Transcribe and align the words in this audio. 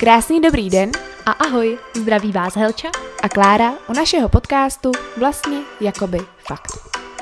Krásný 0.00 0.40
dobrý 0.40 0.70
den 0.70 0.90
A 1.26 1.30
ahoj, 1.30 1.78
zdraví 1.96 2.32
vás 2.32 2.56
Helča. 2.56 2.88
a 3.22 3.28
Klára 3.28 3.72
u 3.88 3.92
našeho 3.92 4.28
podcastu 4.28 4.92
Vlastně 5.16 5.58
jakoby 5.80 6.18
fakt. 6.38 6.72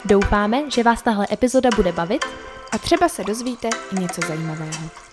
Doufáme, 0.04 0.70
že 0.70 0.82
vás 0.82 1.02
tahle 1.02 1.26
epizoda 1.32 1.70
bude 1.76 1.92
bavit. 1.92 2.24
A 2.72 2.78
třeba 2.78 3.08
se 3.08 3.24
dozvíte 3.24 3.68
i 3.92 4.00
něco 4.00 4.20
zajímavého. 4.28 5.07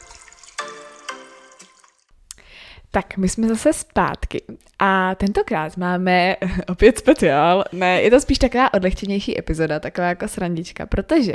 Tak, 2.95 3.17
my 3.17 3.29
jsme 3.29 3.47
zase 3.47 3.73
zpátky 3.73 4.41
a 4.79 5.15
tentokrát 5.15 5.77
máme 5.77 6.35
opět 6.67 6.97
speciál. 6.97 7.63
Ne, 7.71 8.01
je 8.01 8.11
to 8.11 8.19
spíš 8.19 8.37
taková 8.37 8.73
odlehčenější 8.73 9.39
epizoda, 9.39 9.79
taková 9.79 10.07
jako 10.07 10.27
srandička, 10.27 10.85
protože 10.85 11.33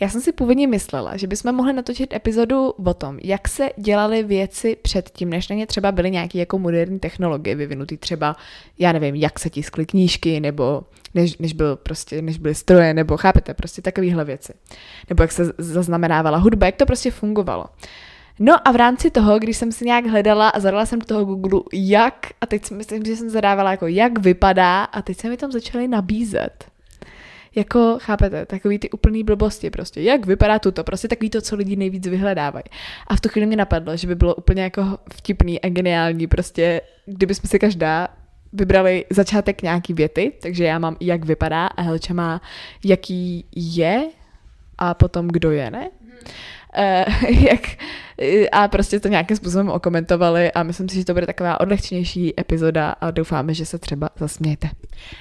já 0.00 0.08
jsem 0.08 0.20
si 0.20 0.32
původně 0.32 0.66
myslela, 0.66 1.16
že 1.16 1.26
bychom 1.26 1.54
mohli 1.54 1.72
natočit 1.72 2.14
epizodu 2.14 2.70
o 2.70 2.94
tom, 2.94 3.18
jak 3.22 3.48
se 3.48 3.70
dělaly 3.76 4.22
věci 4.22 4.76
předtím, 4.82 5.30
než 5.30 5.48
na 5.48 5.56
ně 5.56 5.66
třeba 5.66 5.92
byly 5.92 6.10
nějaké 6.10 6.38
jako 6.38 6.58
moderní 6.58 6.98
technologie 6.98 7.54
vyvinutý, 7.54 7.96
třeba, 7.96 8.36
já 8.78 8.92
nevím, 8.92 9.14
jak 9.14 9.38
se 9.38 9.50
tiskly 9.50 9.86
knížky, 9.86 10.40
nebo 10.40 10.82
než, 11.14 11.38
než, 11.38 11.52
byl 11.52 11.76
prostě, 11.76 12.22
než 12.22 12.38
byly 12.38 12.54
stroje, 12.54 12.94
nebo 12.94 13.16
chápete, 13.16 13.54
prostě 13.54 13.82
takovéhle 13.82 14.24
věci. 14.24 14.52
Nebo 15.08 15.22
jak 15.22 15.32
se 15.32 15.52
zaznamenávala 15.58 16.38
hudba, 16.38 16.66
jak 16.66 16.76
to 16.76 16.86
prostě 16.86 17.10
fungovalo. 17.10 17.64
No 18.38 18.68
a 18.68 18.72
v 18.72 18.76
rámci 18.76 19.10
toho, 19.10 19.38
když 19.38 19.56
jsem 19.56 19.72
si 19.72 19.84
nějak 19.84 20.06
hledala 20.06 20.48
a 20.48 20.60
zadala 20.60 20.86
jsem 20.86 20.98
do 20.98 21.06
toho 21.06 21.24
Google, 21.24 21.60
jak, 21.72 22.26
a 22.40 22.46
teď 22.46 22.64
si 22.64 22.74
myslím, 22.74 23.04
že 23.04 23.16
jsem 23.16 23.30
zadávala 23.30 23.70
jako, 23.70 23.86
jak 23.86 24.18
vypadá, 24.18 24.84
a 24.84 25.02
teď 25.02 25.16
se 25.18 25.28
mi 25.28 25.36
tam 25.36 25.52
začaly 25.52 25.88
nabízet. 25.88 26.64
Jako, 27.54 27.98
chápete, 28.00 28.46
takový 28.46 28.78
ty 28.78 28.90
úplný 28.90 29.24
blbosti 29.24 29.70
prostě, 29.70 30.00
jak 30.00 30.26
vypadá 30.26 30.58
tuto, 30.58 30.84
prostě 30.84 31.08
takový 31.08 31.30
to, 31.30 31.40
co 31.40 31.56
lidi 31.56 31.76
nejvíc 31.76 32.06
vyhledávají. 32.06 32.64
A 33.06 33.16
v 33.16 33.20
tu 33.20 33.28
chvíli 33.28 33.46
mě 33.46 33.56
napadlo, 33.56 33.96
že 33.96 34.06
by 34.06 34.14
bylo 34.14 34.34
úplně 34.34 34.62
jako 34.62 34.98
vtipný 35.14 35.60
a 35.60 35.68
geniální, 35.68 36.26
prostě, 36.26 36.80
kdybychom 37.06 37.48
si 37.48 37.58
každá 37.58 38.08
vybrali 38.52 39.04
začátek 39.10 39.62
nějaký 39.62 39.92
věty, 39.92 40.32
takže 40.42 40.64
já 40.64 40.78
mám 40.78 40.96
jak 41.00 41.24
vypadá 41.24 41.66
a 41.66 41.82
Helča 41.82 42.14
má 42.14 42.40
jaký 42.84 43.44
je 43.56 44.08
a 44.78 44.94
potom 44.94 45.28
kdo 45.28 45.50
je, 45.50 45.70
ne? 45.70 45.90
Eh, 45.90 46.32
jak, 47.28 47.60
a 48.52 48.68
prostě 48.68 49.00
to 49.00 49.08
nějakým 49.08 49.36
způsobem 49.36 49.68
okomentovali 49.68 50.52
a 50.52 50.62
myslím 50.62 50.88
si, 50.88 50.96
že 50.96 51.04
to 51.04 51.14
bude 51.14 51.26
taková 51.26 51.60
odlehčenější 51.60 52.40
epizoda 52.40 52.90
a 52.90 53.10
doufáme, 53.10 53.54
že 53.54 53.66
se 53.66 53.78
třeba 53.78 54.10
zasmějete. 54.16 54.68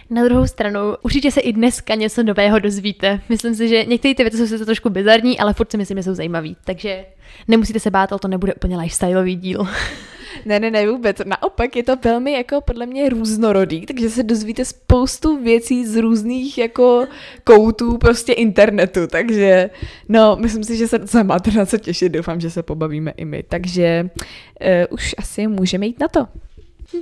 Na 0.10 0.24
druhou 0.24 0.48
stranu, 0.48 0.80
určitě 1.02 1.32
se 1.32 1.42
i 1.42 1.54
dneska 1.54 1.96
něco 1.96 2.24
nového 2.24 2.60
dozvíte. 2.60 3.20
Myslím 3.30 3.56
si, 3.56 3.68
že 3.68 3.86
některé 3.86 4.16
ty 4.16 4.24
věci 4.24 4.38
jsou 4.38 4.48
sice 4.48 4.66
trošku 4.66 4.90
bizarní, 4.90 5.40
ale 5.40 5.54
furt 5.54 5.72
si 5.72 5.78
myslím, 5.78 5.98
že 5.98 6.04
jsou 6.04 6.14
zajímavý. 6.14 6.58
Takže 6.66 7.06
nemusíte 7.48 7.80
se 7.80 7.92
bát, 7.92 8.12
ale 8.12 8.20
to 8.20 8.28
nebude 8.28 8.54
úplně 8.54 8.78
lifestyleový 8.78 9.36
díl. 9.36 9.68
Ne, 10.46 10.60
ne, 10.60 10.72
ne, 10.72 10.88
vůbec. 10.92 11.18
Naopak 11.26 11.76
je 11.76 11.84
to 11.84 11.96
velmi 11.96 12.32
jako 12.32 12.62
podle 12.62 12.86
mě 12.86 13.10
různorodý, 13.10 13.86
takže 13.86 14.10
se 14.10 14.24
dozvíte 14.24 14.66
spoustu 14.66 15.44
věcí 15.44 15.86
z 15.86 15.96
různých 15.96 16.58
jako 16.58 17.08
koutů 17.44 17.98
prostě 17.98 18.34
internetu, 18.34 19.08
takže 19.08 19.70
no, 20.10 20.38
myslím 20.40 20.64
si, 20.64 20.78
že 20.78 20.88
se 20.88 20.98
docela 20.98 21.24
máte 21.24 21.52
na 21.52 21.66
co 21.66 21.78
těšit, 21.78 22.12
doufám, 22.12 22.40
že 22.40 22.50
se 22.50 22.64
pobavíme 22.64 23.12
i 23.18 23.26
my, 23.26 23.44
takže 23.44 24.10
uh, 24.10 24.68
už 24.90 25.16
asi 25.18 25.48
můžeme 25.48 25.86
jít 25.86 26.00
na 26.00 26.08
to. 26.08 26.28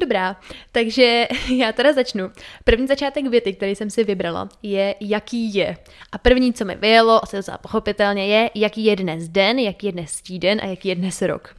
Dobrá, 0.02 0.36
takže 0.72 1.28
já 1.56 1.72
teda 1.72 1.94
začnu. 1.94 2.32
První 2.64 2.88
začátek 2.88 3.28
věty, 3.28 3.54
který 3.54 3.76
jsem 3.76 3.90
si 3.90 4.04
vybrala, 4.04 4.50
je 4.64 4.96
jaký 5.00 5.54
je. 5.54 5.78
A 6.12 6.18
první, 6.18 6.54
co 6.54 6.66
mi 6.66 6.76
vyjelo, 6.76 7.24
asi 7.24 7.36
docela 7.36 7.58
pochopitelně, 7.58 8.28
je 8.28 8.50
jaký 8.56 8.86
je 8.86 8.96
dnes 8.96 9.30
den, 9.30 9.60
jaký 9.60 9.86
je 9.86 9.92
dnes 9.92 10.22
týden 10.22 10.60
a 10.64 10.66
jaký 10.66 10.90
je 10.90 10.96
dnes 10.96 11.22
rok. 11.22 11.56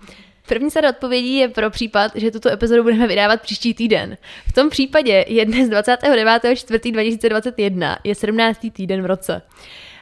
První 0.49 0.71
sada 0.71 0.91
odpovědí 0.91 1.37
je 1.37 1.49
pro 1.49 1.71
případ, 1.71 2.13
že 2.15 2.31
tuto 2.31 2.49
epizodu 2.49 2.83
budeme 2.83 3.07
vydávat 3.07 3.43
příští 3.43 3.75
týden. 3.75 4.17
V 4.49 4.53
tom 4.53 4.71
případě 4.71 5.25
je 5.29 5.45
dnes 5.45 5.69
29.4.2021, 5.69 7.97
je 8.05 8.15
17. 8.15 8.67
týden 8.73 9.03
v 9.03 9.07
roce. 9.07 9.43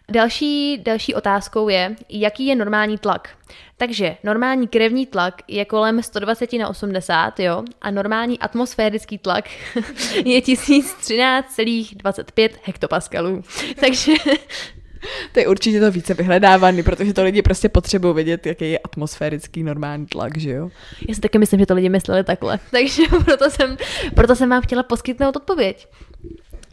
Další, 0.08 0.78
další 0.78 1.14
otázkou 1.14 1.68
je, 1.68 1.96
jaký 2.08 2.46
je 2.46 2.56
normální 2.56 2.98
tlak. 2.98 3.28
Takže 3.76 4.16
normální 4.24 4.68
krevní 4.68 5.06
tlak 5.06 5.42
je 5.48 5.64
kolem 5.64 6.02
120 6.02 6.52
na 6.52 6.68
80, 6.68 7.40
jo, 7.40 7.62
a 7.80 7.90
normální 7.90 8.38
atmosférický 8.38 9.18
tlak 9.18 9.44
je 10.24 10.40
1013,25 10.40 12.50
hektopaskalů. 12.62 13.42
Takže 13.80 14.12
To 15.32 15.40
je 15.40 15.48
určitě 15.48 15.80
to 15.80 15.90
více 15.90 16.14
vyhledávaný, 16.14 16.82
protože 16.82 17.14
to 17.14 17.24
lidi 17.24 17.42
prostě 17.42 17.68
potřebují 17.68 18.14
vědět, 18.14 18.46
jaký 18.46 18.70
je 18.70 18.78
atmosférický 18.78 19.62
normální 19.62 20.06
tlak, 20.06 20.38
že 20.38 20.50
jo? 20.50 20.70
Já 21.08 21.14
si 21.14 21.20
taky 21.20 21.38
myslím, 21.38 21.60
že 21.60 21.66
to 21.66 21.74
lidi 21.74 21.88
mysleli 21.88 22.24
takhle. 22.24 22.58
Takže 22.70 23.02
proto 23.24 23.50
jsem, 23.50 23.76
proto 24.14 24.36
jsem 24.36 24.50
vám 24.50 24.62
chtěla 24.62 24.82
poskytnout 24.82 25.36
odpověď. 25.36 25.88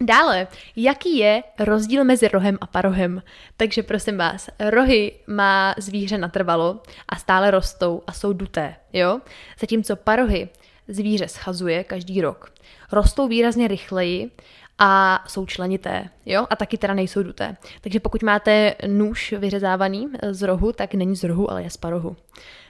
Dále, 0.01 0.47
jaký 0.75 1.17
je 1.17 1.43
rozdíl 1.59 2.03
mezi 2.03 2.27
rohem 2.27 2.57
a 2.61 2.67
parohem? 2.67 3.23
Takže 3.57 3.83
prosím 3.83 4.17
vás, 4.17 4.49
rohy 4.59 5.11
má 5.27 5.75
zvíře 5.77 6.17
natrvalo 6.17 6.81
a 7.09 7.15
stále 7.15 7.51
rostou 7.51 8.01
a 8.07 8.13
jsou 8.13 8.33
duté, 8.33 8.75
jo? 8.93 9.19
Zatímco 9.59 9.95
parohy 9.95 10.49
zvíře 10.87 11.27
schazuje 11.27 11.83
každý 11.83 12.21
rok. 12.21 12.53
Rostou 12.91 13.27
výrazně 13.27 13.67
rychleji 13.67 14.31
a 14.79 15.23
jsou 15.27 15.45
členité, 15.45 16.09
jo, 16.25 16.47
a 16.49 16.55
taky 16.55 16.77
teda 16.77 16.93
nejsou 16.93 17.23
duté. 17.23 17.57
Takže 17.81 17.99
pokud 17.99 18.23
máte 18.23 18.75
nůž 18.87 19.33
vyřezávaný 19.37 20.07
z 20.31 20.41
rohu, 20.41 20.71
tak 20.71 20.93
není 20.93 21.15
z 21.15 21.23
rohu, 21.23 21.51
ale 21.51 21.63
je 21.63 21.69
z 21.69 21.77
parohu. 21.77 22.17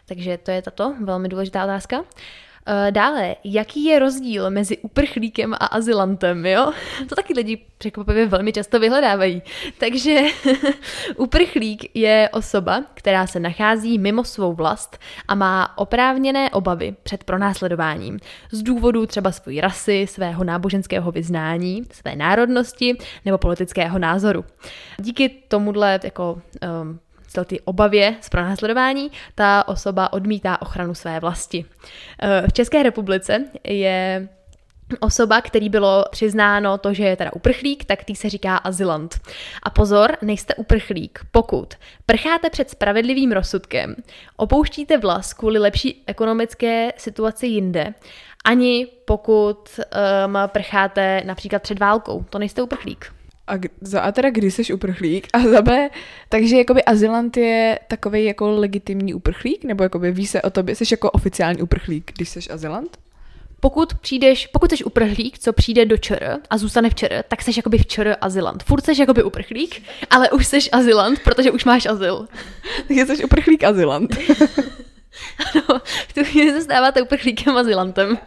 Takže 0.06 0.38
to 0.38 0.52
je 0.52 0.62
tato 0.62 0.96
velmi 1.04 1.30
důležitá 1.30 1.64
otázka. 1.64 2.04
Eh, 2.68 2.92
dále, 2.92 3.36
jaký 3.44 3.86
je 3.86 4.00
rozdíl 4.00 4.50
mezi 4.50 4.78
uprchlíkem 4.78 5.54
a 5.54 5.58
azylantem, 5.58 6.46
jo? 6.46 6.72
To 7.10 7.16
taky 7.16 7.34
lidi 7.34 7.58
překvapivě 7.78 8.26
velmi 8.26 8.54
často 8.54 8.80
vyhledávají. 8.80 9.42
Takže 9.78 10.22
uprchlík 11.18 11.96
je 11.96 12.30
osoba, 12.34 12.84
která 12.94 13.28
se 13.28 13.40
nachází 13.40 13.98
mimo 13.98 14.24
svou 14.24 14.54
vlast 14.54 15.00
a 15.28 15.36
má 15.36 15.78
oprávněné 15.78 16.50
obavy 16.50 16.96
před 17.04 17.24
pronásledováním 17.24 18.20
z 18.52 18.64
důvodu 18.64 19.06
třeba 19.06 19.32
své 19.32 19.62
rasy, 19.62 20.08
svého 20.10 20.44
náboženského 20.44 21.12
vyznání, 21.12 21.84
své 21.92 22.16
národnosti 22.16 22.98
nebo 23.26 23.38
politického 23.38 24.00
názoru. 24.00 24.46
Díky 24.98 25.30
tomuhle 25.48 26.00
jako 26.04 26.42
um, 26.84 27.00
ty 27.46 27.60
obavě 27.62 28.16
z 28.22 28.30
pronásledování, 28.30 29.12
ta 29.36 29.68
osoba 29.68 30.14
odmítá 30.14 30.62
ochranu 30.62 30.96
své 30.96 31.20
vlasti. 31.20 31.66
V 32.48 32.54
České 32.54 32.84
republice 32.84 33.46
je 33.64 34.30
osoba, 35.00 35.42
který 35.42 35.70
bylo 35.70 36.06
přiznáno 36.12 36.78
to, 36.78 36.94
že 36.94 37.04
je 37.04 37.16
teda 37.16 37.34
uprchlík, 37.34 37.86
tak 37.86 38.04
tý 38.04 38.16
se 38.16 38.30
říká 38.30 38.58
azylant. 38.58 39.20
A 39.64 39.70
pozor, 39.70 40.18
nejste 40.22 40.56
uprchlík, 40.56 41.20
pokud 41.32 41.74
prcháte 42.06 42.50
před 42.50 42.70
spravedlivým 42.70 43.32
rozsudkem, 43.32 43.96
opouštíte 44.38 44.98
vlast 44.98 45.34
kvůli 45.34 45.60
lepší 45.60 46.04
ekonomické 46.08 46.92
situaci 46.98 47.48
jinde, 47.48 47.94
ani 48.46 48.88
pokud 49.06 49.80
um, 49.80 50.38
prcháte 50.48 51.22
například 51.26 51.62
před 51.62 51.80
válkou, 51.80 52.26
to 52.30 52.40
nejste 52.40 52.62
uprchlík. 52.62 53.14
A 53.50 53.60
za 53.82 54.02
A 54.02 54.12
teda 54.12 54.30
kdy 54.30 54.52
jsi 54.52 54.74
uprchlík 54.74 55.28
a 55.34 55.40
za 55.40 55.62
B, 55.62 55.90
takže 56.30 56.58
jakoby 56.58 56.84
azylant 56.84 57.38
je 57.38 57.80
takový 57.88 58.26
jako 58.26 58.50
legitimní 58.50 59.14
uprchlík, 59.14 59.64
nebo 59.64 59.84
jakoby 59.84 60.12
ví 60.12 60.28
se 60.28 60.42
o 60.42 60.50
tobě, 60.50 60.76
jsi 60.76 60.84
jako 60.92 61.12
oficiální 61.12 61.62
uprchlík, 61.62 62.12
když 62.16 62.30
jsi 62.30 62.40
azylant? 62.50 62.98
Pokud 63.60 63.94
přijdeš, 63.94 64.48
pokud 64.48 64.72
jsi 64.72 64.84
uprchlík, 64.84 65.40
co 65.40 65.54
přijde 65.54 65.86
do 65.86 65.98
ČR 65.98 66.38
a 66.50 66.58
zůstane 66.58 66.90
v 66.90 66.96
ČR, 66.96 67.24
tak 67.28 67.42
jsi 67.42 67.52
jakoby 67.58 67.78
v 67.78 67.86
ČR 67.86 68.16
azylant. 68.22 68.64
Furt 68.64 68.86
jsi 68.86 69.00
jakoby 69.00 69.24
uprchlík, 69.24 69.82
ale 70.10 70.32
už 70.32 70.48
jsi 70.48 70.72
azylant, 70.72 71.20
protože 71.20 71.52
už 71.52 71.66
máš 71.66 71.86
azyl. 71.86 72.28
Takže 72.88 73.06
jsi 73.06 73.26
uprchlík 73.26 73.64
azylant. 73.64 74.18
ano, 75.56 75.82
v 76.08 76.14
tu 76.14 76.24
chvíli 76.24 76.52
se 76.52 76.62
stáváte 76.62 77.02
uprchlíkem 77.02 77.58
azylantem. 77.58 78.18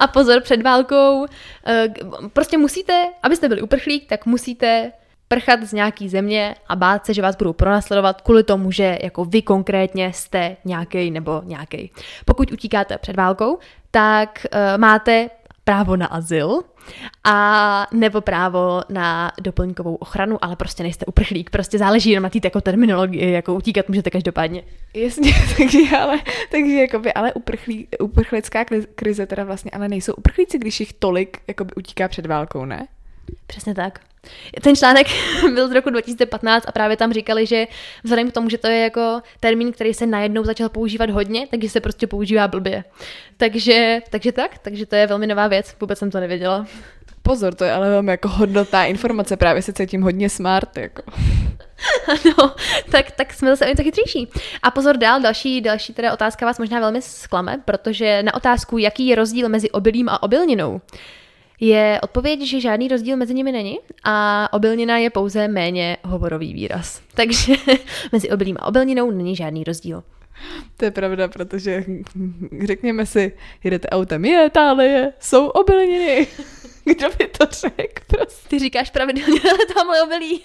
A 0.00 0.06
pozor, 0.06 0.40
před 0.42 0.62
válkou, 0.62 1.26
eh, 1.66 1.88
prostě 2.32 2.58
musíte, 2.58 3.06
abyste 3.22 3.48
byli 3.48 3.62
uprchlík, 3.62 4.08
tak 4.08 4.26
musíte 4.26 4.92
prchat 5.28 5.62
z 5.62 5.72
nějaký 5.72 6.08
země 6.08 6.54
a 6.68 6.76
bát 6.76 7.06
se, 7.06 7.14
že 7.14 7.22
vás 7.22 7.36
budou 7.36 7.52
pronásledovat 7.52 8.20
kvůli 8.20 8.42
tomu, 8.42 8.72
že 8.72 8.98
jako 9.02 9.24
vy 9.24 9.42
konkrétně 9.42 10.12
jste 10.12 10.56
nějaký 10.64 11.10
nebo 11.10 11.42
nějaký. 11.44 11.90
Pokud 12.24 12.52
utíkáte 12.52 12.98
před 12.98 13.16
válkou, 13.16 13.58
tak 13.90 14.46
uh, 14.52 14.80
máte 14.80 15.30
právo 15.68 15.96
na 15.96 16.06
azyl 16.06 16.62
a 17.24 17.86
nebo 17.92 18.20
právo 18.20 18.82
na 18.88 19.32
doplňkovou 19.42 19.94
ochranu, 19.94 20.44
ale 20.44 20.56
prostě 20.56 20.82
nejste 20.82 21.06
uprchlík, 21.06 21.50
prostě 21.50 21.78
záleží 21.78 22.10
jenom 22.10 22.22
na 22.22 22.30
té 22.30 22.38
jako 22.44 22.60
terminologii, 22.60 23.32
jako 23.32 23.54
utíkat 23.54 23.88
můžete 23.88 24.10
každopádně. 24.10 24.62
Jasně, 24.94 25.32
takže 25.56 25.78
ale, 25.98 26.20
takže 26.50 26.74
jakoby, 26.74 27.12
ale 27.12 27.32
uprchlí, 27.32 27.88
uprchlická 28.00 28.64
krize 28.94 29.26
teda 29.26 29.44
vlastně, 29.44 29.70
ale 29.70 29.88
nejsou 29.88 30.12
uprchlíci, 30.12 30.58
když 30.58 30.80
jich 30.80 30.92
tolik 30.92 31.38
jakoby 31.48 31.74
utíká 31.74 32.08
před 32.08 32.26
válkou, 32.26 32.64
ne? 32.64 32.88
Přesně 33.46 33.74
tak. 33.74 33.98
Ten 34.62 34.76
článek 34.76 35.06
byl 35.54 35.68
z 35.68 35.72
roku 35.72 35.90
2015 35.90 36.64
a 36.68 36.72
právě 36.72 36.96
tam 36.96 37.12
říkali, 37.12 37.46
že 37.46 37.66
vzhledem 38.02 38.30
k 38.30 38.34
tomu, 38.34 38.50
že 38.50 38.58
to 38.58 38.66
je 38.66 38.78
jako 38.78 39.20
termín, 39.40 39.72
který 39.72 39.94
se 39.94 40.06
najednou 40.06 40.44
začal 40.44 40.68
používat 40.68 41.10
hodně, 41.10 41.46
takže 41.50 41.68
se 41.68 41.80
prostě 41.80 42.06
používá 42.06 42.48
blbě. 42.48 42.84
Takže, 43.36 44.00
takže 44.10 44.32
tak, 44.32 44.58
takže 44.58 44.86
to 44.86 44.96
je 44.96 45.06
velmi 45.06 45.26
nová 45.26 45.48
věc, 45.48 45.76
vůbec 45.80 45.98
jsem 45.98 46.10
to 46.10 46.20
nevěděla. 46.20 46.66
Pozor, 47.22 47.54
to 47.54 47.64
je 47.64 47.72
ale 47.72 47.90
velmi 47.90 48.10
jako 48.10 48.28
hodnotná 48.28 48.84
informace, 48.84 49.36
právě 49.36 49.62
se 49.62 49.72
cítím 49.72 50.02
hodně 50.02 50.30
smart, 50.30 50.76
jako. 50.76 51.02
Ano, 52.08 52.54
tak, 52.90 53.10
tak 53.10 53.32
jsme 53.32 53.50
zase 53.50 53.66
o 53.66 53.68
něco 53.68 53.82
chytřejší. 53.82 54.28
A 54.62 54.70
pozor 54.70 54.96
dál, 54.96 55.20
další, 55.20 55.60
další 55.60 55.94
teda 55.94 56.12
otázka 56.12 56.46
vás 56.46 56.58
možná 56.58 56.80
velmi 56.80 57.02
zklame, 57.02 57.62
protože 57.64 58.22
na 58.22 58.34
otázku, 58.34 58.78
jaký 58.78 59.06
je 59.06 59.16
rozdíl 59.16 59.48
mezi 59.48 59.70
obilím 59.70 60.08
a 60.08 60.22
obilninou, 60.22 60.80
je 61.60 62.00
odpověď, 62.02 62.40
že 62.40 62.60
žádný 62.60 62.88
rozdíl 62.88 63.16
mezi 63.16 63.34
nimi 63.34 63.52
není 63.52 63.78
a 64.04 64.48
obilnina 64.52 64.98
je 64.98 65.10
pouze 65.10 65.48
méně 65.48 65.96
hovorový 66.04 66.54
výraz. 66.54 67.02
Takže 67.14 67.54
mezi 68.12 68.30
obilím 68.30 68.56
a 68.60 68.66
obilninou 68.66 69.10
není 69.10 69.36
žádný 69.36 69.64
rozdíl. 69.64 70.02
To 70.76 70.84
je 70.84 70.90
pravda, 70.90 71.28
protože 71.28 71.84
řekněme 72.64 73.06
si, 73.06 73.32
jedete 73.64 73.88
autem, 73.88 74.24
je 74.24 74.46
Itálie, 74.46 75.12
jsou 75.20 75.46
obilniny. 75.46 76.26
Kdo 76.84 77.08
by 77.18 77.28
to 77.28 77.46
řekl 77.50 78.02
prostě? 78.06 78.48
Ty 78.48 78.58
říkáš 78.58 78.90
pravidelně, 78.90 79.40
ale 79.50 79.74
tamhle 79.74 80.02
obilí. 80.02 80.44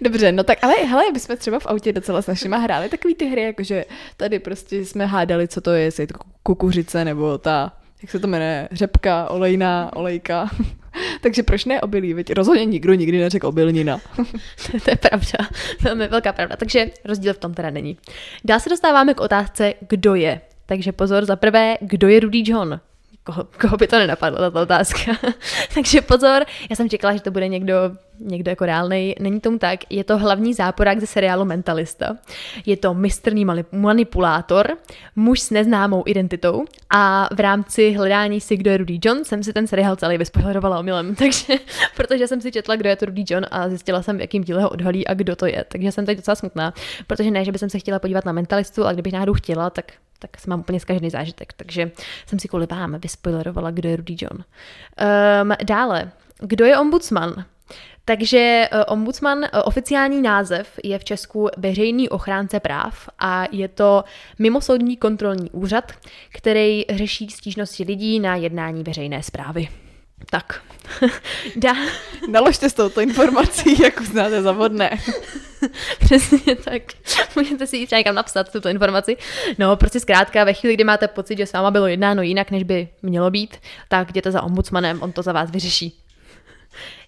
Dobře, 0.00 0.32
no 0.32 0.44
tak 0.44 0.58
ale 0.62 0.74
hele, 0.74 1.12
my 1.12 1.20
jsme 1.20 1.36
třeba 1.36 1.58
v 1.58 1.66
autě 1.66 1.92
docela 1.92 2.22
s 2.22 2.26
našima 2.26 2.56
hráli 2.56 2.88
takové 2.88 3.14
ty 3.14 3.26
hry, 3.26 3.42
jakože 3.42 3.84
tady 4.16 4.38
prostě 4.38 4.84
jsme 4.84 5.06
hádali, 5.06 5.48
co 5.48 5.60
to 5.60 5.70
je, 5.70 5.82
jestli 5.82 6.02
je 6.02 6.06
to 6.06 6.14
kukuřice 6.42 7.04
nebo 7.04 7.38
ta, 7.38 7.72
jak 8.02 8.10
se 8.10 8.18
to 8.18 8.26
jmenuje, 8.26 8.68
řepka, 8.72 9.30
olejná, 9.30 9.90
olejka. 9.96 10.50
Takže 11.20 11.42
proč 11.42 11.64
ne 11.64 11.80
obilí? 11.80 12.14
Veď 12.14 12.32
rozhodně 12.32 12.64
nikdo 12.64 12.94
nikdy 12.94 13.18
neřekl 13.20 13.46
obilnina. 13.46 14.00
to 14.84 14.90
je 14.90 14.96
pravda, 14.96 15.48
velmi 15.80 16.08
velká 16.08 16.32
pravda. 16.32 16.56
Takže 16.56 16.90
rozdíl 17.04 17.34
v 17.34 17.38
tom 17.38 17.54
teda 17.54 17.70
není. 17.70 17.98
Dál 18.44 18.60
se 18.60 18.70
dostáváme 18.70 19.14
k 19.14 19.20
otázce, 19.20 19.74
kdo 19.88 20.14
je. 20.14 20.40
Takže 20.66 20.92
pozor, 20.92 21.24
za 21.24 21.36
prvé, 21.36 21.76
kdo 21.80 22.08
je 22.08 22.20
Rudy 22.20 22.42
John? 22.46 22.80
koho, 23.24 23.44
koho 23.60 23.76
by 23.76 23.86
to 23.86 23.98
nenapadlo, 23.98 24.38
tato 24.38 24.60
otázka. 24.60 25.12
Takže 25.74 26.00
pozor, 26.00 26.44
já 26.70 26.76
jsem 26.76 26.88
čekala, 26.88 27.14
že 27.14 27.20
to 27.20 27.30
bude 27.30 27.48
někdo, 27.48 27.74
někdo 28.24 28.50
jako 28.50 28.66
reálný. 28.66 29.14
Není 29.20 29.40
tomu 29.40 29.58
tak, 29.58 29.80
je 29.90 30.04
to 30.04 30.18
hlavní 30.18 30.54
záporák 30.54 31.00
ze 31.00 31.06
seriálu 31.06 31.44
Mentalista. 31.44 32.16
Je 32.66 32.76
to 32.76 32.94
mistrný 32.94 33.46
manipulátor, 33.72 34.76
muž 35.16 35.40
s 35.40 35.50
neznámou 35.50 36.02
identitou 36.06 36.64
a 36.90 37.28
v 37.34 37.40
rámci 37.40 37.92
hledání 37.92 38.40
si, 38.40 38.56
kdo 38.56 38.70
je 38.70 38.76
Rudy 38.76 38.98
John, 39.04 39.24
jsem 39.24 39.42
si 39.42 39.52
ten 39.52 39.66
seriál 39.66 39.96
celý 39.96 40.18
vyspoilerovala 40.18 40.78
omylem. 40.78 41.14
Takže, 41.22 41.54
protože 41.96 42.28
jsem 42.28 42.40
si 42.40 42.52
četla, 42.52 42.76
kdo 42.76 42.88
je 42.88 42.96
to 42.96 43.06
Rudy 43.06 43.24
John 43.28 43.46
a 43.50 43.68
zjistila 43.68 44.02
jsem, 44.02 44.20
jakým 44.20 44.44
díle 44.44 44.62
ho 44.62 44.68
odhalí 44.68 45.06
a 45.06 45.14
kdo 45.14 45.36
to 45.36 45.46
je. 45.46 45.64
Takže 45.68 45.92
jsem 45.92 46.06
teď 46.06 46.16
docela 46.16 46.34
smutná, 46.34 46.74
protože 47.06 47.30
ne, 47.30 47.44
že 47.44 47.52
bych 47.52 47.60
se 47.66 47.78
chtěla 47.78 47.98
podívat 47.98 48.24
na 48.24 48.32
Mentalistu, 48.32 48.84
ale 48.84 48.92
kdybych 48.92 49.12
náhodou 49.12 49.34
chtěla, 49.34 49.70
tak 49.70 49.92
tak 50.22 50.46
mám 50.46 50.60
úplně 50.60 50.80
každý 50.80 51.10
zážitek. 51.10 51.52
Takže 51.52 51.90
jsem 52.26 52.38
si 52.38 52.48
kvůli 52.48 52.66
vám 52.66 52.98
vyspoilerovala, 52.98 53.70
kdo 53.70 53.88
je 53.88 53.96
Rudy 53.96 54.16
John. 54.18 54.44
Um, 55.42 55.52
dále, 55.64 56.10
kdo 56.38 56.64
je 56.64 56.78
ombudsman? 56.78 57.44
Takže 58.04 58.68
uh, 58.72 58.80
ombudsman, 58.86 59.38
uh, 59.38 59.44
oficiální 59.64 60.22
název 60.22 60.78
je 60.84 60.98
v 60.98 61.04
Česku 61.04 61.48
veřejný 61.56 62.08
ochránce 62.08 62.60
práv 62.60 63.08
a 63.18 63.44
je 63.52 63.68
to 63.68 64.04
mimosoudní 64.38 64.96
kontrolní 64.96 65.50
úřad, 65.50 65.92
který 66.32 66.84
řeší 66.90 67.30
stížnosti 67.30 67.84
lidí 67.84 68.20
na 68.20 68.36
jednání 68.36 68.82
veřejné 68.82 69.22
zprávy. 69.22 69.68
Tak. 70.30 70.62
Dá. 71.56 71.74
Naložte 72.28 72.70
s 72.70 72.74
touto 72.74 73.00
informací, 73.00 73.82
jak 73.82 74.00
uznáte 74.00 74.42
za 74.42 74.52
vodné. 74.52 74.98
Přesně 75.98 76.56
tak. 76.56 76.82
Můžete 77.36 77.66
si 77.66 77.76
ji 77.76 77.86
třeba 77.86 77.98
někam 77.98 78.14
napsat, 78.14 78.52
tuto 78.52 78.68
informaci. 78.68 79.16
No, 79.58 79.76
prostě 79.76 80.00
zkrátka, 80.00 80.44
ve 80.44 80.52
chvíli, 80.52 80.74
kdy 80.74 80.84
máte 80.84 81.08
pocit, 81.08 81.38
že 81.38 81.46
s 81.46 81.52
váma 81.52 81.70
bylo 81.70 81.86
jednáno 81.86 82.22
jinak, 82.22 82.50
než 82.50 82.62
by 82.62 82.88
mělo 83.02 83.30
být, 83.30 83.56
tak 83.88 84.10
jděte 84.10 84.32
za 84.32 84.42
ombudsmanem, 84.42 85.02
on 85.02 85.12
to 85.12 85.22
za 85.22 85.32
vás 85.32 85.50
vyřeší. 85.50 86.01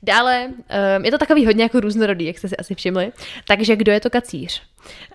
Dále, 0.03 0.49
um, 0.49 1.05
je 1.05 1.11
to 1.11 1.19
takový 1.19 1.47
hodně 1.47 1.63
jako 1.63 1.81
různorodý, 1.81 2.25
jak 2.25 2.39
jste 2.39 2.49
si 2.49 2.57
asi 2.57 2.75
všimli. 2.75 3.13
Takže 3.47 3.77
kdo 3.77 3.93
je 3.93 4.01
to 4.01 4.11
kacíř? 4.11 4.63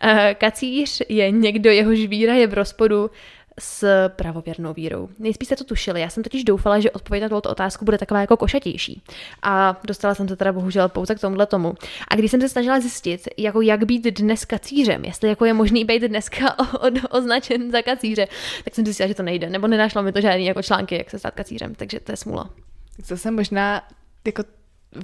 Uh, 0.03 0.11
kacíř 0.37 1.01
je 1.09 1.31
někdo, 1.31 1.71
jehož 1.71 1.99
víra 1.99 2.33
je 2.33 2.47
v 2.47 2.53
rozporu 2.53 3.11
s 3.59 4.09
pravověrnou 4.09 4.73
vírou. 4.73 5.09
Nejspíš 5.19 5.47
jste 5.47 5.55
to 5.55 5.63
tušili, 5.63 6.01
já 6.01 6.09
jsem 6.09 6.23
totiž 6.23 6.43
doufala, 6.43 6.79
že 6.79 6.91
odpověď 6.91 7.23
na 7.23 7.29
tuto 7.29 7.49
otázku 7.49 7.85
bude 7.85 7.97
taková 7.97 8.21
jako 8.21 8.37
košatější. 8.37 9.01
A 9.41 9.79
dostala 9.83 10.15
jsem 10.15 10.27
se 10.27 10.35
teda 10.35 10.53
bohužel 10.53 10.89
pouze 10.89 11.15
k 11.15 11.19
tomuhle 11.19 11.45
tomu. 11.45 11.73
A 12.07 12.15
když 12.15 12.31
jsem 12.31 12.41
se 12.41 12.49
snažila 12.49 12.79
zjistit, 12.79 13.27
jako 13.37 13.61
jak 13.61 13.85
být 13.85 14.05
dnes 14.05 14.45
kacířem, 14.45 15.05
jestli 15.05 15.29
jako 15.29 15.45
je 15.45 15.53
možný 15.53 15.85
být 15.85 16.03
dneska 16.03 16.59
o, 16.73 16.87
o, 16.87 16.91
označen 17.09 17.71
za 17.71 17.81
kacíře, 17.81 18.27
tak 18.63 18.75
jsem 18.75 18.85
zjistila, 18.85 19.07
že 19.07 19.15
to 19.15 19.23
nejde. 19.23 19.49
Nebo 19.49 19.67
nenašla 19.67 20.01
mi 20.01 20.11
to 20.11 20.21
žádný 20.21 20.45
jako 20.45 20.63
články, 20.63 20.97
jak 20.97 21.09
se 21.09 21.19
stát 21.19 21.33
kacířem, 21.33 21.75
takže 21.75 21.99
to 21.99 22.11
je 22.11 22.17
smůla. 22.17 22.49
Jsem 23.15 23.35
možná 23.35 23.81
jako 24.25 24.43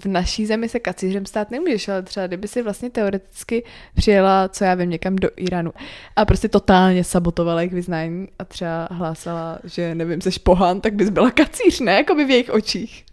v 0.01 0.05
naší 0.05 0.45
zemi 0.45 0.69
se 0.69 0.79
kacířem 0.79 1.25
stát 1.25 1.51
nemůžeš, 1.51 1.87
ale 1.87 2.03
třeba 2.03 2.27
kdyby 2.27 2.47
si 2.47 2.61
vlastně 2.61 2.89
teoreticky 2.89 3.63
přijela, 3.95 4.47
co 4.47 4.63
já 4.63 4.75
vím, 4.75 4.89
někam 4.89 5.15
do 5.15 5.29
Iránu 5.35 5.73
a 6.15 6.25
prostě 6.25 6.49
totálně 6.49 7.03
sabotovala 7.03 7.61
jejich 7.61 7.73
vyznání 7.73 8.27
a 8.39 8.45
třeba 8.45 8.87
hlásala, 8.91 9.59
že 9.63 9.95
nevím, 9.95 10.21
seš 10.21 10.37
pohán, 10.37 10.81
tak 10.81 10.93
bys 10.93 11.09
byla 11.09 11.31
kacíř, 11.31 11.79
ne? 11.79 11.93
Jako 11.93 12.15
by 12.15 12.25
v 12.25 12.29
jejich 12.29 12.49
očích. 12.49 13.05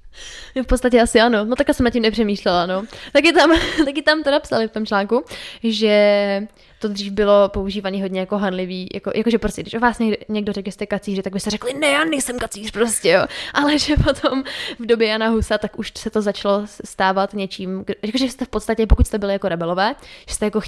V 0.62 0.66
podstatě 0.66 1.00
asi 1.00 1.20
ano. 1.20 1.44
No 1.44 1.56
tak 1.56 1.74
jsem 1.74 1.84
nad 1.84 1.90
tím 1.90 2.02
nepřemýšlela, 2.02 2.66
no. 2.66 2.84
Taky 3.12 3.32
tam, 3.32 3.50
taky 3.84 4.02
tam 4.02 4.22
to 4.22 4.30
napsali 4.30 4.68
v 4.68 4.70
tom 4.70 4.86
článku, 4.86 5.24
že 5.62 6.46
to 6.82 6.88
dřív 6.88 7.12
bylo 7.12 7.48
používané 7.48 8.02
hodně 8.02 8.20
jako 8.20 8.38
hanlivý, 8.38 8.88
jako, 8.94 9.10
jakože 9.14 9.38
prostě, 9.38 9.62
když 9.62 9.74
o 9.74 9.80
vás 9.80 9.98
někdo, 9.98 10.16
někdo 10.28 10.52
řekl, 10.52 10.68
že 10.68 10.72
jste 10.72 10.86
kacíři, 10.86 11.22
tak 11.22 11.32
byste 11.32 11.50
řekli, 11.50 11.74
ne, 11.74 11.86
já 11.86 12.04
nejsem 12.04 12.38
kacíř 12.38 12.70
prostě, 12.70 13.08
jo. 13.08 13.24
Ale 13.54 13.78
že 13.78 13.96
potom 13.96 14.42
v 14.78 14.86
době 14.86 15.08
Jana 15.08 15.28
Husa, 15.28 15.58
tak 15.58 15.78
už 15.78 15.92
se 15.98 16.10
to 16.10 16.22
začalo 16.22 16.62
stávat 16.84 17.34
něčím, 17.34 17.84
jakože 18.02 18.24
jste 18.24 18.44
v 18.44 18.48
podstatě, 18.48 18.86
pokud 18.86 19.06
jste 19.06 19.18
byli 19.18 19.32
jako 19.32 19.48
rebelové, 19.48 19.94
že 20.28 20.34
jste 20.34 20.44
jako 20.44 20.60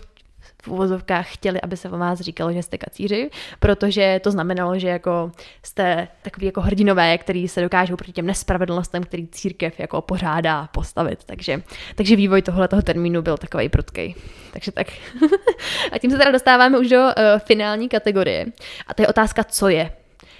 v 0.65 0.69
uvozovkách 0.69 1.33
chtěli, 1.33 1.61
aby 1.61 1.77
se 1.77 1.91
o 1.91 1.99
vás 1.99 2.21
říkalo, 2.21 2.53
že 2.53 2.63
jste 2.63 2.79
kacíři, 2.79 3.31
protože 3.59 4.21
to 4.23 4.31
znamenalo, 4.31 4.79
že 4.79 4.89
jako 4.89 5.33
jste 5.63 6.09
takový 6.23 6.47
jako 6.47 6.61
hrdinové, 6.61 7.19
který 7.19 7.49
se 7.49 7.61
dokážou 7.61 7.97
proti 7.97 8.13
těm 8.13 8.27
nespravedlnostem, 8.27 9.03
který 9.03 9.27
církev 9.27 9.81
jako 9.81 10.01
pořádá 10.01 10.69
postavit. 10.73 11.25
Takže, 11.25 11.63
takže 11.95 12.17
vývoj 12.17 12.43
tohle 12.43 12.69
toho 12.69 12.83
termínu 12.83 13.23
byl 13.23 13.37
takový 13.37 13.69
prudkej. 13.69 14.15
Takže 14.53 14.73
tak. 14.73 14.87
a 15.93 15.99
tím 15.99 16.11
se 16.11 16.19
teda 16.19 16.31
dostáváme 16.31 16.79
už 16.79 16.89
do 16.89 17.01
uh, 17.01 17.13
finální 17.39 17.89
kategorie. 17.89 18.47
A 18.87 18.95
to 18.95 19.03
je 19.03 19.09
otázka, 19.09 19.45
co 19.45 19.69
je. 19.69 19.91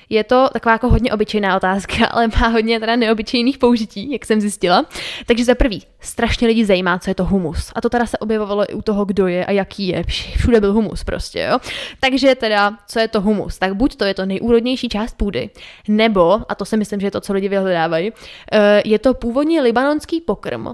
Je 0.09 0.25
to 0.25 0.49
taková 0.53 0.73
jako 0.73 0.89
hodně 0.89 1.13
obyčejná 1.13 1.57
otázka, 1.57 2.07
ale 2.11 2.29
má 2.41 2.49
hodně 2.49 2.81
teda 2.81 2.97
neobyčejných 2.97 3.59
použití, 3.59 4.13
jak 4.13 4.25
jsem 4.25 4.41
zjistila. 4.41 4.87
Takže 5.27 5.45
za 5.45 5.55
prvý, 5.55 5.83
strašně 6.01 6.49
lidi 6.49 6.65
zajímá, 6.65 6.99
co 6.99 7.11
je 7.11 7.15
to 7.15 7.25
humus. 7.25 7.73
A 7.75 7.81
to 7.81 7.89
teda 7.89 8.07
se 8.07 8.19
objevovalo 8.19 8.71
i 8.71 8.75
u 8.75 8.83
toho, 8.83 9.05
kdo 9.05 9.27
je 9.27 9.47
a 9.47 9.51
jaký 9.51 9.89
je. 9.89 10.05
Všude 10.37 10.61
byl 10.61 10.73
humus 10.73 11.05
prostě, 11.05 11.49
jo. 11.51 11.59
Takže 12.01 12.35
teda, 12.35 12.79
co 12.89 12.99
je 12.99 13.09
to 13.09 13.21
humus? 13.21 13.59
Tak 13.59 13.75
buď 13.75 13.97
to 13.97 14.05
je 14.05 14.15
to 14.15 14.27
nejúrodnější 14.27 14.89
část 14.89 15.17
půdy, 15.17 15.51
nebo, 15.89 16.41
a 16.49 16.55
to 16.55 16.65
si 16.65 16.77
myslím, 16.77 17.01
že 17.01 17.07
je 17.07 17.11
to, 17.11 17.21
co 17.21 17.33
lidi 17.33 17.49
vyhledávají, 17.49 18.13
eh, 18.53 18.83
je 18.85 18.99
to 18.99 19.15
původně 19.15 19.61
libanonský 19.61 20.21
pokrm, 20.21 20.67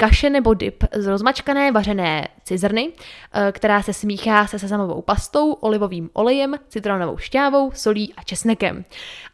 kaše 0.00 0.30
nebo 0.30 0.54
dip 0.54 0.84
z 0.94 1.06
rozmačkané 1.06 1.72
vařené 1.72 2.28
cizrny, 2.44 2.92
eh, 3.32 3.52
která 3.52 3.82
se 3.82 3.92
smíchá 3.92 4.46
se 4.46 4.58
sezamovou 4.58 5.02
pastou, 5.02 5.52
olivovým 5.52 6.10
olejem, 6.12 6.54
citronovou 6.68 7.16
šťávou, 7.16 7.70
solí 7.74 8.14
a 8.16 8.22
česnekem. 8.22 8.84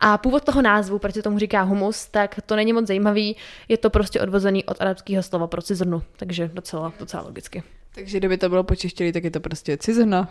A 0.00 0.18
původ 0.18 0.44
toho 0.44 0.62
názvu, 0.62 0.98
proč 0.98 1.14
se 1.14 1.22
tomu 1.22 1.38
říká 1.38 1.62
humus, 1.62 2.06
tak 2.06 2.36
to 2.46 2.56
není 2.56 2.72
moc 2.72 2.86
zajímavý, 2.86 3.36
je 3.68 3.76
to 3.76 3.90
prostě 3.90 4.20
odvozený 4.20 4.64
od 4.64 4.80
arabského 4.80 5.22
slova 5.22 5.46
pro 5.46 5.62
cizrnu, 5.62 6.02
takže 6.16 6.50
docela, 6.54 6.92
docela 6.98 7.22
logicky. 7.22 7.62
Takže 7.94 8.18
kdyby 8.18 8.36
to 8.36 8.48
bylo 8.48 8.64
počeštělý, 8.64 9.12
tak 9.12 9.24
je 9.24 9.30
to 9.30 9.40
prostě 9.40 9.76
cizrna. 9.76 10.28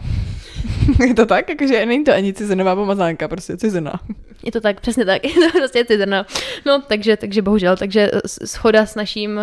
je 1.08 1.14
to 1.14 1.26
tak? 1.26 1.50
Jakože 1.50 1.86
není 1.86 2.04
to 2.04 2.14
ani 2.14 2.34
cizrnová 2.34 2.76
pomazánka, 2.76 3.28
prostě 3.28 3.58
cizrna. 3.58 4.00
Je 4.44 4.52
to 4.52 4.62
tak, 4.62 4.82
přesně 4.82 5.06
tak, 5.06 5.24
je 5.36 5.52
to 5.52 5.52
prostě 5.52 5.86
cizrna. 5.86 6.26
No, 6.66 6.82
takže, 6.88 7.18
takže 7.18 7.42
bohužel, 7.42 7.78
takže 7.78 8.12
schoda 8.46 8.86
s 8.86 8.96
naším 8.96 9.40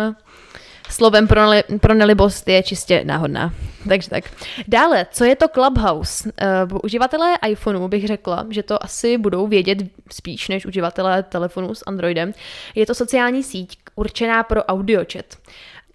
slovem 0.91 1.27
pro, 1.27 1.41
neli, 1.41 1.63
pro 1.81 1.93
nelibost 1.93 2.47
je 2.47 2.63
čistě 2.63 3.03
náhodná. 3.05 3.53
Takže 3.89 4.09
tak. 4.09 4.23
Dále, 4.67 5.07
co 5.11 5.23
je 5.23 5.35
to 5.35 5.47
Clubhouse? 5.47 6.31
Uh, 6.71 6.79
uživatelé 6.83 7.35
iPhoneu 7.47 7.87
bych 7.87 8.07
řekla, 8.07 8.45
že 8.49 8.63
to 8.63 8.83
asi 8.83 9.17
budou 9.17 9.47
vědět 9.47 9.77
spíš 10.11 10.49
než 10.49 10.65
uživatelé 10.65 11.23
telefonů 11.23 11.75
s 11.75 11.83
Androidem. 11.87 12.33
Je 12.75 12.85
to 12.85 12.95
sociální 12.95 13.43
síť 13.43 13.77
určená 13.95 14.43
pro 14.43 14.63
audio 14.63 15.05
chat 15.13 15.25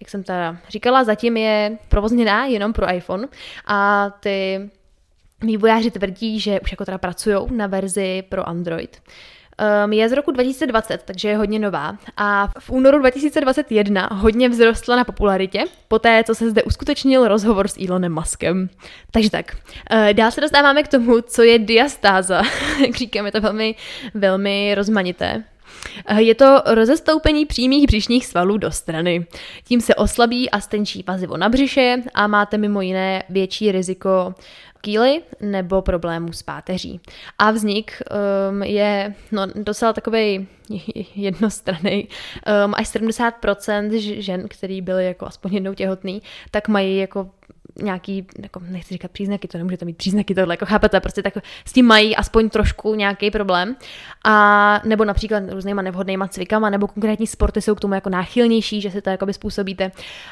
jak 0.01 0.09
jsem 0.09 0.23
teda 0.23 0.57
říkala, 0.69 1.03
zatím 1.03 1.37
je 1.37 1.77
provozněná 1.89 2.45
jenom 2.45 2.73
pro 2.73 2.93
iPhone 2.93 3.27
a 3.65 4.09
ty 4.19 4.69
vývojáři 5.41 5.91
tvrdí, 5.91 6.39
že 6.39 6.59
už 6.59 6.71
jako 6.71 6.85
teda 6.85 6.97
pracují 6.97 7.37
na 7.51 7.67
verzi 7.67 8.23
pro 8.29 8.49
Android. 8.49 9.01
Um, 9.85 9.93
je 9.93 10.09
z 10.09 10.11
roku 10.11 10.31
2020, 10.31 11.01
takže 11.05 11.29
je 11.29 11.37
hodně 11.37 11.59
nová. 11.59 11.97
A 12.17 12.47
v 12.59 12.69
únoru 12.69 12.99
2021 12.99 14.09
hodně 14.11 14.49
vzrostla 14.49 14.95
na 14.95 15.03
popularitě, 15.03 15.63
poté 15.87 16.23
co 16.23 16.35
se 16.35 16.49
zde 16.49 16.63
uskutečnil 16.63 17.27
rozhovor 17.27 17.67
s 17.67 17.77
Elonem 17.87 18.13
Muskem. 18.13 18.69
Takže 19.11 19.29
tak, 19.29 19.57
uh, 19.93 20.13
dál 20.13 20.31
se 20.31 20.41
dostáváme 20.41 20.83
k 20.83 20.87
tomu, 20.87 21.21
co 21.21 21.43
je 21.43 21.59
diastáza. 21.59 22.41
Jak 22.85 22.95
říkám, 22.95 23.25
je 23.25 23.31
to 23.31 23.41
velmi, 23.41 23.75
velmi 24.13 24.75
rozmanité. 24.75 25.43
Eh, 26.05 26.21
je 26.21 26.35
to 26.35 26.61
rozestoupení 26.65 27.45
přímých 27.45 27.85
břišních 27.87 28.25
svalů 28.25 28.57
do 28.57 28.71
strany. 28.71 29.25
Tím 29.63 29.81
se 29.81 29.95
oslabí 29.95 30.49
a 30.49 30.59
stenčí 30.59 31.03
pazivo 31.03 31.37
na 31.37 31.49
břiše 31.49 32.03
a 32.13 32.27
máte 32.27 32.57
mimo 32.57 32.81
jiné 32.81 33.23
větší 33.29 33.71
riziko 33.71 34.35
kýly 34.81 35.21
nebo 35.41 35.81
problémů 35.81 36.33
s 36.33 36.43
páteří. 36.43 37.01
A 37.39 37.51
vznik 37.51 38.01
um, 38.49 38.63
je 38.63 39.13
no, 39.31 39.47
docela 39.55 39.93
takový 39.93 40.47
jednostranný. 41.15 42.07
Um, 42.65 42.73
až 42.77 42.87
70% 42.87 44.19
žen, 44.19 44.47
který 44.47 44.81
byly 44.81 45.05
jako 45.05 45.25
aspoň 45.25 45.53
jednou 45.53 45.73
těhotný, 45.73 46.21
tak 46.51 46.67
mají 46.67 46.97
jako 46.97 47.29
nějaký, 47.81 48.27
jako 48.41 48.59
nechci 48.69 48.93
říkat 48.93 49.11
příznaky, 49.11 49.47
to 49.47 49.57
nemůžete 49.57 49.85
mít 49.85 49.97
příznaky 49.97 50.35
tohle, 50.35 50.53
jako 50.53 50.65
chápete, 50.65 50.99
prostě 50.99 51.23
tak 51.23 51.33
s 51.65 51.73
tím 51.73 51.85
mají 51.85 52.15
aspoň 52.15 52.49
trošku 52.49 52.95
nějaký 52.95 53.31
problém. 53.31 53.75
A 54.25 54.81
nebo 54.85 55.05
například 55.05 55.43
různýma 55.49 55.81
nevhodnýma 55.81 56.27
cvikama, 56.27 56.69
nebo 56.69 56.87
konkrétní 56.87 57.27
sporty 57.27 57.61
jsou 57.61 57.75
k 57.75 57.79
tomu 57.79 57.93
jako 57.93 58.09
náchylnější, 58.09 58.81
že 58.81 58.91
si 58.91 59.01
to 59.01 59.09
jakoby 59.09 59.33
způsobíte. 59.33 59.91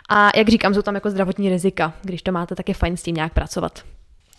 A 0.10 0.38
jak 0.38 0.50
říkám, 0.50 0.74
jsou 0.74 0.82
tam 0.82 0.96
jako 0.96 1.10
zdravotní 1.10 1.50
rizika. 1.50 1.94
Když 2.02 2.22
to 2.22 2.32
máte, 2.32 2.56
tak 2.56 2.70
je 2.70 2.76
fajn 2.76 2.98
s 2.98 3.04
tím 3.04 3.16
nějak 3.16 3.34
pracovat. 3.34 3.84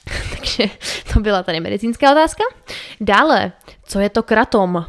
Takže 0.30 0.64
to 1.12 1.20
byla 1.20 1.42
tady 1.42 1.60
medicínská 1.60 2.12
otázka. 2.12 2.44
Dále, 3.00 3.52
co 3.84 4.00
je 4.00 4.10
to 4.10 4.22
kratom? 4.22 4.86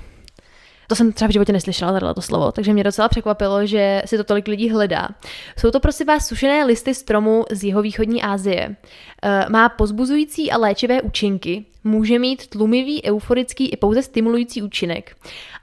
To 0.88 0.96
jsem 0.96 1.14
třeba 1.14 1.30
v 1.30 1.32
životě 1.32 1.54
neslyšela, 1.54 1.92
tohle 1.92 2.14
to 2.14 2.22
slovo, 2.22 2.52
takže 2.52 2.74
mě 2.74 2.84
docela 2.84 3.10
překvapilo, 3.10 3.66
že 3.66 4.02
si 4.06 4.18
to 4.18 4.24
tolik 4.24 4.48
lidí 4.48 4.70
hledá. 4.70 5.10
Jsou 5.60 5.72
to 5.72 5.80
prosím 5.80 6.08
vás 6.08 6.28
sušené 6.28 6.66
listy 6.66 6.96
stromů 6.96 7.46
z 7.52 7.64
jihovýchodní 7.64 8.24
Asie. 8.24 8.76
E, 9.24 9.46
má 9.50 9.70
pozbuzující 9.70 10.52
a 10.52 10.58
léčivé 10.58 11.02
účinky, 11.02 11.66
může 11.84 12.20
mít 12.20 12.48
tlumivý, 12.48 13.04
euforický 13.04 13.70
i 13.70 13.78
pouze 13.78 14.02
stimulující 14.02 14.62
účinek. 14.62 15.16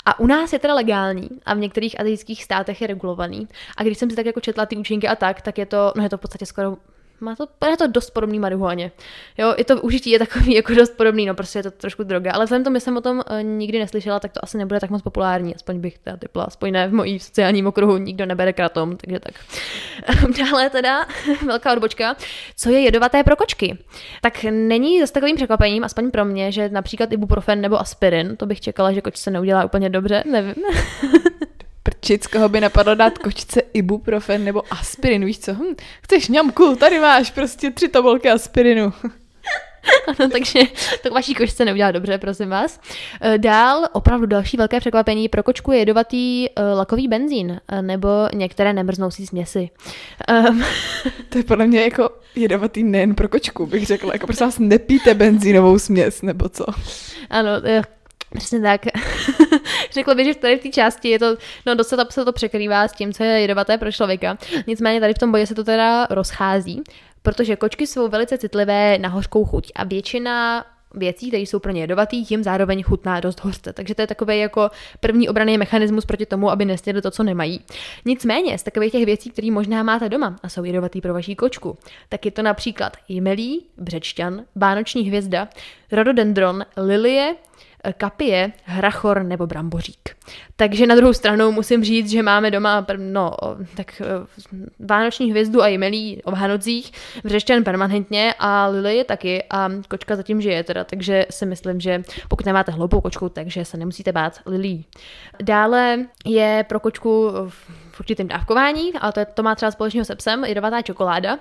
A 0.07 0.21
u 0.21 0.27
nás 0.27 0.53
je 0.53 0.59
teda 0.59 0.75
legální 0.75 1.29
a 1.47 1.55
v 1.55 1.59
některých 1.59 2.01
azijských 2.01 2.45
státech 2.45 2.81
je 2.81 2.87
regulovaný. 2.87 3.49
A 3.77 3.83
když 3.83 3.99
jsem 3.99 4.11
si 4.11 4.17
tak 4.17 4.27
jako 4.27 4.41
četla 4.41 4.67
ty 4.67 4.77
účinky 4.77 5.09
a 5.09 5.17
tak, 5.17 5.41
tak 5.41 5.59
je 5.59 5.67
to, 5.67 5.93
no 5.97 6.03
je 6.03 6.09
to 6.09 6.17
v 6.17 6.21
podstatě 6.21 6.47
skoro 6.47 6.77
má 7.21 7.37
to, 7.37 7.49
je 7.71 7.77
to 7.77 7.87
dost 7.87 8.11
podobný 8.11 8.39
marihuaně. 8.39 8.93
Jo, 9.39 9.55
i 9.57 9.65
to 9.65 9.81
užití 9.83 10.11
je 10.11 10.19
takový 10.19 10.55
jako 10.55 10.75
dost 10.75 10.97
podobný, 10.97 11.27
no 11.27 11.35
prostě 11.35 11.59
je 11.59 11.63
to 11.63 11.71
trošku 11.71 12.03
droga, 12.03 12.33
ale 12.33 12.45
vzhledem 12.45 12.65
tomu, 12.65 12.77
že 12.77 12.81
jsem 12.81 12.97
o 12.97 13.01
tom 13.01 13.17
uh, 13.17 13.43
nikdy 13.43 13.79
neslyšela, 13.79 14.21
tak 14.21 14.33
to 14.33 14.41
asi 14.43 14.59
nebude 14.59 14.81
tak 14.81 14.91
moc 14.91 15.03
populární, 15.03 15.55
aspoň 15.55 15.81
bych 15.81 15.99
teda 15.99 16.17
typla, 16.17 16.45
aspoň 16.45 16.73
ne 16.73 16.89
v 16.89 16.93
mojí 16.93 17.19
sociálním 17.19 17.67
okruhu, 17.67 17.97
nikdo 17.97 18.27
nebere 18.27 18.53
kratom, 18.53 18.97
takže 18.97 19.21
tak. 19.21 19.35
Dále 20.39 20.71
teda 20.71 21.07
velká 21.47 21.73
odbočka, 21.73 22.17
co 22.57 22.71
je 22.71 22.81
jedovaté 22.81 23.25
pro 23.25 23.37
kočky? 23.37 23.79
Tak 24.21 24.45
není 24.51 25.01
zase 25.01 25.13
takovým 25.13 25.37
překvapením, 25.37 25.85
aspoň 25.85 26.11
pro 26.11 26.25
mě, 26.25 26.53
že 26.53 26.69
například 26.69 27.13
ibuprofen 27.13 27.61
nebo 27.61 27.81
aspirin, 27.81 28.37
to 28.37 28.47
bych 28.47 28.61
čekala, 28.61 28.93
že 28.93 29.01
kočce 29.01 29.31
neudělá 29.31 29.65
úplně 29.65 29.91
dobře, 29.91 30.25
nevím. 30.27 30.55
z 32.07 32.27
koho 32.27 32.49
by 32.49 32.61
napadlo 32.61 32.95
dát 32.95 33.19
kočce 33.19 33.63
ibuprofen 33.73 34.45
nebo 34.45 34.63
aspirin, 34.71 35.25
víš 35.25 35.39
co? 35.39 35.55
Hm, 35.55 35.75
chceš 36.03 36.29
ňamku, 36.29 36.77
tady 36.77 37.01
máš 37.01 37.31
prostě 37.31 37.71
tři 37.71 37.89
tobolky 37.89 38.31
aspirinu. 38.31 38.93
Ano, 40.07 40.31
takže 40.31 40.61
to 41.03 41.11
vaší 41.11 41.35
kočce 41.35 41.65
neudělá 41.65 41.91
dobře, 41.91 42.19
prosím 42.19 42.49
vás. 42.49 42.81
Eh, 43.21 43.39
dál 43.39 43.89
opravdu 43.93 44.27
další 44.27 44.57
velké 44.57 44.81
překvapení. 44.81 45.29
Pro 45.29 45.43
kočku 45.43 45.73
je 45.73 45.79
jedovatý 45.79 46.49
uh, 46.49 46.79
lakový 46.79 47.09
benzín 47.09 47.51
uh, 47.51 47.83
nebo 47.83 48.09
některé 48.35 48.73
nemrznoucí 48.73 49.27
směsi. 49.27 49.71
Um. 50.49 50.65
To 51.29 51.39
je 51.39 51.45
podle 51.45 51.67
mě 51.67 51.83
jako 51.83 52.11
jedovatý 52.35 52.83
nejen 52.83 53.15
pro 53.15 53.29
kočku, 53.29 53.67
bych 53.67 53.87
řekla. 53.87 54.13
Jako 54.13 54.27
prosím 54.27 54.47
vás, 54.47 54.59
nepíte 54.59 55.15
benzínovou 55.15 55.79
směs, 55.79 56.23
nebo 56.23 56.49
co? 56.49 56.65
Ano, 57.31 57.51
Přesně 58.35 58.61
tak. 58.61 58.81
Řekla 59.93 60.15
bych, 60.15 60.27
že 60.27 60.35
tady 60.35 60.59
v 60.59 60.63
té 60.63 60.69
části 60.69 61.09
je 61.09 61.19
to, 61.19 61.37
no 61.67 61.75
docela 61.75 62.07
se 62.11 62.25
to 62.25 62.33
překrývá 62.33 62.89
s 62.89 62.93
tím, 62.93 63.13
co 63.13 63.25
je 63.25 63.41
jedovaté 63.41 63.79
pro 63.79 63.93
člověka. 63.93 64.39
Nicméně 64.67 65.01
tady 65.01 65.15
v 65.15 65.19
tom 65.19 65.31
bodě 65.33 65.47
se 65.47 65.55
to 65.55 65.65
teda 65.65 66.07
rozchází, 66.11 66.83
protože 67.23 67.57
kočky 67.57 67.87
jsou 67.87 68.09
velice 68.09 68.39
citlivé 68.39 68.99
na 68.99 69.09
hořkou 69.09 69.45
chuť 69.45 69.73
a 69.75 69.85
většina 69.85 70.65
věcí, 70.95 71.29
které 71.29 71.43
jsou 71.43 71.59
pro 71.59 71.73
ně 71.73 71.81
jedovatý, 71.81 72.27
jim 72.31 72.45
zároveň 72.45 72.83
chutná 72.83 73.21
dost 73.21 73.41
hořce. 73.41 73.73
Takže 73.73 73.95
to 73.95 74.03
je 74.03 74.07
takový 74.07 74.39
jako 74.39 74.71
první 75.01 75.29
obraný 75.29 75.59
mechanismus 75.59 76.05
proti 76.05 76.27
tomu, 76.27 76.51
aby 76.51 76.65
nesnědli 76.65 77.03
to, 77.03 77.11
co 77.11 77.23
nemají. 77.23 77.61
Nicméně 78.05 78.59
z 78.59 78.63
takových 78.63 78.93
těch 78.93 79.05
věcí, 79.05 79.31
které 79.31 79.51
možná 79.51 79.83
máte 79.83 80.09
doma 80.09 80.37
a 80.43 80.49
jsou 80.49 80.65
jedovatý 80.65 81.01
pro 81.01 81.15
vaší 81.15 81.37
kočku, 81.37 81.79
tak 82.09 82.25
je 82.25 82.31
to 82.31 82.43
například 82.43 82.97
jmelí, 83.09 83.67
břečťan, 83.79 84.43
vánoční 84.55 85.03
hvězda, 85.03 85.49
rododendron, 85.93 86.65
lilie, 86.77 87.35
kapie, 87.93 88.53
hrachor 88.65 89.23
nebo 89.23 89.47
brambořík. 89.47 90.17
Takže 90.57 90.87
na 90.87 90.95
druhou 90.95 91.13
stranu 91.13 91.53
musím 91.53 91.85
říct, 91.85 92.11
že 92.11 92.23
máme 92.23 92.51
doma 92.51 92.87
no, 92.97 93.33
tak 93.77 94.01
eh, 94.01 94.05
vánoční 94.79 95.31
hvězdu 95.31 95.63
a 95.63 95.69
jmelí 95.69 96.23
o 96.25 96.31
Vánocích, 96.31 96.93
vřešťan 97.25 97.65
permanentně 97.65 98.35
a 98.39 98.67
Lily 98.67 98.97
je 98.97 99.05
taky 99.05 99.45
a 99.51 99.71
kočka 99.89 100.17
zatím 100.17 100.41
žije 100.41 100.65
teda, 100.65 100.85
takže 100.85 101.27
si 101.31 101.47
myslím, 101.47 101.81
že 101.81 102.03
pokud 102.29 102.47
nemáte 102.47 102.73
hloupou 102.73 103.01
kočku, 103.01 103.29
takže 103.29 103.65
se 103.65 103.77
nemusíte 103.77 104.13
bát 104.13 104.41
Lily. 104.47 104.85
Dále 105.43 106.07
je 106.27 106.65
pro 106.69 106.81
kočku 106.81 107.31
v 107.95 108.01
určitém 108.01 108.29
dávkování, 108.29 108.93
ale 108.93 109.13
to, 109.13 109.21
je, 109.21 109.27
to 109.27 109.43
má 109.43 109.55
třeba 109.55 109.71
společného 109.71 110.05
se 110.05 110.17
psem, 110.17 110.45
jedovatá 110.45 110.83
čokoláda. 110.83 111.39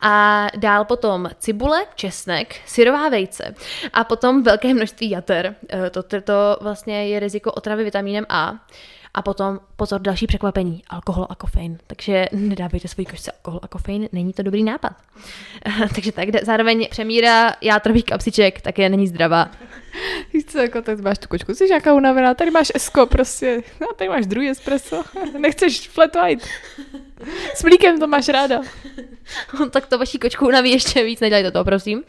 A 0.00 0.46
dál 0.56 0.84
potom 0.84 1.30
cibule, 1.38 1.84
česnek, 1.94 2.60
syrová 2.66 3.08
vejce 3.08 3.54
a 3.92 4.04
potom 4.04 4.42
velké 4.42 4.74
množství 4.74 5.10
jater. 5.10 5.54
Eh, 5.68 5.90
to, 5.90 6.02
to, 6.02 6.20
to 6.20 6.56
vlastně 6.60 7.08
je 7.08 7.20
riziko 7.20 7.52
otravy 7.52 7.84
vitamínem 7.84 8.26
A. 8.28 8.54
A 9.14 9.22
potom, 9.22 9.60
pozor, 9.76 10.00
další 10.00 10.26
překvapení, 10.26 10.82
alkohol 10.88 11.26
a 11.30 11.34
kofein. 11.34 11.78
Takže 11.86 12.26
nedávejte 12.32 12.88
svoji 12.88 13.06
košce 13.06 13.32
alkohol 13.32 13.60
a 13.62 13.68
kofein, 13.68 14.08
není 14.12 14.32
to 14.32 14.42
dobrý 14.42 14.64
nápad. 14.64 14.92
Takže 15.94 16.12
tak, 16.12 16.28
zároveň 16.42 16.88
přemíra 16.90 17.52
játrových 17.60 18.04
kapsiček 18.04 18.60
také 18.60 18.88
není 18.88 19.06
zdravá. 19.06 19.50
Víš 20.32 20.44
co, 20.44 20.58
jako 20.58 20.82
tak 20.82 21.00
máš 21.00 21.18
tu 21.18 21.28
kočku, 21.28 21.54
jsi 21.54 21.64
nějaká 21.64 21.94
unavená, 21.94 22.34
tady 22.34 22.50
máš 22.50 22.72
esko 22.74 23.06
prostě, 23.06 23.62
no, 23.80 23.86
tady 23.96 24.10
máš 24.10 24.26
druhý 24.26 24.50
espresso, 24.50 25.02
nechceš 25.38 25.88
flat 25.88 26.16
white. 26.16 26.48
S 27.54 27.62
mlíkem 27.62 28.00
to 28.00 28.06
máš 28.06 28.28
ráda. 28.28 28.60
tak 29.70 29.86
to 29.86 29.98
vaší 29.98 30.18
kočku 30.18 30.46
unaví 30.46 30.70
ještě 30.70 31.04
víc, 31.04 31.20
nedělejte 31.20 31.50
to, 31.50 31.64
prosím. 31.64 32.02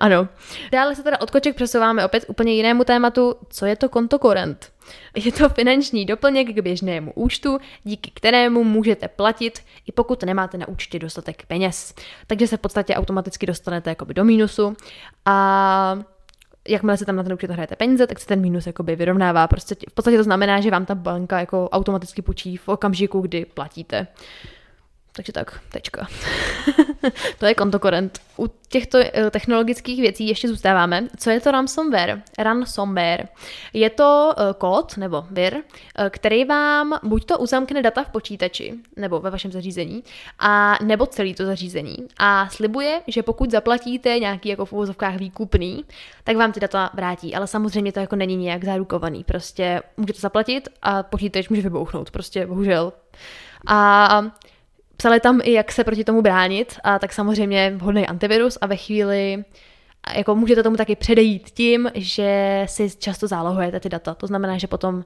Ano. 0.00 0.28
Dále 0.72 0.94
se 0.94 1.02
teda 1.02 1.20
od 1.20 1.30
koček 1.30 1.56
přesouváme 1.56 2.04
opět 2.04 2.24
úplně 2.28 2.54
jinému 2.54 2.84
tématu, 2.84 3.34
co 3.50 3.66
je 3.66 3.76
to 3.76 3.88
kontokorent. 3.88 4.72
Je 5.14 5.32
to 5.32 5.48
finanční 5.48 6.04
doplněk 6.04 6.48
k 6.48 6.60
běžnému 6.60 7.12
účtu, 7.14 7.58
díky 7.84 8.10
kterému 8.14 8.64
můžete 8.64 9.08
platit, 9.08 9.58
i 9.86 9.92
pokud 9.92 10.22
nemáte 10.22 10.58
na 10.58 10.68
účtě 10.68 10.98
dostatek 10.98 11.46
peněz. 11.46 11.94
Takže 12.26 12.46
se 12.46 12.56
v 12.56 12.60
podstatě 12.60 12.94
automaticky 12.94 13.46
dostanete 13.46 13.90
jakoby 13.90 14.14
do 14.14 14.24
mínusu 14.24 14.76
a 15.24 15.98
jakmile 16.68 16.96
se 16.96 17.04
tam 17.04 17.16
na 17.16 17.22
ten 17.22 17.32
účet 17.32 17.50
hrajete 17.50 17.76
peníze, 17.76 18.06
tak 18.06 18.20
se 18.20 18.26
ten 18.26 18.40
mínus 18.40 18.66
jakoby 18.66 18.96
vyrovnává. 18.96 19.46
Prostě 19.48 19.74
v 19.90 19.94
podstatě 19.94 20.16
to 20.16 20.24
znamená, 20.24 20.60
že 20.60 20.70
vám 20.70 20.86
ta 20.86 20.94
banka 20.94 21.40
jako 21.40 21.68
automaticky 21.68 22.22
počí 22.22 22.56
v 22.56 22.68
okamžiku, 22.68 23.20
kdy 23.20 23.44
platíte. 23.44 24.06
Takže 25.16 25.32
tak, 25.32 25.60
tečka. 25.72 26.06
to 27.38 27.46
je 27.46 27.54
kontokorent. 27.54 28.18
U 28.38 28.46
těchto 28.68 28.98
eh, 28.98 29.30
technologických 29.30 30.00
věcí 30.00 30.28
ještě 30.28 30.48
zůstáváme. 30.48 31.08
Co 31.16 31.30
je 31.30 31.40
to 31.40 31.50
ransomware? 31.50 32.22
Ransomware. 32.38 33.28
Je 33.72 33.90
to 33.90 34.34
uh, 34.38 34.52
kód 34.52 34.96
nebo 34.96 35.24
vir, 35.30 35.54
uh, 35.56 35.62
který 36.08 36.44
vám 36.44 36.98
buď 37.02 37.24
to 37.24 37.38
uzamkne 37.38 37.82
data 37.82 38.04
v 38.04 38.10
počítači 38.10 38.74
nebo 38.96 39.20
ve 39.20 39.30
vašem 39.30 39.52
zařízení, 39.52 40.04
a 40.38 40.78
nebo 40.82 41.06
celý 41.06 41.34
to 41.34 41.46
zařízení. 41.46 41.96
A 42.18 42.48
slibuje, 42.48 43.02
že 43.06 43.22
pokud 43.22 43.50
zaplatíte 43.50 44.18
nějaký 44.18 44.48
jako 44.48 44.64
v 44.64 44.72
uvozovkách 44.72 45.16
výkupný, 45.16 45.84
tak 46.24 46.36
vám 46.36 46.52
ty 46.52 46.60
data 46.60 46.90
vrátí. 46.94 47.34
Ale 47.34 47.46
samozřejmě 47.46 47.92
to 47.92 48.00
jako 48.00 48.16
není 48.16 48.36
nějak 48.36 48.64
zárukovaný. 48.64 49.24
Prostě 49.24 49.82
můžete 49.96 50.20
zaplatit 50.20 50.68
a 50.82 51.02
počítač 51.02 51.48
může 51.48 51.62
vybouchnout. 51.62 52.10
Prostě 52.10 52.46
bohužel. 52.46 52.92
A 53.66 54.30
Psali 54.96 55.20
tam 55.20 55.40
i, 55.44 55.52
jak 55.52 55.72
se 55.72 55.84
proti 55.84 56.04
tomu 56.04 56.22
bránit, 56.22 56.78
a 56.84 56.98
tak 56.98 57.12
samozřejmě 57.12 57.72
vhodný 57.76 58.06
antivirus 58.06 58.58
a 58.60 58.66
ve 58.66 58.76
chvíli 58.76 59.44
jako 60.14 60.34
můžete 60.34 60.62
tomu 60.62 60.76
taky 60.76 60.96
předejít 60.96 61.50
tím, 61.50 61.90
že 61.94 62.62
si 62.68 62.90
často 62.98 63.26
zálohujete 63.26 63.80
ty 63.80 63.88
data. 63.88 64.14
To 64.14 64.26
znamená, 64.26 64.58
že 64.58 64.66
potom 64.66 65.04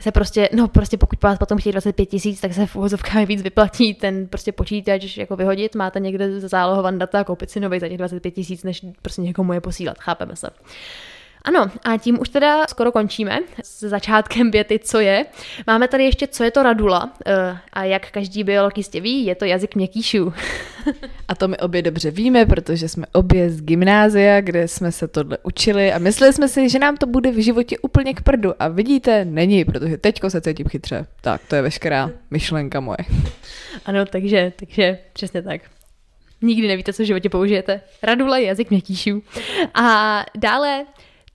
se 0.00 0.12
prostě, 0.12 0.48
no 0.52 0.68
prostě 0.68 0.98
pokud 0.98 1.22
vás 1.22 1.38
potom 1.38 1.58
chtějí 1.58 1.72
25 1.72 2.06
tisíc, 2.06 2.40
tak 2.40 2.52
se 2.52 2.66
v 2.66 2.76
uvozovkách 2.76 3.26
víc 3.26 3.42
vyplatí 3.42 3.94
ten 3.94 4.28
prostě 4.28 4.52
počítač 4.52 5.16
jako 5.16 5.36
vyhodit, 5.36 5.74
máte 5.74 6.00
někde 6.00 6.40
zálohované 6.40 6.98
data 6.98 7.20
a 7.20 7.24
koupit 7.24 7.50
si 7.50 7.60
nový 7.60 7.80
za 7.80 7.88
těch 7.88 7.98
25 7.98 8.30
tisíc, 8.30 8.64
než 8.64 8.84
prostě 9.02 9.22
někomu 9.22 9.52
je 9.52 9.60
posílat, 9.60 9.98
chápeme 9.98 10.36
se. 10.36 10.50
Ano, 11.46 11.70
a 11.84 11.96
tím 11.96 12.20
už 12.20 12.28
teda 12.28 12.66
skoro 12.66 12.92
končíme 12.92 13.40
s 13.64 13.88
začátkem 13.88 14.50
věty, 14.50 14.78
co 14.78 15.00
je. 15.00 15.26
Máme 15.66 15.88
tady 15.88 16.04
ještě, 16.04 16.26
co 16.26 16.44
je 16.44 16.50
to 16.50 16.62
radula. 16.62 17.04
Uh, 17.04 17.58
a 17.72 17.84
jak 17.84 18.10
každý 18.10 18.44
biolog 18.44 18.78
jistě 18.78 19.00
ví, 19.00 19.24
je 19.24 19.34
to 19.34 19.44
jazyk 19.44 19.74
měkkýšů. 19.74 20.32
a 21.28 21.34
to 21.34 21.48
my 21.48 21.56
obě 21.56 21.82
dobře 21.82 22.10
víme, 22.10 22.46
protože 22.46 22.88
jsme 22.88 23.06
obě 23.12 23.50
z 23.50 23.60
gymnázia, 23.60 24.40
kde 24.40 24.68
jsme 24.68 24.92
se 24.92 25.08
tohle 25.08 25.38
učili 25.42 25.92
a 25.92 25.98
mysleli 25.98 26.32
jsme 26.32 26.48
si, 26.48 26.68
že 26.68 26.78
nám 26.78 26.96
to 26.96 27.06
bude 27.06 27.30
v 27.30 27.42
životě 27.42 27.78
úplně 27.78 28.14
k 28.14 28.22
prdu. 28.22 28.54
A 28.58 28.68
vidíte, 28.68 29.24
není, 29.24 29.64
protože 29.64 29.98
teďko 29.98 30.30
se 30.30 30.40
cítím 30.40 30.68
chytře. 30.68 31.06
Tak, 31.20 31.40
to 31.48 31.56
je 31.56 31.62
veškerá 31.62 32.10
myšlenka 32.30 32.80
moje. 32.80 32.98
Ano, 33.84 34.06
takže, 34.06 34.52
takže 34.56 34.98
přesně 35.12 35.42
tak. 35.42 35.60
Nikdy 36.42 36.68
nevíte, 36.68 36.92
co 36.92 37.02
v 37.02 37.06
životě 37.06 37.28
použijete. 37.28 37.80
Radula 38.02 38.38
je 38.38 38.46
jazyk 38.46 38.70
měkkýšů. 38.70 39.22
A 39.74 40.24
dále 40.36 40.86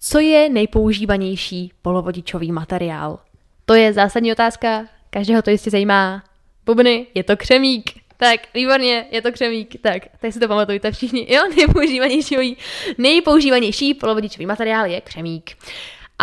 co 0.03 0.19
je 0.19 0.49
nejpoužívanější 0.49 1.71
polovodičový 1.81 2.51
materiál? 2.51 3.19
To 3.65 3.73
je 3.73 3.93
zásadní 3.93 4.31
otázka, 4.31 4.85
každého 5.09 5.41
to 5.41 5.49
jistě 5.49 5.69
zajímá. 5.69 6.23
Bubny, 6.65 7.07
je 7.15 7.23
to 7.23 7.37
křemík. 7.37 8.01
Tak, 8.17 8.41
výborně, 8.53 9.05
je 9.11 9.21
to 9.21 9.31
křemík. 9.31 9.81
Tak, 9.81 10.03
tady 10.21 10.33
si 10.33 10.39
to 10.39 10.47
pamatujte 10.47 10.91
všichni. 10.91 11.27
Jo, 11.29 11.41
nejpoužívanější, 11.55 12.57
nejpoužívanější 12.97 13.93
polovodičový 13.93 14.45
materiál 14.45 14.85
je 14.85 15.01
křemík. 15.01 15.51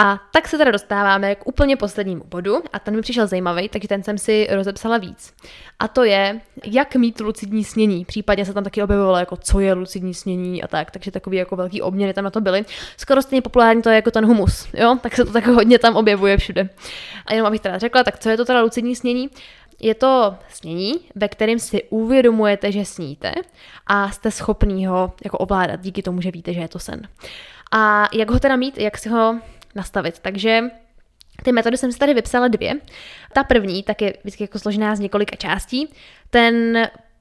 A 0.00 0.20
tak 0.32 0.48
se 0.48 0.58
teda 0.58 0.70
dostáváme 0.70 1.34
k 1.34 1.46
úplně 1.46 1.76
poslednímu 1.76 2.24
bodu 2.24 2.62
a 2.72 2.78
ten 2.78 2.96
mi 2.96 3.02
přišel 3.02 3.26
zajímavý, 3.26 3.68
takže 3.68 3.88
ten 3.88 4.02
jsem 4.02 4.18
si 4.18 4.46
rozepsala 4.50 4.98
víc. 4.98 5.34
A 5.78 5.88
to 5.88 6.04
je, 6.04 6.40
jak 6.64 6.96
mít 6.96 7.20
lucidní 7.20 7.64
snění. 7.64 8.04
Případně 8.04 8.44
se 8.44 8.54
tam 8.54 8.64
taky 8.64 8.82
objevovalo, 8.82 9.16
jako 9.16 9.36
co 9.36 9.60
je 9.60 9.72
lucidní 9.72 10.14
snění 10.14 10.62
a 10.62 10.68
tak, 10.68 10.90
takže 10.90 11.10
takový 11.10 11.36
jako 11.36 11.56
velký 11.56 11.82
obměny 11.82 12.14
tam 12.14 12.24
na 12.24 12.30
to 12.30 12.40
byly. 12.40 12.64
Skoro 12.96 13.22
stejně 13.22 13.42
populární 13.42 13.82
to 13.82 13.88
je 13.88 13.94
jako 13.94 14.10
ten 14.10 14.26
humus, 14.26 14.68
jo, 14.74 14.96
tak 15.00 15.16
se 15.16 15.24
to 15.24 15.32
tak 15.32 15.46
hodně 15.46 15.78
tam 15.78 15.96
objevuje 15.96 16.36
všude. 16.36 16.68
A 17.26 17.34
jenom 17.34 17.46
abych 17.46 17.60
teda 17.60 17.78
řekla, 17.78 18.04
tak 18.04 18.18
co 18.18 18.30
je 18.30 18.36
to 18.36 18.44
teda 18.44 18.62
lucidní 18.62 18.96
snění? 18.96 19.30
Je 19.80 19.94
to 19.94 20.34
snění, 20.48 20.94
ve 21.14 21.28
kterém 21.28 21.58
si 21.58 21.82
uvědomujete, 21.90 22.72
že 22.72 22.84
sníte 22.84 23.32
a 23.86 24.10
jste 24.10 24.30
schopný 24.30 24.86
ho 24.86 25.12
jako 25.24 25.38
ovládat 25.38 25.80
díky 25.80 26.02
tomu, 26.02 26.20
že 26.20 26.30
víte, 26.30 26.52
že 26.52 26.60
je 26.60 26.68
to 26.68 26.78
sen. 26.78 27.08
A 27.72 28.08
jak 28.12 28.30
ho 28.30 28.40
teda 28.40 28.56
mít, 28.56 28.78
jak 28.78 28.98
si 28.98 29.08
ho 29.08 29.40
nastavit. 29.74 30.18
Takže 30.18 30.62
ty 31.42 31.52
metody 31.52 31.76
jsem 31.76 31.92
si 31.92 31.98
tady 31.98 32.14
vypsala 32.14 32.48
dvě. 32.48 32.74
Ta 33.32 33.44
první, 33.44 33.82
tak 33.82 34.02
je 34.02 34.14
vždycky 34.22 34.44
jako 34.44 34.58
složená 34.58 34.96
z 34.96 35.00
několika 35.00 35.36
částí. 35.36 35.88
Ten 36.30 36.78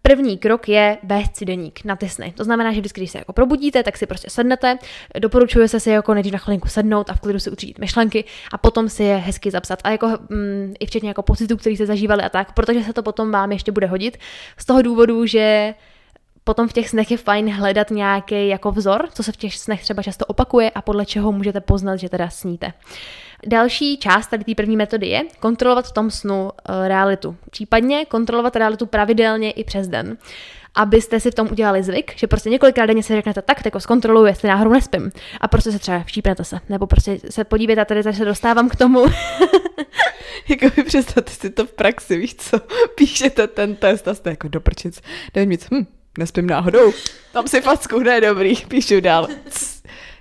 První 0.08 0.38
krok 0.38 0.70
je 0.70 0.98
vést 1.04 1.36
si 1.36 1.46
deník 1.46 1.86
na 1.86 1.96
ty 1.96 2.10
sny. 2.10 2.34
To 2.38 2.44
znamená, 2.44 2.74
že 2.74 2.80
vždycky, 2.80 3.02
když 3.02 3.12
se 3.12 3.18
jako 3.18 3.34
probudíte, 3.34 3.84
tak 3.84 3.98
si 3.98 4.06
prostě 4.06 4.30
sednete. 4.30 4.78
Doporučuje 5.20 5.68
se 5.68 5.80
si 5.80 5.90
jako 5.90 6.14
nejdřív 6.14 6.34
na 6.34 6.40
chvilinku 6.40 6.68
sednout 6.68 7.10
a 7.10 7.14
v 7.14 7.20
klidu 7.20 7.40
si 7.40 7.50
utřídit 7.50 7.80
myšlenky 7.80 8.24
a 8.54 8.58
potom 8.58 8.90
si 8.90 9.04
je 9.04 9.16
hezky 9.16 9.52
zapsat. 9.52 9.80
A 9.84 9.90
jako 9.90 10.08
mm, 10.30 10.74
i 10.80 10.86
včetně 10.86 11.10
jako 11.10 11.22
pocitů, 11.22 11.58
který 11.58 11.76
jste 11.76 11.86
zažívali 11.86 12.24
a 12.24 12.30
tak, 12.30 12.54
protože 12.54 12.84
se 12.84 12.94
to 12.94 13.04
potom 13.04 13.32
vám 13.32 13.52
ještě 13.52 13.72
bude 13.72 13.88
hodit. 13.88 14.18
Z 14.58 14.66
toho 14.66 14.82
důvodu, 14.82 15.26
že 15.26 15.74
Potom 16.48 16.68
v 16.68 16.74
těch 16.74 16.90
snech 16.90 17.12
je 17.12 17.18
fajn 17.18 17.52
hledat 17.52 17.92
nějaký 17.92 18.48
jako 18.48 18.72
vzor, 18.72 19.08
co 19.14 19.24
se 19.24 19.32
v 19.32 19.38
těch 19.38 19.56
snech 19.58 19.82
třeba 19.82 20.04
často 20.04 20.26
opakuje 20.26 20.70
a 20.70 20.82
podle 20.82 21.06
čeho 21.06 21.32
můžete 21.32 21.62
poznat, 21.62 21.96
že 21.96 22.10
teda 22.10 22.30
sníte. 22.30 22.74
Další 23.48 23.98
část 23.98 24.28
tady 24.28 24.44
té 24.44 24.56
první 24.56 24.78
metody 24.78 25.08
je 25.08 25.22
kontrolovat 25.40 25.88
v 25.88 25.92
tom 25.92 26.12
snu 26.12 26.44
uh, 26.44 26.88
realitu. 26.88 27.36
Případně 27.50 28.06
kontrolovat 28.06 28.56
realitu 28.56 28.86
pravidelně 28.86 29.52
i 29.52 29.64
přes 29.64 29.88
den 29.88 30.18
abyste 30.76 31.20
si 31.20 31.32
v 31.32 31.36
tom 31.36 31.48
udělali 31.52 31.84
zvyk, 31.84 32.14
že 32.16 32.28
prostě 32.28 32.50
několikrát 32.50 32.86
denně 32.86 33.04
si 33.04 33.16
řeknete 33.16 33.42
tak, 33.42 33.66
jako 33.66 33.80
zkontroluji, 33.80 34.26
jestli 34.26 34.50
náhodou 34.50 34.72
nespím. 34.72 35.12
A 35.42 35.48
prostě 35.48 35.72
se 35.72 35.80
třeba 35.80 36.04
všípnete 36.04 36.44
se. 36.44 36.60
Nebo 36.70 36.88
prostě 36.88 37.18
se 37.30 37.44
podívejte, 37.44 37.86
tady, 37.86 38.04
tady 38.04 38.16
se 38.16 38.26
dostávám 38.26 38.70
k 38.70 38.76
tomu. 38.76 39.06
jako 40.50 40.66
vy 40.78 40.84
představte 40.84 41.32
si 41.32 41.50
to 41.50 41.66
v 41.66 41.74
praxi, 41.74 42.18
víš 42.18 42.36
co? 42.36 42.60
Píšete 42.96 43.48
ten 43.48 43.76
test 43.76 44.08
a 44.08 44.14
jste 44.14 44.30
jako 44.30 44.48
doprčic. 44.48 45.02
Nevím 45.36 45.50
nic, 45.50 45.68
hm, 45.74 45.86
nespím 46.18 46.48
náhodou. 46.48 46.94
Tam 47.34 47.48
si 47.48 47.62
facku, 47.62 48.00
ne, 48.00 48.22
dobrý, 48.22 48.56
píšu 48.56 49.02
dál. 49.02 49.28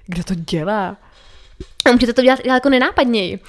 Kdo 0.07 0.25
to 0.25 0.35
dělá? 0.35 0.97
Můžete 1.93 2.13
to 2.13 2.23
dělat 2.23 2.45
jako 2.45 2.69
nenápadněji. 2.69 3.41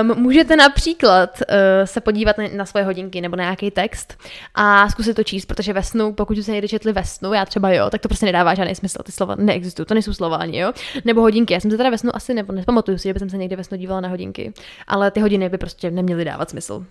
Um, 0.00 0.22
můžete 0.22 0.56
například 0.56 1.40
uh, 1.40 1.56
se 1.84 2.00
podívat 2.00 2.38
na, 2.38 2.44
na 2.56 2.66
svoje 2.66 2.84
hodinky 2.84 3.20
nebo 3.20 3.36
na 3.36 3.44
nějaký 3.44 3.70
text 3.70 4.18
a 4.54 4.88
zkusit 4.88 5.14
to 5.14 5.24
číst, 5.24 5.46
protože 5.46 5.72
ve 5.72 5.82
snu, 5.82 6.12
pokud 6.12 6.38
se 6.38 6.52
někdy 6.52 6.68
četli 6.68 6.92
ve 6.92 7.04
snu, 7.04 7.32
já 7.32 7.44
třeba 7.44 7.72
jo, 7.72 7.90
tak 7.90 8.00
to 8.00 8.08
prostě 8.08 8.26
nedává 8.26 8.54
žádný 8.54 8.74
smysl, 8.74 8.98
ty 9.02 9.12
slova 9.12 9.34
neexistují, 9.34 9.86
to 9.86 9.94
nejsou 9.94 10.12
slova 10.12 10.36
ani, 10.36 10.58
jo. 10.58 10.72
Nebo 11.04 11.20
hodinky, 11.20 11.54
já 11.54 11.60
jsem 11.60 11.70
se 11.70 11.76
teda 11.76 11.90
ve 11.90 11.98
snu 11.98 12.16
asi 12.16 12.34
nebo 12.34 12.52
nepamatuju 12.52 12.98
si, 12.98 13.08
že 13.08 13.14
bych 13.14 13.30
se 13.30 13.36
někdy 13.36 13.56
ve 13.56 13.64
snu 13.64 13.76
dívala 13.78 14.00
na 14.00 14.08
hodinky, 14.08 14.52
ale 14.86 15.10
ty 15.10 15.20
hodiny 15.20 15.48
by 15.48 15.58
prostě 15.58 15.90
neměly 15.90 16.24
dávat 16.24 16.50
smysl. 16.50 16.84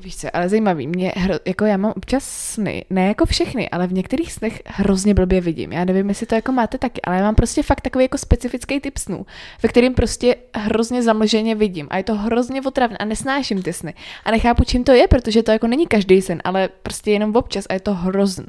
Víš 0.00 0.16
co, 0.16 0.36
ale 0.36 0.48
zajímavý, 0.48 0.86
mě 0.86 1.12
hro, 1.16 1.34
jako 1.44 1.64
já 1.64 1.76
mám 1.76 1.92
občas 1.96 2.24
sny, 2.24 2.84
ne 2.90 3.06
jako 3.06 3.26
všechny, 3.26 3.70
ale 3.70 3.86
v 3.86 3.92
některých 3.92 4.32
snech 4.32 4.62
hrozně 4.66 5.14
blbě 5.14 5.40
vidím. 5.40 5.72
Já 5.72 5.84
nevím, 5.84 6.08
jestli 6.08 6.26
to 6.26 6.34
jako 6.34 6.52
máte 6.52 6.78
taky, 6.78 7.02
ale 7.02 7.16
já 7.16 7.22
mám 7.22 7.34
prostě 7.34 7.62
fakt 7.62 7.80
takový 7.80 8.04
jako 8.04 8.18
specifický 8.18 8.80
typ 8.80 8.98
snů, 8.98 9.26
ve 9.62 9.68
kterým 9.68 9.94
prostě 9.94 10.36
hrozně 10.54 11.02
zamlženě 11.02 11.54
vidím 11.54 11.88
a 11.90 11.96
je 11.96 12.04
to 12.04 12.14
hrozně 12.14 12.62
otravné 12.62 12.98
a 12.98 13.04
nesnáším 13.04 13.62
ty 13.62 13.72
sny. 13.72 13.94
A 14.24 14.30
nechápu, 14.30 14.64
čím 14.64 14.84
to 14.84 14.92
je, 14.92 15.08
protože 15.08 15.42
to 15.42 15.50
jako 15.50 15.66
není 15.66 15.86
každý 15.86 16.22
sen, 16.22 16.40
ale 16.44 16.68
prostě 16.82 17.10
jenom 17.10 17.36
občas 17.36 17.64
a 17.68 17.74
je 17.74 17.80
to 17.80 17.94
hrozný. 17.94 18.46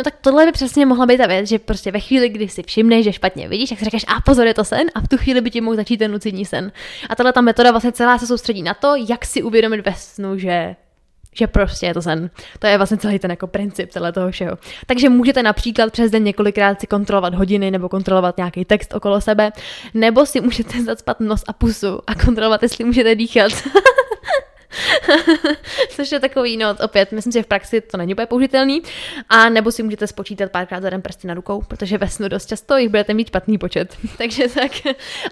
No 0.00 0.04
tak 0.04 0.14
tohle 0.20 0.46
by 0.46 0.52
přesně 0.52 0.86
mohla 0.86 1.06
být 1.06 1.18
ta 1.18 1.26
věc, 1.26 1.48
že 1.48 1.58
prostě 1.58 1.90
ve 1.92 2.00
chvíli, 2.00 2.28
kdy 2.28 2.48
si 2.48 2.62
všimneš, 2.62 3.04
že 3.04 3.12
špatně 3.12 3.48
vidíš, 3.48 3.68
tak 3.68 3.78
si 3.78 3.84
řekneš, 3.84 4.04
a 4.08 4.20
pozor, 4.20 4.46
je 4.46 4.54
to 4.54 4.64
sen, 4.64 4.90
a 4.94 5.00
v 5.00 5.08
tu 5.08 5.16
chvíli 5.16 5.40
by 5.40 5.50
ti 5.50 5.60
mohl 5.60 5.76
začít 5.76 5.96
ten 5.96 6.12
lucidní 6.12 6.44
sen. 6.44 6.72
A 7.08 7.14
tahle 7.14 7.32
ta 7.32 7.40
metoda 7.40 7.70
vlastně 7.70 7.92
celá 7.92 8.18
se 8.18 8.26
soustředí 8.26 8.62
na 8.62 8.74
to, 8.74 8.94
jak 9.08 9.24
si 9.24 9.42
uvědomit 9.42 9.86
ve 9.86 9.94
snu, 9.94 10.38
že 10.38 10.76
že 11.34 11.46
prostě 11.46 11.86
je 11.86 11.94
to 11.94 12.02
sen. 12.02 12.30
To 12.58 12.66
je 12.66 12.76
vlastně 12.76 12.96
celý 12.96 13.18
ten 13.18 13.30
jako 13.30 13.46
princip 13.46 13.90
celé 13.90 14.12
toho 14.12 14.30
všeho. 14.30 14.58
Takže 14.86 15.08
můžete 15.08 15.42
například 15.42 15.92
přes 15.92 16.10
den 16.10 16.24
několikrát 16.24 16.80
si 16.80 16.86
kontrolovat 16.86 17.34
hodiny 17.34 17.70
nebo 17.70 17.88
kontrolovat 17.88 18.36
nějaký 18.36 18.64
text 18.64 18.94
okolo 18.94 19.20
sebe, 19.20 19.52
nebo 19.94 20.26
si 20.26 20.40
můžete 20.40 20.82
zacpat 20.82 21.20
nos 21.20 21.44
a 21.46 21.52
pusu 21.52 22.00
a 22.06 22.14
kontrolovat, 22.14 22.62
jestli 22.62 22.84
můžete 22.84 23.14
dýchat. 23.14 23.52
Což 25.90 26.12
je 26.12 26.20
takový, 26.20 26.56
no 26.56 26.76
opět, 26.84 27.12
myslím 27.12 27.32
si, 27.32 27.38
že 27.38 27.42
v 27.42 27.46
praxi 27.46 27.80
to 27.80 27.96
není 27.96 28.14
úplně 28.14 28.26
použitelný. 28.26 28.82
A 29.28 29.48
nebo 29.48 29.72
si 29.72 29.82
můžete 29.82 30.06
spočítat 30.06 30.50
párkrát 30.50 30.82
za 30.82 30.90
den 30.90 31.02
prsty 31.02 31.26
na 31.26 31.34
rukou, 31.34 31.62
protože 31.62 31.98
ve 31.98 32.08
snu 32.08 32.28
dost 32.28 32.46
často 32.46 32.76
jich 32.76 32.88
budete 32.88 33.14
mít 33.14 33.28
špatný 33.28 33.58
počet. 33.58 33.96
Takže 34.18 34.48
tak. 34.48 34.72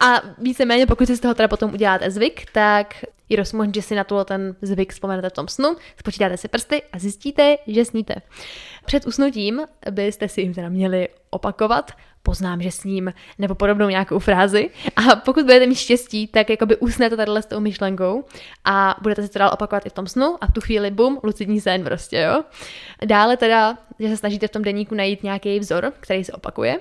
A 0.01 0.22
víceméně, 0.38 0.87
pokud 0.87 1.07
si 1.07 1.16
z 1.16 1.20
toho 1.20 1.35
teda 1.35 1.48
potom 1.48 1.72
uděláte 1.72 2.11
zvyk, 2.11 2.46
tak 2.53 2.94
je 3.29 3.37
dost 3.37 3.55
že 3.74 3.83
si 3.83 3.94
na 3.94 4.05
to 4.05 4.24
ten 4.24 4.57
zvyk 4.62 4.92
vzpomenete 4.92 5.31
v 5.31 5.33
tom 5.33 5.48
snu, 5.48 5.77
spočítáte 6.01 6.37
si 6.37 6.48
prsty 6.48 6.83
a 6.92 6.98
zjistíte, 6.98 7.57
že 7.66 7.85
sníte. 7.85 8.14
Před 8.85 9.07
usnutím 9.07 9.61
byste 9.90 10.29
si 10.29 10.40
jim 10.40 10.55
teda 10.55 10.68
měli 10.68 11.09
opakovat, 11.31 11.92
poznám, 12.23 12.63
že 12.63 12.71
s 12.71 12.85
ním, 12.85 13.13
nebo 13.39 13.55
podobnou 13.55 13.89
nějakou 13.89 14.19
frázi. 14.19 14.71
A 14.97 15.17
pokud 15.17 15.45
budete 15.45 15.67
mít 15.67 15.75
štěstí, 15.75 16.27
tak 16.27 16.51
jakoby 16.51 16.77
usnete 16.77 17.17
tady 17.17 17.31
s 17.43 17.47
tou 17.47 17.61
myšlenkou 17.61 18.25
a 18.65 18.97
budete 19.03 19.23
si 19.23 19.29
to 19.29 19.39
dál 19.39 19.51
opakovat 19.53 19.87
i 19.87 19.91
v 19.91 19.93
tom 19.93 20.07
snu 20.07 20.37
a 20.41 20.47
v 20.47 20.53
tu 20.53 20.61
chvíli 20.61 20.91
bum, 20.91 21.21
lucidní 21.23 21.61
sen 21.61 21.85
prostě, 21.85 22.19
jo. 22.19 22.45
Dále 23.05 23.37
teda, 23.37 23.79
že 23.99 24.09
se 24.09 24.17
snažíte 24.17 24.49
v 24.49 24.51
tom 24.51 24.63
deníku 24.63 24.95
najít 24.95 25.23
nějaký 25.23 25.59
vzor, 25.59 25.93
který 26.01 26.25
se 26.25 26.33
opakuje 26.33 26.79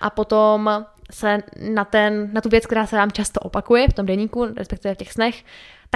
a 0.00 0.10
potom 0.10 0.84
se 1.12 1.38
na, 1.60 1.84
ten, 1.84 2.32
na 2.32 2.40
tu 2.40 2.48
věc, 2.48 2.66
která 2.66 2.86
se 2.86 2.96
vám 2.96 3.12
často 3.12 3.40
opakuje 3.40 3.88
v 3.88 3.92
tom 3.92 4.06
deníku, 4.06 4.44
respektive 4.56 4.94
v 4.94 4.98
těch 4.98 5.12
snech, 5.12 5.44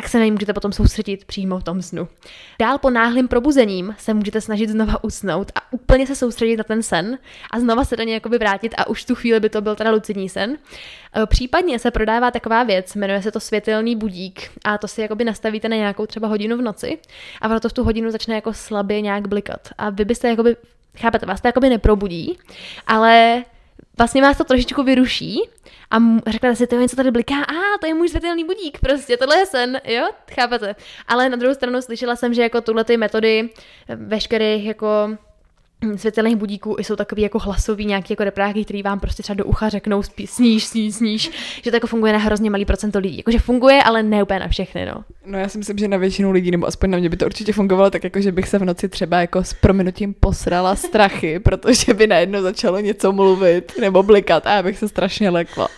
tak 0.00 0.08
se 0.08 0.18
na 0.18 0.24
ní 0.24 0.30
můžete 0.30 0.52
potom 0.52 0.72
soustředit 0.72 1.24
přímo 1.24 1.58
v 1.58 1.64
tom 1.64 1.82
snu. 1.82 2.08
Dál 2.58 2.78
po 2.78 2.90
náhlým 2.90 3.28
probuzením 3.28 3.94
se 3.98 4.14
můžete 4.14 4.40
snažit 4.40 4.70
znova 4.70 5.04
usnout 5.04 5.52
a 5.54 5.72
úplně 5.72 6.06
se 6.06 6.16
soustředit 6.16 6.56
na 6.56 6.64
ten 6.64 6.82
sen 6.82 7.18
a 7.50 7.60
znova 7.60 7.84
se 7.84 7.96
do 7.96 8.02
něj 8.02 8.14
jakoby 8.14 8.38
vrátit 8.38 8.74
a 8.78 8.86
už 8.86 9.04
tu 9.04 9.14
chvíli 9.14 9.40
by 9.40 9.48
to 9.48 9.60
byl 9.60 9.76
teda 9.76 9.90
lucidní 9.90 10.28
sen. 10.28 10.56
E, 11.16 11.26
případně 11.26 11.78
se 11.78 11.90
prodává 11.90 12.30
taková 12.30 12.62
věc, 12.62 12.94
jmenuje 12.94 13.22
se 13.22 13.32
to 13.32 13.40
světelný 13.40 13.96
budík 13.96 14.50
a 14.64 14.78
to 14.78 14.88
si 14.88 15.00
jakoby 15.00 15.24
nastavíte 15.24 15.68
na 15.68 15.76
nějakou 15.76 16.06
třeba 16.06 16.28
hodinu 16.28 16.56
v 16.56 16.62
noci 16.62 16.98
a 17.40 17.48
ono 17.48 17.60
to 17.60 17.68
v 17.68 17.72
tu 17.72 17.84
hodinu 17.84 18.10
začne 18.10 18.34
jako 18.34 18.52
slabě 18.52 19.00
nějak 19.00 19.28
blikat 19.28 19.68
a 19.78 19.90
vy 19.90 20.04
byste 20.04 20.28
jakoby, 20.28 20.56
chápete, 20.96 21.26
vás 21.26 21.40
to 21.40 21.48
jakoby 21.48 21.68
neprobudí, 21.68 22.38
ale 22.86 23.44
vlastně 24.00 24.22
vás 24.22 24.36
to 24.36 24.44
trošičku 24.44 24.82
vyruší 24.82 25.40
a 25.90 25.98
řeknete 26.26 26.56
si, 26.56 26.66
to 26.66 26.74
je 26.74 26.80
něco 26.80 26.96
tady 26.96 27.10
bliká, 27.10 27.42
a 27.42 27.78
to 27.80 27.86
je 27.86 27.94
můj 27.94 28.08
světelný 28.08 28.44
budík, 28.44 28.78
prostě 28.80 29.16
tohle 29.16 29.38
je 29.38 29.46
sen, 29.46 29.80
jo, 29.84 30.08
chápete. 30.34 30.74
Ale 31.08 31.28
na 31.28 31.36
druhou 31.36 31.54
stranu 31.54 31.82
slyšela 31.82 32.16
jsem, 32.16 32.34
že 32.34 32.42
jako 32.42 32.60
tuhle 32.60 32.84
ty 32.84 32.96
metody 32.96 33.50
veškerých 33.88 34.66
jako 34.66 34.86
světelných 35.96 36.36
budíků 36.36 36.76
jsou 36.78 36.96
takový 36.96 37.22
jako 37.22 37.38
hlasový 37.38 37.84
nějaký 37.84 38.12
jako 38.12 38.24
repráky, 38.24 38.64
který 38.64 38.82
vám 38.82 39.00
prostě 39.00 39.22
třeba 39.22 39.34
do 39.34 39.44
ucha 39.44 39.68
řeknou 39.68 40.02
spí, 40.02 40.26
sníš, 40.26 40.64
sníš, 40.64 40.94
sníš, 40.94 41.30
že 41.62 41.70
to 41.70 41.76
jako 41.76 41.86
funguje 41.86 42.12
na 42.12 42.18
hrozně 42.18 42.50
malý 42.50 42.64
procento 42.64 42.98
lidí. 42.98 43.16
Jakože 43.16 43.38
funguje, 43.38 43.82
ale 43.82 44.02
ne 44.02 44.22
úplně 44.22 44.38
na 44.38 44.48
všechny, 44.48 44.86
no. 44.86 45.04
No 45.26 45.38
já 45.38 45.48
si 45.48 45.58
myslím, 45.58 45.78
že 45.78 45.88
na 45.88 45.96
většinu 45.96 46.30
lidí, 46.30 46.50
nebo 46.50 46.66
aspoň 46.66 46.90
na 46.90 46.98
mě 46.98 47.08
by 47.08 47.16
to 47.16 47.26
určitě 47.26 47.52
fungovalo 47.52 47.90
tak, 47.90 48.04
jako 48.04 48.20
že 48.20 48.32
bych 48.32 48.48
se 48.48 48.58
v 48.58 48.64
noci 48.64 48.88
třeba 48.88 49.20
jako 49.20 49.44
s 49.44 49.52
prominutím 49.52 50.14
posrala 50.14 50.76
strachy, 50.76 51.38
protože 51.44 51.94
by 51.94 52.06
najednou 52.06 52.42
začalo 52.42 52.80
něco 52.80 53.12
mluvit 53.12 53.72
nebo 53.80 54.02
blikat 54.02 54.46
a 54.46 54.54
já 54.54 54.62
bych 54.62 54.78
se 54.78 54.88
strašně 54.88 55.30
lekla. 55.30 55.68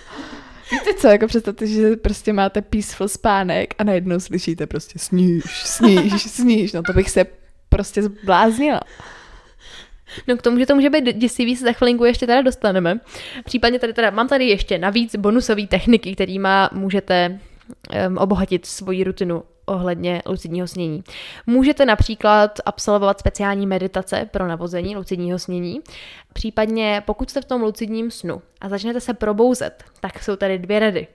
Víte 0.72 0.94
co, 0.94 1.08
jako 1.08 1.26
představte, 1.26 1.66
že 1.66 1.96
prostě 1.96 2.32
máte 2.32 2.62
peaceful 2.62 3.08
spánek 3.08 3.74
a 3.78 3.84
najednou 3.84 4.20
slyšíte 4.20 4.66
prostě 4.66 4.98
sníž, 4.98 5.44
sníž, 5.64 6.22
sníž, 6.22 6.72
no 6.72 6.82
to 6.82 6.92
bych 6.92 7.10
se 7.10 7.24
prostě 7.68 8.02
zbláznila. 8.02 8.80
No 10.28 10.36
k 10.36 10.42
tomu, 10.42 10.58
že 10.58 10.66
to 10.66 10.74
může 10.74 10.90
být 10.90 11.16
děsivý, 11.16 11.56
se 11.56 11.64
za 11.64 11.72
chvilinku 11.72 12.04
ještě 12.04 12.26
teda 12.26 12.42
dostaneme. 12.42 13.00
Případně 13.44 13.78
tady 13.78 13.92
teda, 13.92 14.10
mám 14.10 14.28
tady 14.28 14.44
ještě 14.44 14.78
navíc 14.78 15.16
bonusové 15.16 15.66
techniky, 15.66 16.14
kterými 16.14 16.48
můžete 16.72 17.38
um, 18.08 18.18
obohatit 18.18 18.66
svoji 18.66 19.04
rutinu 19.04 19.42
ohledně 19.66 20.22
lucidního 20.26 20.66
snění. 20.66 21.04
Můžete 21.46 21.86
například 21.86 22.60
absolvovat 22.66 23.18
speciální 23.18 23.66
meditace 23.66 24.28
pro 24.30 24.48
navození 24.48 24.96
lucidního 24.96 25.38
snění. 25.38 25.80
Případně 26.32 27.02
pokud 27.06 27.30
jste 27.30 27.40
v 27.40 27.44
tom 27.44 27.62
lucidním 27.62 28.10
snu 28.10 28.42
a 28.60 28.68
začnete 28.68 29.00
se 29.00 29.14
probouzet, 29.14 29.84
tak 30.00 30.22
jsou 30.22 30.36
tady 30.36 30.58
dvě 30.58 30.78
rady. 30.78 31.06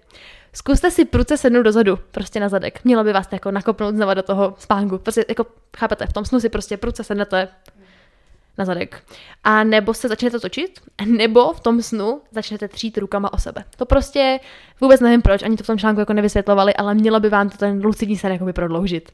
Zkuste 0.53 0.91
si 0.91 1.05
pruce 1.05 1.37
sednout 1.37 1.63
dozadu, 1.63 1.99
prostě 2.11 2.39
na 2.39 2.49
zadek. 2.49 2.79
Mělo 2.83 3.03
by 3.03 3.13
vás 3.13 3.27
jako 3.31 3.51
nakopnout 3.51 3.95
znova 3.95 4.13
do 4.13 4.23
toho 4.23 4.55
spánku. 4.57 4.97
Prostě 4.97 5.25
jako, 5.29 5.45
chápete, 5.77 6.05
v 6.07 6.13
tom 6.13 6.25
snu 6.25 6.39
si 6.39 6.49
prostě 6.49 6.77
pruce 6.77 7.03
sednete 7.03 7.47
na 8.57 8.65
zadek. 8.65 9.03
A 9.43 9.63
nebo 9.63 9.93
se 9.93 10.07
začnete 10.07 10.39
točit, 10.39 10.79
nebo 11.05 11.53
v 11.53 11.59
tom 11.59 11.81
snu 11.81 12.21
začnete 12.31 12.67
třít 12.67 12.97
rukama 12.97 13.33
o 13.33 13.37
sebe. 13.37 13.63
To 13.77 13.85
prostě 13.85 14.39
vůbec 14.81 15.01
nevím 15.01 15.21
proč, 15.21 15.43
ani 15.43 15.57
to 15.57 15.63
v 15.63 15.67
tom 15.67 15.77
článku 15.77 15.99
jako 15.99 16.13
nevysvětlovali, 16.13 16.73
ale 16.73 16.93
mělo 16.93 17.19
by 17.19 17.29
vám 17.29 17.49
to 17.49 17.57
ten 17.57 17.81
lucidní 17.85 18.17
sen 18.17 18.31
jakoby 18.31 18.53
prodloužit. 18.53 19.11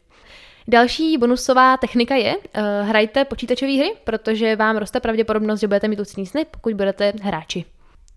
Další 0.67 1.17
bonusová 1.17 1.77
technika 1.77 2.15
je, 2.15 2.38
uh, 2.38 2.63
hrajte 2.82 3.25
počítačové 3.25 3.77
hry, 3.77 3.93
protože 4.03 4.56
vám 4.56 4.77
roste 4.77 4.99
pravděpodobnost, 4.99 5.60
že 5.60 5.67
budete 5.67 5.88
mít 5.88 5.99
lucidní 5.99 6.25
sny, 6.25 6.45
pokud 6.51 6.73
budete 6.73 7.13
hráči. 7.21 7.65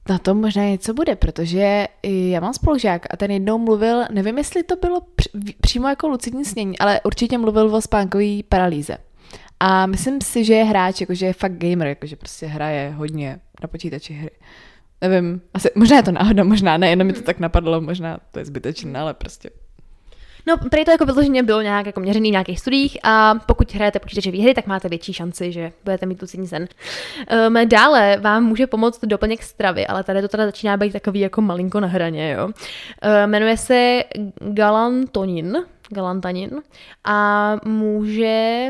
Na 0.09 0.19
tom 0.19 0.41
možná 0.41 0.63
něco 0.63 0.95
bude, 0.95 1.17
protože 1.17 1.87
já 2.03 2.41
mám 2.41 2.55
spolužák 2.55 3.07
a 3.11 3.17
ten 3.17 3.31
jednou 3.31 3.59
mluvil, 3.59 4.03
nevím, 4.11 4.39
jestli 4.39 4.63
to 4.63 4.77
bylo 4.77 5.01
přímo 5.61 5.89
jako 5.89 6.09
lucidní 6.09 6.45
snění, 6.45 6.79
ale 6.79 7.01
určitě 7.05 7.39
mluvil 7.39 7.75
o 7.75 7.81
spánkové 7.81 8.43
paralýze. 8.49 8.97
A 9.61 9.87
myslím 9.87 10.21
si, 10.21 10.45
že 10.45 10.55
je 10.55 10.65
hráč, 10.65 11.01
jakože 11.01 11.27
je 11.27 11.33
fakt 11.33 11.59
gamer, 11.59 11.89
jakože 11.89 12.17
prostě 12.17 12.47
hraje 12.47 12.91
hodně 12.91 13.41
na 13.63 13.69
počítači 13.69 14.15
hry. 14.15 14.31
Nevím, 15.01 15.41
asi, 15.55 15.71
možná 15.75 15.97
je 15.97 16.03
to 16.03 16.13
náhoda, 16.13 16.45
možná 16.45 16.77
ne, 16.77 16.91
jenom 16.91 17.07
mi 17.07 17.13
to 17.13 17.23
tak 17.23 17.39
napadlo, 17.39 17.81
možná 17.81 18.19
to 18.33 18.39
je 18.39 18.45
zbytečné, 18.45 19.01
ale 19.01 19.15
prostě 19.15 19.51
No, 20.49 20.57
prý 20.71 20.85
to 20.85 20.91
jako 20.91 21.05
vyloženě 21.05 21.43
bylo 21.43 21.63
nějak 21.63 21.87
jako 21.87 22.01
měřený 22.01 22.31
v 22.31 22.33
nějakých 22.33 22.61
studiích 22.61 22.99
a 23.03 23.35
pokud 23.47 23.75
hrajete 23.75 23.99
počítačové 23.99 24.43
hry, 24.43 24.55
tak 24.55 24.67
máte 24.67 24.89
větší 24.89 25.13
šanci, 25.13 25.53
že 25.53 25.73
budete 25.85 26.07
mít 26.07 26.23
lucidní 26.23 26.49
sen. 26.49 26.69
Um, 27.49 27.69
dále 27.69 28.17
vám 28.21 28.45
může 28.45 28.67
pomoct 28.67 29.05
doplněk 29.05 29.43
stravy, 29.43 29.87
ale 29.87 30.05
tady 30.05 30.23
to 30.23 30.29
teda 30.29 30.47
začíná 30.47 30.77
být 30.77 30.93
takový 30.93 31.21
jako 31.21 31.41
malinko 31.41 31.81
na 31.81 31.89
hraně, 31.89 32.33
jo. 32.33 32.47
Um, 32.47 32.53
jmenuje 33.27 33.57
se 33.57 34.03
galantonin, 34.39 35.57
galantanin 35.91 36.51
a 37.05 37.57
může 37.65 38.67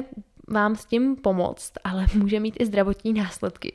vám 0.49 0.77
s 0.77 0.85
tím 0.85 1.17
pomoct, 1.17 1.73
ale 1.85 2.07
může 2.15 2.41
mít 2.41 2.57
i 2.59 2.67
zdravotní 2.67 3.13
následky. 3.13 3.75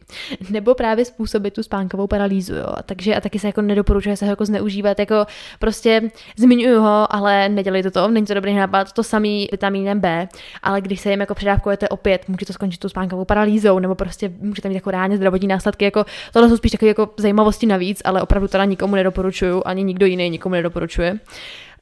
Nebo 0.50 0.76
právě 0.76 1.06
způsobit 1.06 1.54
tu 1.54 1.64
spánkovou 1.64 2.08
paralýzu, 2.08 2.56
jo. 2.56 2.68
Takže 2.86 3.16
a 3.16 3.22
taky 3.22 3.40
se 3.40 3.48
jako 3.48 3.62
nedoporučuje 3.62 4.18
se 4.18 4.26
ho 4.26 4.30
jako 4.30 4.46
zneužívat, 4.46 5.00
jako 5.00 5.26
prostě 5.60 6.12
zmiňuju 6.38 6.82
ho, 6.82 7.16
ale 7.16 7.50
nedělejte 7.50 7.92
to, 7.92 8.08
není 8.08 8.26
to 8.26 8.34
dobrý 8.34 8.56
nápad, 8.56 8.92
to 8.92 9.04
samý 9.04 9.48
vitamínem 9.52 10.00
B, 10.00 10.28
ale 10.64 10.82
když 10.82 11.00
se 11.02 11.10
jim 11.10 11.20
jako 11.20 11.36
předávkujete 11.36 11.90
opět, 11.90 12.30
může 12.30 12.46
to 12.46 12.54
skončit 12.54 12.78
tu 12.78 12.90
spánkovou 12.90 13.26
paralýzou, 13.26 13.80
nebo 13.80 13.96
prostě 13.96 14.32
můžete 14.40 14.70
mít 14.70 14.76
jako 14.76 14.92
reálně 14.92 15.18
zdravotní 15.18 15.48
následky, 15.48 15.86
jako 15.86 16.06
tohle 16.34 16.50
jsou 16.50 16.58
spíš 16.58 16.72
takové 16.72 16.88
jako 16.88 17.10
zajímavosti 17.18 17.66
navíc, 17.66 18.02
ale 18.06 18.22
opravdu 18.22 18.48
teda 18.48 18.66
nikomu 18.66 18.96
nedoporučuju, 18.96 19.62
ani 19.66 19.84
nikdo 19.84 20.06
jiný 20.06 20.30
nikomu 20.30 20.56
nedoporučuje. 20.56 21.20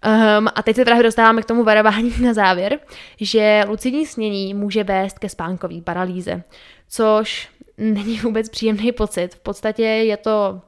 Um, 0.06 0.48
a 0.56 0.64
teď 0.64 0.76
se 0.76 0.86
právě 0.86 1.04
dostáváme 1.04 1.42
k 1.42 1.46
tomu 1.46 1.64
varování 1.64 2.14
na 2.22 2.34
závěr, 2.34 2.80
že 3.22 3.64
lucidní 3.68 4.06
snění 4.06 4.54
může 4.54 4.84
vést 4.84 5.20
ke 5.20 5.30
spánkové 5.30 5.82
paralýze, 5.82 6.44
což 6.90 7.50
není 7.78 8.20
vůbec 8.20 8.50
příjemný 8.50 8.92
pocit. 8.92 9.36
V 9.36 9.40
podstatě 9.40 9.84
je 9.84 10.18
to, 10.18 10.62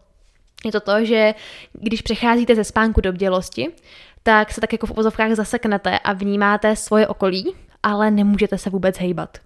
je 0.66 0.72
to 0.72 0.80
to, 0.80 1.06
že 1.06 1.34
když 1.74 2.02
přecházíte 2.02 2.56
ze 2.56 2.64
spánku 2.64 3.02
do 3.02 3.14
bdělosti, 3.14 3.68
tak 4.24 4.52
se 4.52 4.62
tak 4.62 4.72
jako 4.72 4.88
v 4.88 4.92
uvozovkách 4.92 5.32
zaseknete 5.32 6.00
a 6.00 6.14
vnímáte 6.14 6.76
svoje 6.76 7.08
okolí 7.08 7.56
ale 7.84 8.12
nemůžete 8.12 8.58
se 8.58 8.70
vůbec 8.70 8.98
hejbat. 8.98 9.38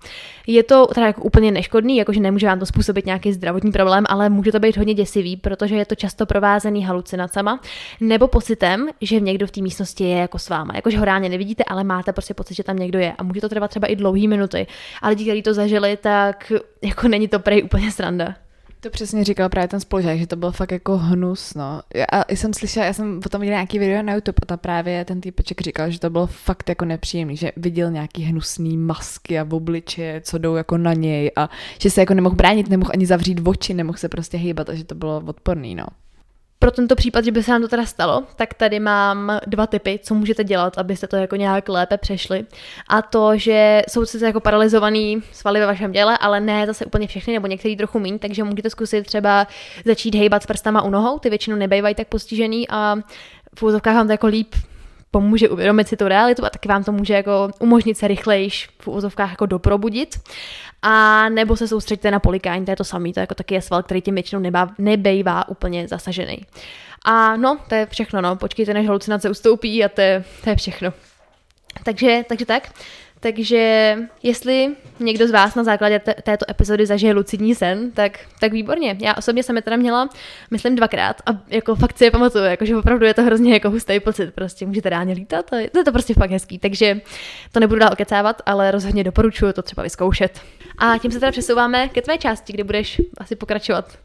Je 0.47 0.63
to 0.63 0.87
teda 0.87 1.07
jako 1.07 1.21
úplně 1.21 1.51
neškodný, 1.51 1.97
jakože 1.97 2.19
nemůže 2.19 2.47
vám 2.47 2.59
to 2.59 2.65
způsobit 2.65 3.05
nějaký 3.05 3.33
zdravotní 3.33 3.71
problém, 3.71 4.03
ale 4.09 4.29
může 4.29 4.51
to 4.51 4.59
být 4.59 4.77
hodně 4.77 4.93
děsivý, 4.93 5.37
protože 5.37 5.75
je 5.75 5.85
to 5.85 5.95
často 5.95 6.25
provázený 6.25 6.85
halucinacema 6.85 7.59
nebo 8.01 8.27
pocitem, 8.27 8.87
že 9.01 9.19
někdo 9.19 9.47
v 9.47 9.51
té 9.51 9.61
místnosti 9.61 10.03
je 10.03 10.17
jako 10.17 10.39
s 10.39 10.49
váma. 10.49 10.73
Jakože 10.75 10.97
ho 10.97 11.05
reálně 11.05 11.29
nevidíte, 11.29 11.63
ale 11.63 11.83
máte 11.83 12.13
prostě 12.13 12.33
pocit, 12.33 12.53
že 12.53 12.63
tam 12.63 12.77
někdo 12.77 12.99
je. 12.99 13.13
A 13.17 13.23
může 13.23 13.41
to 13.41 13.49
trvat 13.49 13.67
třeba 13.67 13.87
i 13.87 13.95
dlouhé 13.95 14.27
minuty. 14.27 14.67
A 15.01 15.09
lidi, 15.09 15.23
kteří 15.23 15.41
to 15.41 15.53
zažili, 15.53 15.97
tak 15.97 16.51
jako 16.81 17.07
není 17.07 17.27
to 17.27 17.39
prej 17.39 17.63
úplně 17.63 17.91
sranda. 17.91 18.35
To 18.85 18.91
přesně 18.91 19.23
říkal 19.23 19.49
právě 19.49 19.67
ten 19.67 19.79
spolužák, 19.79 20.17
že 20.19 20.27
to 20.27 20.35
byl 20.35 20.51
fakt 20.51 20.71
jako 20.71 20.97
hnus, 20.97 21.53
no. 21.53 21.81
Já, 21.95 22.05
a 22.05 22.31
jsem 22.31 22.53
slyšela, 22.53 22.85
já 22.85 22.93
jsem 22.93 23.19
potom 23.19 23.41
viděla 23.41 23.57
nějaký 23.57 23.79
video 23.79 24.03
na 24.03 24.13
YouTube 24.13 24.35
a 24.41 24.45
ta 24.45 24.57
právě 24.57 25.05
ten 25.05 25.21
týpeček 25.21 25.61
říkal, 25.61 25.91
že 25.91 25.99
to 25.99 26.09
bylo 26.09 26.27
fakt 26.27 26.69
jako 26.69 26.85
nepříjemný, 26.85 27.37
že 27.37 27.51
viděl 27.57 27.91
nějaký 27.91 28.23
hnusný 28.23 28.77
masky 28.77 29.39
a 29.39 29.47
obliče, 29.51 30.21
co 30.23 30.37
jdou 30.37 30.55
jako 30.55 30.77
na 30.77 30.93
něj 30.93 31.31
a 31.35 31.49
že 31.81 31.89
se 31.89 32.01
jako 32.01 32.13
nemohl 32.13 32.35
bránit, 32.35 32.69
nemohl 32.69 32.91
ani 32.93 33.05
zavřít 33.05 33.41
oči, 33.47 33.73
nemohl 33.73 33.97
se 33.97 34.09
prostě 34.09 34.37
hýbat 34.37 34.69
a 34.69 34.73
že 34.73 34.83
to 34.83 34.95
bylo 34.95 35.23
odporný, 35.25 35.75
no 35.75 35.85
pro 36.65 36.71
tento 36.71 36.95
případ, 36.95 37.25
že 37.25 37.31
by 37.31 37.43
se 37.43 37.51
nám 37.51 37.61
to 37.61 37.67
teda 37.67 37.85
stalo, 37.85 38.23
tak 38.35 38.53
tady 38.53 38.79
mám 38.79 39.39
dva 39.47 39.67
typy, 39.67 39.99
co 40.03 40.15
můžete 40.15 40.43
dělat, 40.43 40.77
abyste 40.77 41.07
to 41.07 41.15
jako 41.15 41.35
nějak 41.35 41.69
lépe 41.69 41.97
přešli. 41.97 42.45
A 42.87 43.01
to, 43.01 43.37
že 43.37 43.81
jsou 43.89 44.05
sice 44.05 44.25
jako 44.25 44.39
paralizovaný 44.39 45.23
svaly 45.31 45.59
ve 45.59 45.65
vašem 45.65 45.93
těle, 45.93 46.17
ale 46.17 46.39
ne 46.39 46.65
zase 46.65 46.85
úplně 46.85 47.07
všechny, 47.07 47.33
nebo 47.33 47.47
některý 47.47 47.77
trochu 47.77 47.99
méně, 47.99 48.19
takže 48.19 48.43
můžete 48.43 48.69
zkusit 48.69 49.05
třeba 49.05 49.47
začít 49.85 50.15
hejbat 50.15 50.43
s 50.43 50.45
prstama 50.45 50.81
u 50.81 50.89
nohou, 50.89 51.19
ty 51.19 51.29
většinou 51.29 51.55
nebejvají 51.55 51.95
tak 51.95 52.07
postižený 52.07 52.69
a 52.69 52.95
v 53.55 53.63
úzovkách 53.63 53.95
vám 53.95 54.07
to 54.07 54.13
jako 54.13 54.27
líp 54.27 54.55
pomůže 55.15 55.49
uvědomit 55.49 55.87
si 55.87 55.97
tu 55.97 56.07
realitu 56.07 56.45
a 56.45 56.49
taky 56.49 56.69
vám 56.69 56.83
to 56.83 56.91
může 56.91 57.13
jako 57.13 57.49
umožnit 57.59 57.97
se 57.97 58.07
rychlejš 58.07 58.69
v 58.79 58.87
úvozovkách 58.87 59.29
jako 59.29 59.45
doprobudit. 59.45 60.19
A 60.81 61.29
nebo 61.29 61.55
se 61.55 61.67
soustředíte 61.67 62.11
na 62.11 62.19
polikání, 62.19 62.65
to 62.65 62.71
je 62.71 62.75
to 62.75 62.83
samé, 62.83 63.13
to 63.13 63.19
je 63.19 63.21
jako 63.21 63.35
taky 63.35 63.53
je 63.53 63.61
sval, 63.61 63.83
který 63.83 64.01
tím 64.01 64.13
většinou 64.13 64.41
nebá, 64.41 64.69
nebejvá 64.77 65.49
úplně 65.49 65.87
zasažený. 65.87 66.45
A 67.05 67.35
no, 67.35 67.57
to 67.69 67.75
je 67.75 67.85
všechno, 67.85 68.21
no, 68.21 68.35
počkejte, 68.35 68.73
než 68.73 68.87
halucinace 68.87 69.29
ustoupí 69.29 69.83
a 69.83 69.89
to 69.89 70.01
je, 70.01 70.23
to 70.43 70.49
je 70.49 70.55
všechno. 70.55 70.93
Takže, 71.83 72.23
takže 72.29 72.45
tak. 72.45 72.69
Takže 73.25 73.97
jestli 74.23 74.75
někdo 74.99 75.27
z 75.27 75.31
vás 75.31 75.55
na 75.55 75.63
základě 75.63 75.99
t- 75.99 76.15
této 76.23 76.45
epizody 76.49 76.85
zažije 76.85 77.13
lucidní 77.13 77.55
sen, 77.55 77.91
tak, 77.91 78.19
tak 78.39 78.51
výborně. 78.51 78.97
Já 79.01 79.13
osobně 79.13 79.43
jsem 79.43 79.55
je 79.55 79.61
teda 79.61 79.75
měla, 79.75 80.09
myslím, 80.51 80.75
dvakrát 80.75 81.21
a 81.25 81.29
jako 81.47 81.75
fakt 81.75 81.97
si 81.97 82.03
je 82.03 82.11
pamatuju, 82.11 82.43
jakože 82.43 82.77
opravdu 82.77 83.05
je 83.05 83.13
to 83.13 83.23
hrozně 83.23 83.53
jako 83.53 83.69
hustý 83.69 83.99
pocit, 83.99 84.33
prostě 84.33 84.65
můžete 84.65 84.89
reálně 84.89 85.13
lítat 85.13 85.53
a 85.53 85.57
je 85.57 85.69
to 85.85 85.91
prostě 85.91 86.13
fakt 86.13 86.31
hezký, 86.31 86.59
takže 86.59 87.01
to 87.51 87.59
nebudu 87.59 87.79
dál 87.79 87.89
okecávat, 87.93 88.41
ale 88.45 88.71
rozhodně 88.71 89.03
doporučuji 89.03 89.53
to 89.53 89.61
třeba 89.61 89.83
vyzkoušet. 89.83 90.39
A 90.77 90.97
tím 90.97 91.11
se 91.11 91.19
teda 91.19 91.31
přesouváme 91.31 91.89
ke 91.89 92.01
tvé 92.01 92.17
části, 92.17 92.53
kde 92.53 92.63
budeš 92.63 93.01
asi 93.17 93.35
pokračovat. 93.35 93.97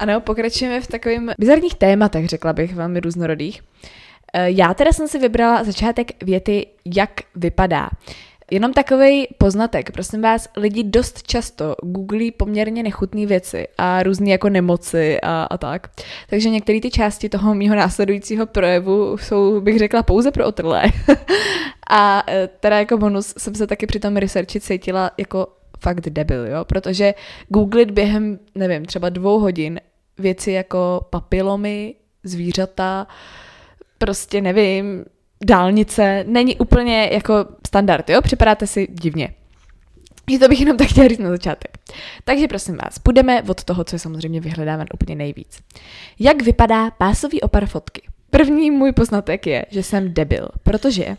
Ano, 0.00 0.20
pokračujeme 0.20 0.80
v 0.80 0.86
takovým 0.86 1.30
bizarních 1.38 1.74
tématech, 1.74 2.28
řekla 2.28 2.52
bych, 2.52 2.74
velmi 2.74 3.00
různorodých. 3.00 3.62
Eh, 4.32 4.50
já 4.50 4.74
teda 4.74 4.92
jsem 4.92 5.08
si 5.08 5.18
vybrala 5.18 5.64
začátek 5.64 6.24
věty, 6.24 6.66
jak 6.84 7.10
vypadá. 7.34 7.90
Jenom 8.50 8.72
takový 8.72 9.26
poznatek, 9.38 9.90
prosím 9.90 10.22
vás, 10.22 10.48
lidi 10.56 10.84
dost 10.84 11.22
často 11.22 11.76
googlí 11.82 12.30
poměrně 12.30 12.82
nechutné 12.82 13.26
věci 13.26 13.68
a 13.78 14.02
různé 14.02 14.30
jako 14.30 14.48
nemoci 14.48 15.20
a, 15.20 15.42
a 15.42 15.58
tak. 15.58 15.90
Takže 16.30 16.50
některé 16.50 16.80
ty 16.80 16.90
části 16.90 17.28
toho 17.28 17.54
mýho 17.54 17.76
následujícího 17.76 18.46
projevu 18.46 19.18
jsou, 19.18 19.60
bych 19.60 19.78
řekla, 19.78 20.02
pouze 20.02 20.30
pro 20.30 20.46
otrlé. 20.46 20.84
a 21.90 22.22
eh, 22.28 22.48
teda 22.60 22.78
jako 22.78 22.98
bonus 22.98 23.34
jsem 23.38 23.54
se 23.54 23.66
taky 23.66 23.86
při 23.86 24.00
tom 24.00 24.16
researchi 24.16 24.60
cítila 24.60 25.10
jako 25.18 25.46
fakt 25.80 26.10
debil, 26.10 26.46
jo, 26.46 26.64
protože 26.64 27.14
googlit 27.48 27.90
během, 27.90 28.38
nevím, 28.54 28.84
třeba 28.84 29.08
dvou 29.08 29.38
hodin 29.38 29.80
věci 30.20 30.52
jako 30.52 31.06
papilomy, 31.10 31.94
zvířata, 32.24 33.06
prostě 33.98 34.40
nevím, 34.40 35.04
dálnice, 35.44 36.24
není 36.28 36.56
úplně 36.56 37.10
jako 37.12 37.46
standard, 37.66 38.10
jo? 38.10 38.22
Připadáte 38.22 38.66
si 38.66 38.86
divně. 38.90 39.34
Že 40.30 40.38
to 40.38 40.48
bych 40.48 40.60
jenom 40.60 40.76
tak 40.76 40.88
chtěla 40.88 41.08
říct 41.08 41.18
na 41.18 41.30
začátek. 41.30 41.78
Takže 42.24 42.48
prosím 42.48 42.76
vás, 42.76 42.98
půjdeme 42.98 43.42
od 43.42 43.64
toho, 43.64 43.84
co 43.84 43.96
je 43.96 44.00
samozřejmě 44.00 44.40
vyhledávan 44.40 44.86
úplně 44.94 45.14
nejvíc. 45.14 45.60
Jak 46.18 46.42
vypadá 46.42 46.90
pásový 46.90 47.40
opar 47.40 47.66
fotky? 47.66 48.02
První 48.30 48.70
můj 48.70 48.92
poznatek 48.92 49.46
je, 49.46 49.66
že 49.70 49.82
jsem 49.82 50.14
debil, 50.14 50.48
protože 50.62 51.16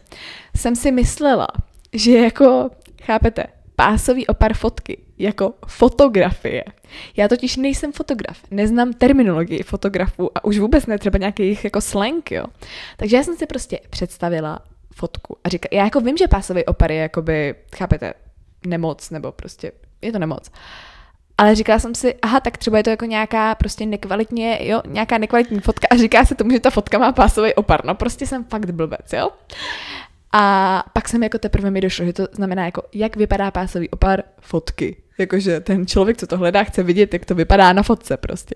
jsem 0.56 0.76
si 0.76 0.92
myslela, 0.92 1.48
že 1.94 2.18
jako, 2.18 2.70
chápete, 3.04 3.44
pásový 3.82 4.28
opar 4.28 4.54
fotky 4.54 4.98
jako 5.18 5.54
fotografie. 5.68 6.64
Já 7.18 7.28
totiž 7.28 7.58
nejsem 7.58 7.92
fotograf, 7.92 8.38
neznám 8.52 8.94
terminologii 8.94 9.64
fotografů 9.64 10.38
a 10.38 10.46
už 10.46 10.60
vůbec 10.60 10.86
ne 10.86 10.98
třeba 10.98 11.18
nějaký 11.18 11.44
jejich 11.44 11.64
jako 11.64 11.82
slang, 11.82 12.32
jo. 12.32 12.46
Takže 12.98 13.18
já 13.18 13.24
jsem 13.24 13.36
si 13.36 13.46
prostě 13.46 13.80
představila 13.90 14.60
fotku 14.96 15.38
a 15.44 15.50
říkala, 15.50 15.70
já 15.72 15.84
jako 15.84 16.00
vím, 16.02 16.18
že 16.18 16.28
pásový 16.28 16.66
opar 16.66 16.92
je 16.92 16.98
jakoby, 16.98 17.56
chápete, 17.76 18.14
nemoc 18.66 19.10
nebo 19.10 19.32
prostě 19.32 19.72
je 20.02 20.12
to 20.12 20.20
nemoc. 20.20 20.52
Ale 21.38 21.56
říkala 21.56 21.80
jsem 21.80 21.96
si, 21.96 22.16
aha, 22.22 22.40
tak 22.40 22.58
třeba 22.58 22.78
je 22.78 22.84
to 22.84 22.90
jako 22.90 23.06
nějaká 23.06 23.56
prostě 23.56 23.86
nekvalitně, 23.86 24.60
jo, 24.62 24.82
nějaká 24.88 25.18
nekvalitní 25.18 25.60
fotka 25.60 25.88
a 25.92 25.96
říká 25.96 26.26
se 26.26 26.36
tomu, 26.36 26.52
že 26.52 26.60
ta 26.60 26.70
fotka 26.70 26.98
má 26.98 27.12
pásový 27.12 27.54
opar. 27.54 27.86
No 27.86 27.96
prostě 27.96 28.28
jsem 28.28 28.44
fakt 28.44 28.72
blbec, 28.72 29.14
jo. 29.14 29.30
A 30.34 30.84
pak 30.94 31.10
jsem 31.10 31.24
jako 31.24 31.38
teprve 31.38 31.72
mi 31.72 31.82
došlo, 31.82 32.06
že 32.06 32.14
to 32.14 32.28
znamená 32.32 32.66
jako, 32.66 32.84
jak 32.94 33.16
vypadá 33.16 33.52
pásový 33.52 33.90
opar 33.90 34.24
fotky. 34.42 34.98
Jakože 35.18 35.60
ten 35.60 35.88
člověk, 35.88 36.18
co 36.18 36.28
to 36.28 36.38
hledá, 36.38 36.64
chce 36.64 36.84
vidět, 36.84 37.14
jak 37.14 37.26
to 37.26 37.36
vypadá 37.36 37.74
na 37.74 37.84
fotce 37.84 38.18
prostě. 38.18 38.56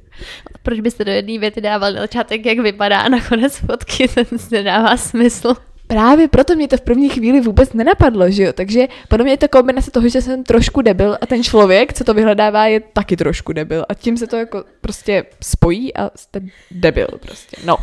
Proč 0.63 0.79
byste 0.79 1.05
do 1.05 1.11
jedné 1.11 1.39
věty 1.39 1.61
dával 1.61 1.93
začátek, 1.93 2.45
jak 2.45 2.59
vypadá 2.59 3.09
na 3.09 3.21
konec 3.21 3.57
fotky, 3.57 4.07
ten 4.15 4.25
nedává 4.51 4.97
smysl. 4.97 5.53
Právě 5.87 6.27
proto 6.27 6.55
mě 6.55 6.67
to 6.67 6.77
v 6.77 6.81
první 6.81 7.09
chvíli 7.09 7.41
vůbec 7.41 7.73
nenapadlo, 7.73 8.31
že 8.31 8.43
jo? 8.43 8.53
Takže 8.53 8.87
podle 9.09 9.23
mě 9.23 9.33
je 9.33 9.37
to 9.37 9.47
kombinace 9.47 9.91
toho, 9.91 10.09
že 10.09 10.21
jsem 10.21 10.43
trošku 10.43 10.81
debil 10.81 11.17
a 11.21 11.25
ten 11.25 11.43
člověk, 11.43 11.93
co 11.93 12.03
to 12.03 12.13
vyhledává, 12.13 12.65
je 12.65 12.79
taky 12.79 13.17
trošku 13.17 13.53
debil. 13.53 13.85
A 13.89 13.93
tím 13.93 14.17
se 14.17 14.27
to 14.27 14.35
jako 14.35 14.63
prostě 14.81 15.25
spojí 15.41 15.97
a 15.97 16.11
jste 16.15 16.41
debil 16.71 17.07
prostě. 17.21 17.57
No. 17.65 17.77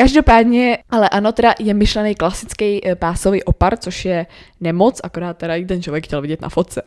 Každopádně, 0.00 0.78
ale 0.90 1.08
ano, 1.08 1.32
teda 1.32 1.54
je 1.58 1.74
myšlený 1.74 2.14
klasický 2.14 2.86
eh, 2.86 2.94
pásový 2.94 3.44
opar, 3.44 3.76
což 3.76 4.04
je 4.04 4.26
nemoc, 4.60 5.00
akorát 5.04 5.36
teda 5.36 5.56
i 5.56 5.64
ten 5.64 5.82
člověk 5.82 6.04
chtěl 6.04 6.22
vidět 6.22 6.40
na 6.40 6.48
fotce. 6.48 6.82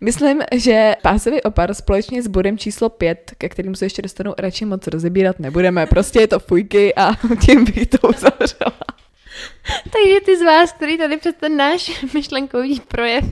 Myslím, 0.00 0.42
že 0.52 0.94
pásový 1.02 1.42
opar 1.42 1.74
společně 1.74 2.22
s 2.22 2.26
bodem 2.26 2.58
číslo 2.58 2.88
5, 2.88 3.32
ke 3.38 3.48
kterým 3.48 3.74
se 3.74 3.84
ještě 3.84 4.02
dostanu, 4.02 4.34
radši 4.38 4.64
moc 4.64 4.86
rozebírat 4.86 5.38
nebudeme. 5.38 5.86
Prostě 5.86 6.20
je 6.20 6.26
to 6.26 6.38
fujky 6.38 6.94
a 6.94 7.12
tím 7.46 7.64
bych 7.64 7.86
to 7.86 8.08
uzavřela. 8.08 8.72
Takže 9.84 10.20
ty 10.24 10.38
z 10.38 10.42
vás, 10.42 10.72
který 10.72 10.98
tady 10.98 11.16
přes 11.16 11.34
ten 11.40 11.56
náš 11.56 12.04
myšlenkový 12.14 12.80
projev 12.80 13.24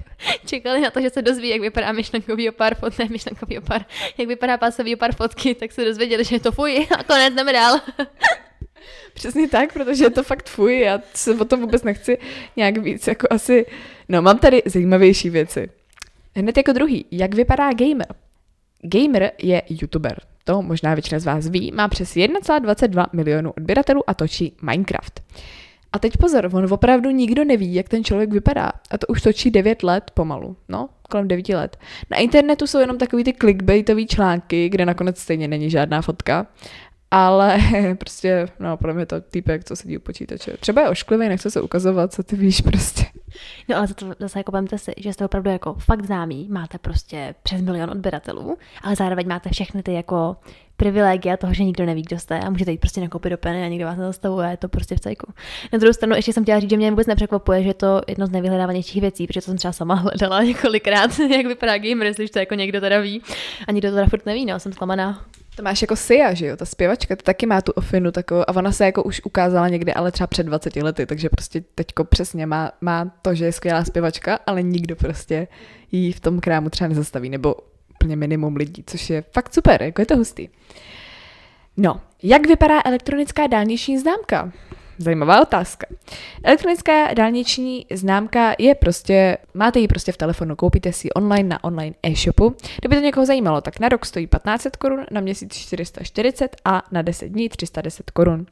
čekali 0.46 0.80
na 0.80 0.90
to, 0.90 1.00
že 1.00 1.10
se 1.10 1.22
dozví, 1.22 1.48
jak 1.48 1.60
vypadá 1.60 1.92
myšlenkový 1.92 2.48
opár 2.48 2.74
fot, 2.74 2.92
myšlenkový 3.10 3.58
opár, 3.58 3.84
jak 4.18 4.28
vypadá 4.28 4.56
pásový 4.56 4.94
opár 4.94 5.14
fotky, 5.14 5.54
tak 5.54 5.72
se 5.72 5.84
dozvěděli, 5.84 6.24
že 6.24 6.36
je 6.36 6.40
to 6.40 6.52
fuj 6.52 6.86
a 6.98 7.04
konec 7.04 7.34
jdeme 7.34 7.52
dál. 7.52 7.80
Přesně 9.14 9.48
tak, 9.48 9.72
protože 9.72 10.04
je 10.04 10.10
to 10.10 10.22
fakt 10.22 10.48
fuj, 10.48 10.80
já 10.80 11.00
se 11.14 11.34
o 11.34 11.44
tom 11.44 11.60
vůbec 11.60 11.82
nechci 11.82 12.18
nějak 12.56 12.78
víc, 12.78 13.06
jako 13.06 13.26
asi, 13.30 13.66
no 14.08 14.22
mám 14.22 14.38
tady 14.38 14.62
zajímavější 14.66 15.30
věci. 15.30 15.70
Hned 16.36 16.56
jako 16.56 16.72
druhý, 16.72 17.06
jak 17.10 17.34
vypadá 17.34 17.72
gamer? 17.72 18.06
Gamer 18.82 19.30
je 19.42 19.62
youtuber, 19.68 20.20
to 20.44 20.62
možná 20.62 20.94
většina 20.94 21.18
z 21.18 21.24
vás 21.24 21.48
ví, 21.48 21.72
má 21.72 21.88
přes 21.88 22.14
1,22 22.14 23.06
milionů 23.12 23.50
odběratelů 23.50 24.10
a 24.10 24.14
točí 24.14 24.56
Minecraft. 24.62 25.22
A 25.92 25.98
teď 25.98 26.16
pozor, 26.16 26.50
on 26.52 26.72
opravdu 26.72 27.10
nikdo 27.10 27.44
neví, 27.44 27.74
jak 27.74 27.88
ten 27.88 28.04
člověk 28.04 28.30
vypadá. 28.30 28.72
A 28.90 28.98
to 28.98 29.06
už 29.06 29.22
točí 29.22 29.50
9 29.50 29.82
let 29.82 30.10
pomalu. 30.14 30.56
No, 30.68 30.88
kolem 31.10 31.28
9 31.28 31.48
let. 31.48 31.76
Na 32.10 32.16
internetu 32.16 32.66
jsou 32.66 32.78
jenom 32.78 32.98
takový 32.98 33.24
ty 33.24 33.32
clickbaitové 33.32 34.04
články, 34.04 34.68
kde 34.68 34.86
nakonec 34.86 35.18
stejně 35.18 35.48
není 35.48 35.70
žádná 35.70 36.02
fotka 36.02 36.46
ale 37.16 37.58
prostě, 37.98 38.48
no, 38.58 38.76
pro 38.76 38.94
mě 38.94 39.06
to 39.06 39.20
týpek, 39.20 39.64
co 39.64 39.76
sedí 39.76 39.98
u 39.98 40.00
počítače. 40.00 40.52
Třeba 40.60 40.82
je 40.82 40.88
ošklivý, 40.88 41.28
nechce 41.28 41.50
se 41.50 41.60
ukazovat, 41.60 42.12
co 42.12 42.22
ty 42.22 42.36
víš 42.36 42.60
prostě. 42.60 43.04
No 43.68 43.76
ale 43.76 43.88
to 43.88 44.06
zase 44.18 44.38
jako 44.38 44.52
vemte 44.52 44.78
si, 44.78 44.92
že 44.96 45.12
jste 45.12 45.24
opravdu 45.24 45.50
jako 45.50 45.74
fakt 45.74 46.06
známý, 46.06 46.48
máte 46.50 46.78
prostě 46.78 47.34
přes 47.42 47.60
milion 47.60 47.90
odběratelů, 47.90 48.58
ale 48.82 48.96
zároveň 48.96 49.28
máte 49.28 49.50
všechny 49.50 49.82
ty 49.82 49.92
jako 49.92 50.36
privilegia 50.76 51.36
toho, 51.36 51.54
že 51.54 51.64
nikdo 51.64 51.86
neví, 51.86 52.02
kdo 52.02 52.18
jste 52.18 52.40
a 52.40 52.50
můžete 52.50 52.70
jít 52.70 52.80
prostě 52.80 53.00
nakoupit 53.00 53.30
do 53.30 53.38
peny 53.38 53.64
a 53.64 53.68
nikdo 53.68 53.86
vás 53.86 53.98
nezastavuje, 53.98 54.50
je 54.50 54.56
to 54.56 54.68
prostě 54.68 54.96
v 54.96 55.00
cajku. 55.00 55.32
Na 55.72 55.78
druhou 55.78 55.92
stranu 55.92 56.16
ještě 56.16 56.32
jsem 56.32 56.42
chtěla 56.42 56.60
říct, 56.60 56.70
že 56.70 56.76
mě 56.76 56.90
vůbec 56.90 57.06
nepřekvapuje, 57.06 57.62
že 57.62 57.68
je 57.68 57.74
to 57.74 58.00
jedno 58.08 58.26
z 58.26 58.30
nejvyhledávanějších 58.30 59.00
věcí, 59.00 59.26
protože 59.26 59.40
to 59.40 59.44
jsem 59.44 59.56
třeba 59.56 59.72
sama 59.72 59.94
hledala 60.04 60.42
několikrát, 60.42 61.18
jak 61.36 61.46
vypadá 61.46 61.78
gamer, 61.78 62.06
jestli 62.06 62.28
to 62.28 62.38
jako 62.38 62.54
někdo 62.54 62.80
teda 62.80 63.00
ví 63.00 63.22
a 63.68 63.72
nikdo 63.72 63.88
to 63.88 63.94
teda 63.94 64.06
furt 64.06 64.26
neví, 64.26 64.46
no, 64.46 64.60
jsem 64.60 64.72
zklamaná. 64.72 65.24
To 65.56 65.62
máš 65.62 65.82
jako 65.82 65.96
Sia, 65.96 66.34
že 66.34 66.46
jo, 66.46 66.56
ta 66.56 66.64
zpěvačka, 66.64 67.16
to 67.16 67.22
taky 67.22 67.46
má 67.46 67.60
tu 67.60 67.72
ofinu 67.72 68.12
takovou 68.12 68.40
a 68.40 68.56
ona 68.56 68.72
se 68.72 68.84
jako 68.84 69.02
už 69.02 69.20
ukázala 69.24 69.68
někdy, 69.68 69.94
ale 69.94 70.12
třeba 70.12 70.26
před 70.26 70.42
20 70.42 70.76
lety, 70.76 71.06
takže 71.06 71.28
prostě 71.28 71.64
teďko 71.74 72.04
přesně 72.04 72.46
má, 72.46 72.72
má 72.80 73.12
to, 73.22 73.34
že 73.34 73.44
je 73.44 73.52
skvělá 73.52 73.84
zpěvačka, 73.84 74.38
ale 74.46 74.62
nikdo 74.62 74.96
prostě 74.96 75.48
jí 75.92 76.12
v 76.12 76.20
tom 76.20 76.40
krámu 76.40 76.70
třeba 76.70 76.88
nezastaví, 76.88 77.30
nebo 77.30 77.54
úplně 77.90 78.16
minimum 78.16 78.56
lidí, 78.56 78.84
což 78.86 79.10
je 79.10 79.24
fakt 79.32 79.54
super, 79.54 79.82
jako 79.82 80.02
je 80.02 80.06
to 80.06 80.16
hustý. 80.16 80.48
No, 81.76 82.00
jak 82.22 82.46
vypadá 82.46 82.80
elektronická 82.84 83.46
dálniční 83.46 83.98
známka? 83.98 84.52
Zajímavá 84.98 85.42
otázka. 85.42 85.86
Elektronická 86.42 87.14
dálniční 87.14 87.86
známka 87.92 88.54
je 88.58 88.74
prostě, 88.74 89.38
máte 89.54 89.78
ji 89.78 89.88
prostě 89.88 90.12
v 90.12 90.16
telefonu, 90.16 90.56
koupíte 90.56 90.92
si 90.92 91.10
online 91.10 91.48
na 91.48 91.64
online 91.64 91.96
e-shopu. 92.02 92.54
Kdyby 92.80 92.96
to 92.96 93.02
někoho 93.02 93.26
zajímalo, 93.26 93.60
tak 93.60 93.80
na 93.80 93.88
rok 93.88 94.06
stojí 94.06 94.26
1500 94.26 94.76
korun, 94.76 95.06
na 95.10 95.20
měsíc 95.20 95.54
440 95.56 96.56
a 96.64 96.82
na 96.92 97.02
10 97.02 97.28
dní 97.28 97.48
310 97.48 98.10
korun. 98.10 98.46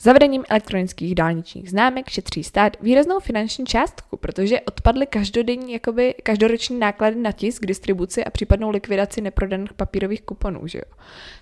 Zavedením 0.00 0.44
elektronických 0.48 1.14
dálničních 1.14 1.70
známek 1.70 2.08
šetří 2.08 2.44
stát 2.44 2.76
výraznou 2.80 3.20
finanční 3.20 3.66
částku, 3.66 4.16
protože 4.16 4.60
odpadly 4.60 5.06
každodenní, 5.06 5.72
jakoby 5.72 6.14
každoroční 6.22 6.78
náklady 6.78 7.16
na 7.16 7.32
tisk, 7.32 7.66
distribuci 7.66 8.24
a 8.24 8.30
případnou 8.30 8.70
likvidaci 8.70 9.20
neprodaných 9.20 9.72
papírových 9.72 10.22
kuponů, 10.22 10.66
že 10.66 10.78
jo. 10.78 10.94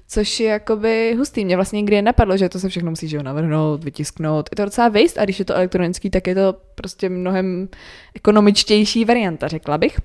Což 0.09 0.41
je 0.41 0.49
jakoby 0.49 1.15
hustý. 1.19 1.45
Mě 1.45 1.57
vlastně 1.57 1.77
nikdy 1.77 2.03
napadlo, 2.03 2.37
že 2.37 2.49
to 2.49 2.61
se 2.61 2.69
všechno 2.69 2.91
musí 2.91 3.09
že 3.09 3.17
jo, 3.17 3.23
navrhnout, 3.23 3.85
vytisknout. 3.85 4.42
Je 4.51 4.57
to 4.57 4.65
docela 4.65 4.89
waste 4.89 5.21
a 5.21 5.25
když 5.25 5.39
je 5.39 5.45
to 5.45 5.55
elektronický, 5.55 6.11
tak 6.11 6.27
je 6.27 6.35
to 6.35 6.55
prostě 6.75 7.09
mnohem 7.09 7.69
ekonomičtější 8.15 9.05
varianta, 9.05 9.49
řekla 9.49 9.79
bych. 9.79 10.01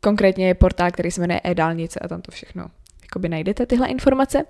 Konkrétně 0.00 0.46
je 0.46 0.54
portál, 0.54 0.90
který 0.90 1.10
se 1.10 1.20
jmenuje 1.20 1.40
e-dálnice 1.44 2.00
a 2.00 2.08
tam 2.08 2.22
to 2.22 2.32
všechno 2.32 2.66
jakoby 3.14 3.28
najdete 3.28 3.66
tyhle 3.66 3.88
informace. 3.88 4.44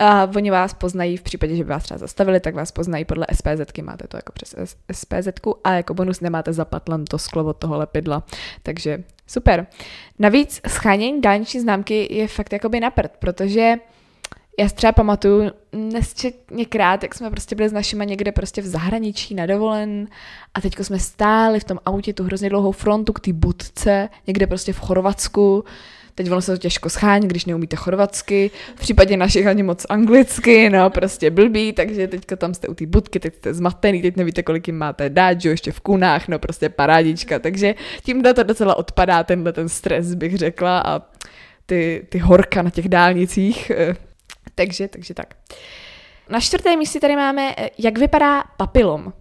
A 0.00 0.24
oni 0.36 0.50
vás 0.50 0.74
poznají 0.74 1.16
v 1.16 1.22
případě, 1.22 1.56
že 1.56 1.64
by 1.64 1.70
vás 1.70 1.82
třeba 1.82 1.98
zastavili, 1.98 2.40
tak 2.40 2.54
vás 2.54 2.72
poznají 2.72 3.04
podle 3.04 3.26
SPZ, 3.32 3.78
máte 3.82 4.08
to 4.08 4.16
jako 4.16 4.32
přes 4.32 4.54
SPZ 4.92 5.28
a 5.64 5.72
jako 5.72 5.94
bonus 5.94 6.20
nemáte 6.20 6.52
zapatlen 6.52 7.04
to 7.04 7.18
sklo 7.18 7.44
od 7.44 7.56
toho 7.56 7.78
lepidla. 7.78 8.22
Takže 8.62 9.04
super. 9.26 9.66
Navíc 10.18 10.60
schánění 10.68 11.20
dálniční 11.20 11.60
známky 11.60 12.14
je 12.14 12.28
fakt 12.28 12.52
jakoby 12.52 12.80
na 12.80 12.90
prd, 12.90 13.12
protože 13.18 13.74
já 14.58 14.68
si 14.68 14.74
třeba 14.74 14.92
pamatuju 14.92 15.50
nesčetněkrát, 15.72 17.02
jak 17.02 17.14
jsme 17.14 17.30
prostě 17.30 17.56
byli 17.56 17.68
s 17.68 17.72
našima 17.72 18.04
někde 18.04 18.32
prostě 18.32 18.62
v 18.62 18.66
zahraničí 18.66 19.34
na 19.34 19.46
dovolen 19.46 20.08
a 20.54 20.60
teďko 20.60 20.84
jsme 20.84 20.98
stáli 20.98 21.60
v 21.60 21.64
tom 21.64 21.78
autě 21.86 22.12
tu 22.12 22.24
hrozně 22.24 22.50
dlouhou 22.50 22.72
frontu 22.72 23.12
k 23.12 23.20
té 23.20 23.32
budce, 23.32 24.08
někde 24.26 24.46
prostě 24.46 24.72
v 24.72 24.80
Chorvatsku. 24.80 25.64
Teď 26.14 26.30
ono 26.30 26.42
se 26.42 26.52
to 26.52 26.58
těžko 26.58 26.90
schání, 26.90 27.28
když 27.28 27.44
neumíte 27.44 27.76
chorvatsky, 27.76 28.50
v 28.76 28.80
případě 28.80 29.16
našich 29.16 29.46
ani 29.46 29.62
moc 29.62 29.86
anglicky, 29.88 30.70
no 30.70 30.90
prostě 30.90 31.30
blbý, 31.30 31.72
takže 31.72 32.08
teďka 32.08 32.36
tam 32.36 32.54
jste 32.54 32.68
u 32.68 32.74
té 32.74 32.86
budky, 32.86 33.20
teď 33.20 33.34
jste 33.34 33.54
zmatený, 33.54 34.02
teď 34.02 34.16
nevíte, 34.16 34.42
kolik 34.42 34.66
jim 34.66 34.78
máte 34.78 35.10
dát, 35.10 35.40
že 35.40 35.48
ještě 35.48 35.72
v 35.72 35.80
kunách, 35.80 36.28
no 36.28 36.38
prostě 36.38 36.68
parádička, 36.68 37.38
takže 37.38 37.74
tímhle 38.04 38.34
to 38.34 38.42
docela 38.42 38.74
odpadá, 38.74 39.24
tenhle 39.24 39.52
ten 39.52 39.68
stres, 39.68 40.14
bych 40.14 40.36
řekla 40.36 40.80
a 40.80 41.02
ty, 41.66 42.06
ty 42.08 42.18
horka 42.18 42.62
na 42.62 42.70
těch 42.70 42.88
dálnicích, 42.88 43.70
eh, 43.70 44.07
takže, 44.54 44.88
takže 44.88 45.14
tak. 45.14 45.34
Na 46.28 46.40
čtvrtém 46.40 46.78
místě 46.78 47.00
tady 47.00 47.16
máme, 47.16 47.54
eh, 47.56 47.70
jak 47.78 47.98
vypadá 47.98 48.44
papilom. 48.56 49.12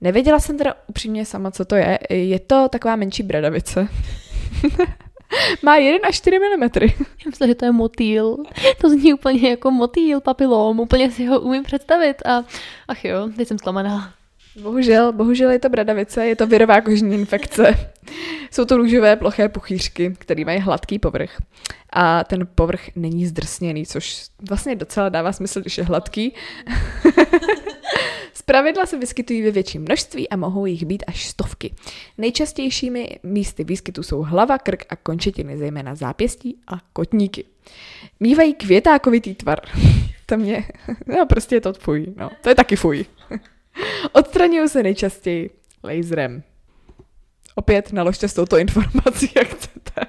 Nevěděla 0.00 0.40
jsem 0.40 0.58
teda 0.58 0.74
upřímně 0.86 1.24
sama, 1.26 1.50
co 1.50 1.64
to 1.64 1.76
je. 1.76 1.98
Je 2.10 2.40
to 2.40 2.68
taková 2.68 2.96
menší 2.96 3.22
bradavice. 3.22 3.88
Má 5.62 5.76
1 5.76 6.08
až 6.08 6.16
4 6.16 6.38
mm. 6.38 6.62
Já 6.62 7.26
myslím, 7.26 7.48
že 7.48 7.54
to 7.54 7.64
je 7.64 7.72
motýl. 7.72 8.36
To 8.80 8.88
zní 8.88 9.14
úplně 9.14 9.50
jako 9.50 9.70
motýl, 9.70 10.20
papilom. 10.20 10.80
Úplně 10.80 11.10
si 11.10 11.26
ho 11.26 11.40
umím 11.40 11.62
představit. 11.62 12.26
A 12.26 12.44
ach 12.88 13.04
jo, 13.04 13.28
teď 13.36 13.48
jsem 13.48 13.58
zklamaná. 13.58 14.14
Bohužel, 14.62 15.12
bohužel 15.12 15.50
je 15.50 15.58
to 15.58 15.68
bradavice, 15.68 16.26
je 16.26 16.36
to 16.36 16.46
virová 16.46 16.80
kožní 16.80 17.14
infekce. 17.14 17.90
Jsou 18.50 18.64
to 18.64 18.76
růžové 18.76 19.16
ploché 19.16 19.48
puchýřky, 19.48 20.16
které 20.18 20.44
mají 20.44 20.60
hladký 20.60 20.98
povrch. 20.98 21.42
A 21.92 22.24
ten 22.24 22.48
povrch 22.54 22.96
není 22.96 23.26
zdrsněný, 23.26 23.86
což 23.86 24.26
vlastně 24.48 24.76
docela 24.76 25.08
dává 25.08 25.32
smysl, 25.32 25.60
když 25.60 25.78
je 25.78 25.84
hladký. 25.84 26.34
Zpravidla 28.34 28.86
se 28.86 28.98
vyskytují 28.98 29.42
ve 29.42 29.50
větším 29.50 29.82
množství 29.82 30.28
a 30.28 30.36
mohou 30.36 30.66
jich 30.66 30.84
být 30.84 31.04
až 31.06 31.28
stovky. 31.28 31.74
Nejčastějšími 32.18 33.18
místy 33.22 33.64
výskytu 33.64 34.02
jsou 34.02 34.22
hlava, 34.22 34.58
krk 34.58 34.84
a 34.88 34.96
končetiny, 34.96 35.58
zejména 35.58 35.94
zápěstí 35.94 36.58
a 36.68 36.78
kotníky. 36.92 37.44
Mývají 38.20 38.54
květákovitý 38.54 39.34
tvar. 39.34 39.60
to 40.26 40.36
mě, 40.36 40.64
no 41.06 41.26
prostě 41.26 41.56
je 41.56 41.60
to 41.60 41.72
fuj, 41.72 42.06
no. 42.16 42.30
To 42.40 42.48
je 42.48 42.54
taky 42.54 42.76
fuj. 42.76 43.06
Odstraňují 44.12 44.68
se 44.68 44.82
nejčastěji 44.82 45.50
laserem. 45.84 46.42
Opět 47.54 47.92
naložte 47.92 48.28
s 48.28 48.34
touto 48.34 48.58
informací, 48.58 49.30
jak 49.36 49.48
chcete. 49.48 50.00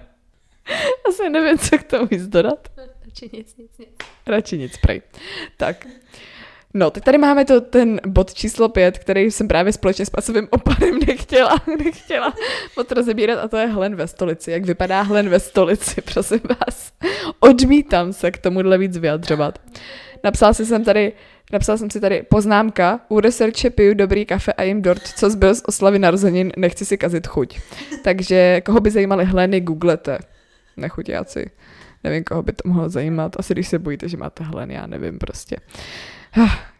Asi 1.09 1.29
nevím, 1.29 1.57
co 1.57 1.77
k 1.77 1.83
tomu 1.83 2.05
víc 2.05 2.27
dodat. 2.27 2.67
Radši 3.05 3.29
nic, 3.33 3.57
nic, 3.57 3.77
nic. 3.77 3.89
Radši 4.27 4.57
nic, 4.57 4.77
prej. 4.77 5.01
Tak. 5.57 5.87
No, 6.73 6.91
teď 6.91 7.03
tady 7.03 7.17
máme 7.17 7.45
to, 7.45 7.61
ten 7.61 8.01
bod 8.07 8.33
číslo 8.33 8.69
pět, 8.69 8.99
který 8.99 9.31
jsem 9.31 9.47
právě 9.47 9.73
společně 9.73 10.05
s 10.05 10.09
pasovým 10.09 10.47
opadem 10.51 10.99
nechtěla, 11.07 11.55
nechtěla 11.83 12.33
moc 12.77 12.91
rozebírat 12.91 13.39
a 13.39 13.47
to 13.47 13.57
je 13.57 13.67
hlen 13.67 13.95
ve 13.95 14.07
stolici. 14.07 14.51
Jak 14.51 14.65
vypadá 14.65 15.01
hlen 15.01 15.29
ve 15.29 15.39
stolici, 15.39 16.01
prosím 16.01 16.41
vás. 16.49 16.91
Odmítám 17.39 18.13
se 18.13 18.31
k 18.31 18.37
tomuhle 18.37 18.77
víc 18.77 18.97
vyjadřovat. 18.97 19.59
Napsala 20.23 20.53
si 20.53 20.65
jsem 20.65 20.83
tady, 20.83 21.13
napsala 21.51 21.77
jsem 21.77 21.89
si 21.89 21.99
tady 21.99 22.23
poznámka, 22.23 22.99
u 23.09 23.19
researche 23.19 23.69
piju 23.69 23.93
dobrý 23.93 24.25
kafe 24.25 24.53
a 24.53 24.63
jim 24.63 24.81
dort, 24.81 25.07
co 25.07 25.29
zbyl 25.29 25.55
z 25.55 25.61
oslavy 25.65 25.99
narozenin, 25.99 26.51
nechci 26.57 26.85
si 26.85 26.97
kazit 26.97 27.27
chuť. 27.27 27.59
Takže 28.03 28.61
koho 28.61 28.79
by 28.79 28.91
zajímaly 28.91 29.25
hleny, 29.25 29.61
googlete. 29.61 30.19
Nechuťáci. 30.77 31.49
Nevím, 32.03 32.23
koho 32.23 32.43
by 32.43 32.51
to 32.51 32.69
mohlo 32.69 32.89
zajímat. 32.89 33.35
Asi 33.39 33.53
když 33.53 33.67
se 33.67 33.79
bojíte, 33.79 34.09
že 34.09 34.17
máte 34.17 34.43
hlen, 34.43 34.71
já 34.71 34.87
nevím 34.87 35.17
prostě. 35.17 35.57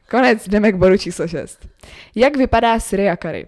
Konec, 0.09 0.47
jdeme 0.47 0.71
k 0.71 0.75
bodu 0.75 0.97
číslo 0.97 1.27
6. 1.27 1.67
Jak 2.15 2.37
vypadá 2.37 2.79
Syriakary? 2.79 3.47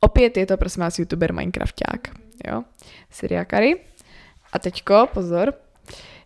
Opět 0.00 0.36
je 0.36 0.46
to 0.46 0.56
prosím 0.56 0.80
vás 0.80 0.98
youtuber 0.98 1.32
Minecrafták. 1.32 2.08
Jo? 2.48 2.64
Syriakary. 3.10 3.76
A 4.52 4.58
teďko, 4.58 5.08
pozor, 5.14 5.54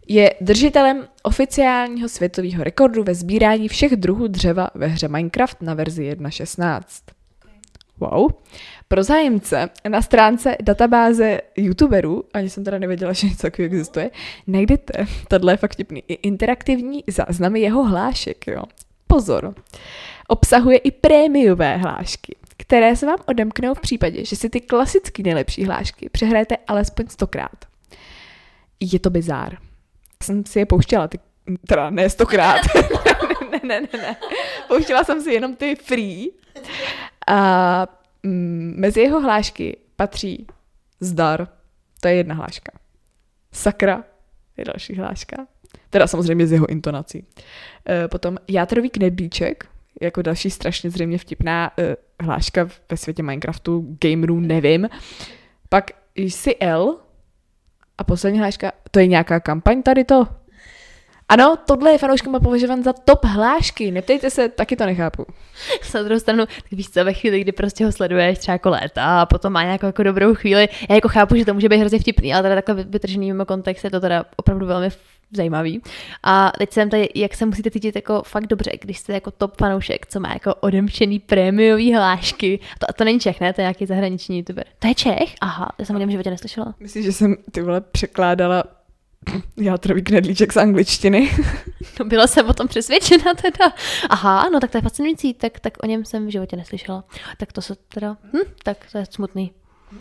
je 0.09 0.35
držitelem 0.41 1.09
oficiálního 1.23 2.09
světového 2.09 2.65
rekordu 2.65 3.03
ve 3.05 3.15
sbírání 3.15 3.69
všech 3.69 3.97
druhů 3.97 4.27
dřeva 4.27 4.71
ve 4.75 4.87
hře 4.87 5.09
Minecraft 5.09 5.63
na 5.63 5.75
verzi 5.75 6.13
1.16. 6.13 6.83
Wow. 8.01 8.31
Pro 8.89 9.03
zájemce 9.03 9.71
na 9.89 10.03
stránce 10.03 10.57
databáze 10.63 11.41
youtuberů, 11.57 12.25
ani 12.35 12.51
jsem 12.51 12.65
teda 12.65 12.79
nevěděla, 12.79 13.13
že 13.13 13.27
něco 13.27 13.43
takového 13.43 13.67
existuje, 13.67 14.11
najdete, 14.47 15.07
tohle 15.29 15.53
je 15.53 15.57
fakt 15.57 15.73
vtipný, 15.73 16.03
i 16.09 16.15
interaktivní 16.15 17.05
záznamy 17.07 17.61
jeho 17.61 17.85
hlášek, 17.85 18.47
jo. 18.47 18.63
Pozor. 19.07 19.55
Obsahuje 20.29 20.79
i 20.79 20.91
prémiové 20.91 21.77
hlášky, 21.77 22.37
které 22.57 22.97
se 22.97 23.07
vám 23.07 23.19
odemknou 23.27 23.75
v 23.75 23.81
případě, 23.81 24.25
že 24.25 24.37
si 24.37 24.51
ty 24.51 24.61
klasické 24.61 25.23
nejlepší 25.23 25.65
hlášky 25.65 26.09
přehrajete 26.09 26.57
alespoň 26.67 27.07
stokrát. 27.09 27.65
Je 28.81 28.99
to 28.99 29.11
bizár. 29.11 29.68
Jsem 30.23 30.47
si 30.47 30.59
je 30.59 30.67
pouštěla, 30.67 31.09
ty, 31.09 31.19
teda 31.67 31.91
ne 31.91 32.11
stokrát. 32.11 32.61
ne, 33.53 33.61
ne, 33.63 33.81
ne, 33.81 33.99
ne. 33.99 34.17
Pouštěla 34.69 35.05
jsem 35.05 35.23
si 35.23 35.33
jenom 35.33 35.57
ty 35.57 35.77
free. 35.77 36.31
A 37.29 37.87
mm, 38.23 38.75
mezi 38.77 39.01
jeho 39.01 39.21
hlášky 39.21 39.77
patří 39.97 40.47
zdar, 41.01 41.49
to 42.01 42.09
je 42.09 42.15
jedna 42.15 42.35
hláška. 42.35 42.73
Sakra 43.53 44.05
je 44.57 44.65
další 44.65 44.95
hláška. 44.95 45.47
Teda 45.91 46.07
samozřejmě 46.07 46.47
z 46.47 46.53
jeho 46.53 46.67
intonací. 46.67 47.27
E, 47.89 48.09
potom 48.09 48.37
játrový 48.49 48.91
knedlíček, 48.91 49.69
jako 50.01 50.23
další 50.23 50.51
strašně 50.51 50.91
zřejmě 50.91 51.19
vtipná 51.19 51.73
e, 51.79 51.97
hláška 52.21 52.69
ve 52.91 52.97
světě 52.97 53.23
Minecraftu, 53.23 53.97
gamerů, 54.03 54.41
nevím. 54.41 54.89
Pak 55.69 55.91
jsi 56.15 56.57
L 56.61 57.01
a 57.99 58.05
poslední 58.05 58.39
hláška, 58.39 58.73
to 58.91 58.99
je 58.99 59.07
nějaká 59.07 59.41
kampaň 59.41 59.83
tady 59.83 60.05
to? 60.05 60.27
Ano, 61.29 61.57
tohle 61.67 61.93
je 61.93 61.99
fanouškama 61.99 62.41
považován 62.41 62.83
za 62.83 62.93
top 62.93 63.25
hlášky. 63.25 63.91
Neptejte 63.91 64.31
se, 64.31 64.49
taky 64.49 64.77
to 64.77 64.87
nechápu. 64.87 65.27
Na 65.95 66.03
druhou 66.03 66.21
stranu, 66.21 66.47
tak 66.47 66.73
víš 66.73 66.91
co, 66.91 67.05
ve 67.05 67.13
chvíli, 67.13 67.41
kdy 67.41 67.53
prostě 67.53 67.85
ho 67.85 67.93
sleduješ 67.93 68.39
třeba 68.39 68.53
jako 68.53 68.71
léta 68.71 69.21
a 69.21 69.27
potom 69.27 69.53
má 69.53 69.63
nějakou 69.63 69.87
jako 69.87 70.03
dobrou 70.03 70.35
chvíli, 70.35 70.69
já 70.89 70.95
jako 70.95 71.09
chápu, 71.09 71.37
že 71.37 71.45
to 71.45 71.55
může 71.55 71.69
být 71.69 71.79
hrozně 71.79 71.99
vtipný, 71.99 72.35
ale 72.35 72.43
teda 72.43 72.55
takhle 72.55 72.85
vytržený 72.85 73.27
mimo 73.27 73.45
kontext 73.45 73.85
je 73.85 73.91
to 73.91 74.01
teda 74.01 74.25
opravdu 74.37 74.67
velmi 74.67 74.91
zajímavý. 75.33 75.83
A 76.23 76.53
teď 76.59 76.73
jsem 76.73 76.91
tady, 76.91 77.09
jak 77.15 77.35
se 77.35 77.47
musíte 77.47 77.71
cítit 77.71 77.97
jako 77.97 78.23
fakt 78.23 78.47
dobře, 78.47 78.71
když 78.81 78.99
jste 78.99 79.13
jako 79.13 79.31
top 79.31 79.57
fanoušek, 79.59 80.07
co 80.07 80.21
má 80.21 80.33
jako 80.33 80.55
odemčený 80.55 81.19
prémiový 81.19 81.95
hlášky. 81.95 82.61
To, 82.79 82.93
to 82.93 83.05
není 83.05 83.21
Čech, 83.21 83.41
ne? 83.41 83.53
To 83.53 83.61
je 83.61 83.63
nějaký 83.63 83.87
zahraniční 83.87 84.39
youtuber. 84.39 84.65
To 84.79 84.89
je 84.89 84.95
Čech? 84.95 85.35
Aha, 85.41 85.73
to 85.77 85.85
jsem 85.85 85.97
o 85.97 85.99
něm 85.99 86.11
životě 86.11 86.31
neslyšela. 86.31 86.75
Myslím, 86.81 87.03
že 87.03 87.13
jsem 87.13 87.37
ty 87.53 87.63
vole 87.63 87.81
překládala 87.81 88.65
játrový 89.57 90.03
knedlíček 90.03 90.53
z 90.53 90.57
angličtiny. 90.57 91.31
No 92.01 92.05
byla 92.05 92.27
jsem 92.27 92.49
o 92.49 92.53
tom 92.53 92.69
přesvědčena 92.69 93.35
teda. 93.35 93.73
Aha, 94.11 94.49
no 94.53 94.61
tak 94.61 94.71
to 94.71 94.79
je 94.79 94.83
fascinující, 94.83 95.35
tak, 95.35 95.61
tak 95.61 95.73
o 95.83 95.87
něm 95.87 96.05
jsem 96.05 96.27
v 96.27 96.31
životě 96.31 96.57
neslyšela. 96.57 97.05
Tak 97.37 97.53
to 97.53 97.63
se 97.63 97.75
teda, 97.95 98.17
hm, 98.33 98.53
tak 98.63 98.79
to 98.93 98.99
je 98.99 99.07
smutný. 99.11 99.53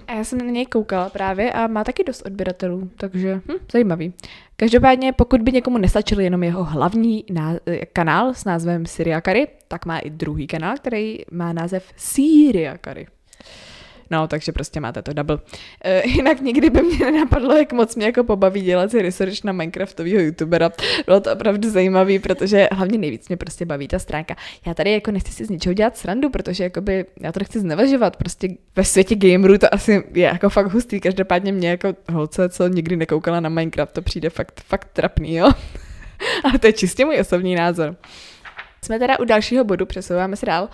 A 0.07 0.13
já 0.13 0.23
jsem 0.23 0.39
na 0.39 0.45
něj 0.45 0.65
koukala 0.65 1.09
právě 1.09 1.53
a 1.53 1.67
má 1.67 1.83
taky 1.83 2.03
dost 2.03 2.21
odběratelů, 2.25 2.89
takže 2.97 3.35
hm, 3.35 3.57
zajímavý. 3.71 4.13
Každopádně, 4.55 5.13
pokud 5.13 5.41
by 5.41 5.51
někomu 5.51 5.77
nestačil 5.77 6.19
jenom 6.19 6.43
jeho 6.43 6.63
hlavní 6.63 7.23
ná- 7.31 7.59
kanál 7.93 8.33
s 8.33 8.45
názvem 8.45 8.85
Syriakary, 8.85 9.47
tak 9.67 9.85
má 9.85 9.99
i 9.99 10.09
druhý 10.09 10.47
kanál, 10.47 10.75
který 10.77 11.17
má 11.31 11.53
název 11.53 11.93
Syriakary. 11.97 13.07
No, 14.11 14.27
takže 14.27 14.51
prostě 14.51 14.79
máte 14.79 15.01
to 15.01 15.13
double. 15.13 15.39
E, 15.83 16.07
jinak 16.07 16.41
nikdy 16.41 16.69
by 16.69 16.81
mě 16.81 17.11
nenapadlo, 17.11 17.57
jak 17.57 17.73
moc 17.73 17.95
mě 17.95 18.05
jako 18.05 18.23
pobaví 18.23 18.61
dělat 18.61 18.91
si 18.91 19.01
research 19.01 19.43
na 19.43 19.51
Minecraftového 19.51 20.19
youtubera. 20.19 20.71
Bylo 21.05 21.19
to 21.19 21.33
opravdu 21.33 21.69
zajímavý, 21.69 22.19
protože 22.19 22.67
hlavně 22.71 22.97
nejvíc 22.97 23.27
mě 23.29 23.37
prostě 23.37 23.65
baví 23.65 23.87
ta 23.87 23.99
stránka. 23.99 24.35
Já 24.65 24.73
tady 24.73 24.91
jako 24.91 25.11
nechci 25.11 25.31
si 25.31 25.45
z 25.45 25.49
ničeho 25.49 25.73
dělat 25.73 25.97
srandu, 25.97 26.29
protože 26.29 26.63
jakoby 26.63 27.05
já 27.19 27.31
to 27.31 27.39
nechci 27.39 27.59
znevažovat. 27.59 28.17
Prostě 28.17 28.47
ve 28.75 28.83
světě 28.83 29.15
gamerů 29.15 29.57
to 29.57 29.73
asi 29.73 30.03
je 30.13 30.23
jako 30.23 30.49
fakt 30.49 30.73
hustý. 30.73 30.99
Každopádně 30.99 31.51
mě 31.51 31.69
jako 31.69 31.95
holce, 32.11 32.49
co 32.49 32.67
nikdy 32.67 32.97
nekoukala 32.97 33.39
na 33.39 33.49
Minecraft, 33.49 33.93
to 33.93 34.01
přijde 34.01 34.29
fakt, 34.29 34.61
fakt 34.65 34.89
trapný, 34.93 35.35
jo. 35.35 35.51
Ale 36.43 36.59
to 36.59 36.67
je 36.67 36.73
čistě 36.73 37.05
můj 37.05 37.19
osobní 37.19 37.55
názor. 37.55 37.95
Jsme 38.83 38.99
teda 38.99 39.19
u 39.19 39.25
dalšího 39.25 39.63
bodu, 39.63 39.85
přesouváme 39.85 40.35
se 40.35 40.45
dál. 40.45 40.69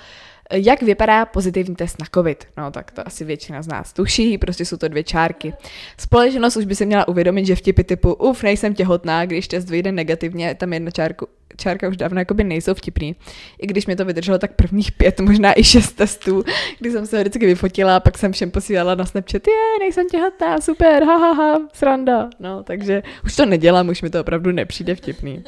Jak 0.56 0.82
vypadá 0.82 1.26
pozitivní 1.26 1.76
test 1.76 2.00
na 2.00 2.06
COVID? 2.14 2.48
No 2.58 2.72
tak 2.72 2.92
to 2.92 3.08
asi 3.08 3.26
většina 3.26 3.62
z 3.62 3.68
nás 3.68 3.94
tuší, 3.94 4.38
prostě 4.38 4.66
jsou 4.66 4.78
to 4.78 4.88
dvě 4.88 5.04
čárky. 5.04 5.54
Společnost 5.98 6.58
už 6.58 6.66
by 6.66 6.76
si 6.76 6.86
měla 6.86 7.08
uvědomit, 7.08 7.46
že 7.46 7.56
vtipy 7.56 7.84
typu 7.84 8.14
uf, 8.14 8.44
nejsem 8.44 8.74
těhotná, 8.74 9.26
když 9.26 9.48
test 9.48 9.70
vyjde 9.70 9.92
negativně, 9.92 10.56
tam 10.56 10.74
jedna 10.74 10.92
čárku, 10.92 11.28
čárka 11.58 11.88
už 11.88 11.98
dávno 11.98 12.20
jakoby 12.20 12.44
nejsou 12.44 12.74
vtipný. 12.74 13.16
I 13.62 13.68
když 13.68 13.86
mě 13.86 13.96
to 13.96 14.06
vydrželo 14.06 14.38
tak 14.38 14.54
prvních 14.54 14.92
pět, 14.92 15.20
možná 15.20 15.60
i 15.60 15.64
šest 15.64 15.92
testů, 15.92 16.44
kdy 16.80 16.92
jsem 16.92 17.06
se 17.06 17.20
vždycky 17.20 17.46
vyfotila 17.46 18.00
pak 18.00 18.18
jsem 18.18 18.32
všem 18.32 18.52
posílala 18.52 18.96
na 18.96 19.06
Snapchat, 19.06 19.48
je, 19.48 19.80
nejsem 19.80 20.10
těhotná, 20.10 20.62
super, 20.62 21.04
ha, 21.04 21.18
ha, 21.18 21.34
ha, 21.34 21.60
sranda. 21.74 22.30
No, 22.40 22.64
takže 22.64 23.04
už 23.26 23.36
to 23.36 23.46
nedělám, 23.46 23.90
už 23.90 24.02
mi 24.02 24.10
to 24.10 24.22
opravdu 24.22 24.52
nepřijde 24.52 24.96
vtipný. 24.96 25.44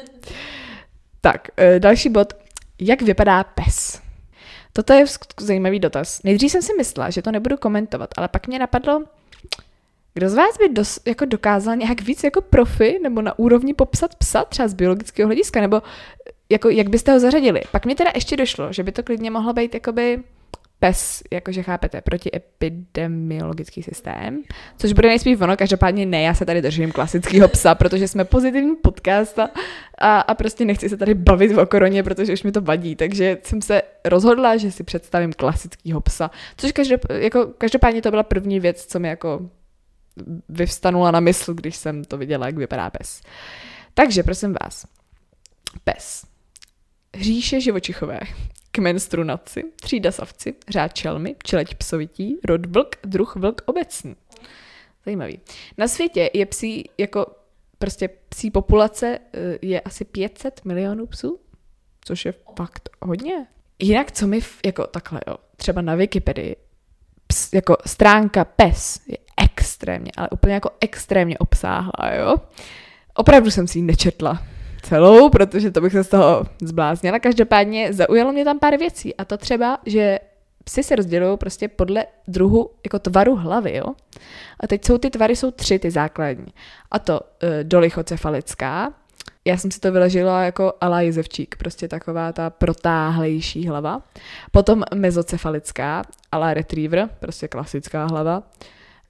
Tak, 1.20 1.48
eh, 1.56 1.80
další 1.80 2.08
bod. 2.08 2.32
Jak 2.80 3.02
vypadá 3.02 3.44
pes? 3.44 4.05
Toto 4.76 4.92
je 4.92 5.04
zajímavý 5.40 5.80
dotaz. 5.80 6.22
Nejdřív 6.24 6.52
jsem 6.52 6.62
si 6.62 6.72
myslela, 6.76 7.10
že 7.10 7.22
to 7.22 7.32
nebudu 7.32 7.56
komentovat, 7.56 8.10
ale 8.16 8.28
pak 8.28 8.46
mě 8.46 8.58
napadlo, 8.58 9.04
kdo 10.14 10.28
z 10.28 10.34
vás 10.34 10.58
by 10.58 10.68
dos, 10.68 10.98
jako 11.06 11.24
dokázal 11.24 11.76
nějak 11.76 12.02
víc 12.02 12.24
jako 12.24 12.40
profi 12.40 12.98
nebo 13.02 13.22
na 13.22 13.38
úrovni 13.38 13.74
popsat 13.74 14.14
psa 14.14 14.44
třeba 14.44 14.68
z 14.68 14.74
biologického 14.74 15.26
hlediska, 15.26 15.60
nebo 15.60 15.82
jako, 16.48 16.68
jak 16.68 16.88
byste 16.88 17.12
ho 17.12 17.20
zařadili? 17.20 17.60
Pak 17.72 17.86
mi 17.86 17.94
teda 17.94 18.10
ještě 18.14 18.36
došlo, 18.36 18.72
že 18.72 18.82
by 18.82 18.92
to 18.92 19.02
klidně 19.02 19.30
mohlo 19.30 19.52
být 19.52 19.74
jakoby 19.74 20.22
PES, 20.86 21.22
jakože 21.32 21.62
chápete, 21.62 22.00
protiepidemiologický 22.00 23.82
systém, 23.82 24.42
což 24.78 24.92
bude 24.92 25.08
nejspíš 25.08 25.40
ono, 25.40 25.56
každopádně 25.56 26.06
ne, 26.06 26.22
já 26.22 26.34
se 26.34 26.44
tady 26.44 26.62
držím 26.62 26.92
klasického 26.92 27.48
psa, 27.48 27.74
protože 27.74 28.08
jsme 28.08 28.24
pozitivní 28.24 28.76
podcast 28.76 29.38
a, 29.38 29.50
a, 29.98 30.20
a 30.20 30.34
prostě 30.34 30.64
nechci 30.64 30.88
se 30.88 30.96
tady 30.96 31.14
bavit 31.14 31.58
o 31.58 31.66
koroně, 31.66 32.02
protože 32.02 32.32
už 32.32 32.42
mi 32.42 32.52
to 32.52 32.60
vadí, 32.60 32.96
takže 32.96 33.38
jsem 33.42 33.62
se 33.62 33.82
rozhodla, 34.04 34.56
že 34.56 34.72
si 34.72 34.84
představím 34.84 35.32
klasického 35.32 36.00
psa, 36.00 36.30
což 36.56 36.72
každop, 36.72 37.00
jako, 37.10 37.46
každopádně 37.58 38.02
to 38.02 38.10
byla 38.10 38.22
první 38.22 38.60
věc, 38.60 38.86
co 38.86 39.00
mi 39.00 39.08
jako 39.08 39.50
vyvstanula 40.48 41.10
na 41.10 41.20
mysl, 41.20 41.54
když 41.54 41.76
jsem 41.76 42.04
to 42.04 42.18
viděla, 42.18 42.46
jak 42.46 42.56
vypadá 42.56 42.90
pes. 42.90 43.20
Takže 43.94 44.22
prosím 44.22 44.54
vás, 44.62 44.86
pes. 45.84 46.24
Hříše 47.14 47.60
živočichové 47.60 48.20
kmen 48.76 49.00
strunaci, 49.00 49.64
třída 49.80 50.12
savci, 50.12 50.54
řád 50.68 50.94
čelmy, 50.94 51.36
čeleť 51.44 51.74
psovití, 51.74 52.36
rod 52.44 52.66
vlk, 52.66 52.96
druh 53.04 53.36
vlk 53.36 53.62
obecný. 53.64 54.16
Zajímavý. 55.04 55.40
Na 55.78 55.88
světě 55.88 56.30
je 56.34 56.46
psí, 56.46 56.90
jako 56.98 57.26
prostě 57.78 58.08
psí 58.28 58.50
populace 58.50 59.18
eh, 59.18 59.58
je 59.62 59.80
asi 59.80 60.04
500 60.04 60.64
milionů 60.64 61.06
psů, 61.06 61.40
což 62.04 62.24
je 62.24 62.34
fakt 62.56 62.90
hodně. 63.02 63.46
Jinak, 63.78 64.12
co 64.12 64.26
mi, 64.26 64.40
jako 64.66 64.86
takhle, 64.86 65.20
jo, 65.26 65.36
třeba 65.56 65.80
na 65.80 65.94
Wikipedii, 65.94 66.56
ps, 67.26 67.52
jako 67.52 67.76
stránka 67.86 68.44
pes 68.44 69.00
je 69.06 69.18
extrémně, 69.36 70.12
ale 70.16 70.28
úplně 70.30 70.54
jako 70.54 70.70
extrémně 70.80 71.38
obsáhlá, 71.38 72.14
jo. 72.18 72.36
Opravdu 73.14 73.50
jsem 73.50 73.66
si 73.66 73.78
ji 73.78 73.82
nečetla 73.82 74.42
celou, 74.88 75.30
protože 75.30 75.70
to 75.70 75.80
bych 75.80 75.92
se 75.92 76.04
z 76.04 76.08
toho 76.08 76.44
zbláznila. 76.62 77.18
Každopádně 77.18 77.92
zaujalo 77.92 78.32
mě 78.32 78.44
tam 78.44 78.58
pár 78.58 78.76
věcí 78.76 79.16
a 79.16 79.24
to 79.24 79.36
třeba, 79.36 79.78
že 79.86 80.18
psy 80.64 80.82
se 80.82 80.96
rozdělují 80.96 81.38
prostě 81.38 81.68
podle 81.68 82.06
druhu, 82.28 82.70
jako 82.84 82.98
tvaru 82.98 83.36
hlavy, 83.36 83.76
jo. 83.76 83.86
A 84.60 84.66
teď 84.66 84.84
jsou 84.84 84.98
ty 84.98 85.10
tvary, 85.10 85.36
jsou 85.36 85.50
tři 85.50 85.78
ty 85.78 85.90
základní. 85.90 86.52
A 86.90 86.98
to 86.98 87.20
e, 87.42 87.64
dolichocefalická, 87.64 88.92
já 89.44 89.56
jsem 89.56 89.70
si 89.70 89.80
to 89.80 89.92
vyležila 89.92 90.42
jako 90.42 90.72
ala 90.80 91.00
jezevčík, 91.00 91.56
prostě 91.56 91.88
taková 91.88 92.32
ta 92.32 92.50
protáhlejší 92.50 93.68
hlava. 93.68 94.02
Potom 94.50 94.82
mezocefalická, 94.94 96.02
ala 96.32 96.54
retriever, 96.54 97.08
prostě 97.20 97.48
klasická 97.48 98.06
hlava. 98.06 98.42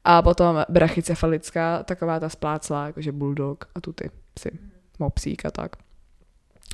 A 0.05 0.22
potom 0.22 0.64
brachycefalická, 0.68 1.83
taková 1.83 2.20
ta 2.20 2.29
spláclá, 2.29 2.87
jakože 2.87 3.12
bulldog 3.12 3.64
a 3.74 3.81
tu 3.81 3.93
ty 3.93 4.11
psy, 4.35 4.51
mopsík 4.99 5.47
a 5.47 5.51
tak. 5.51 5.76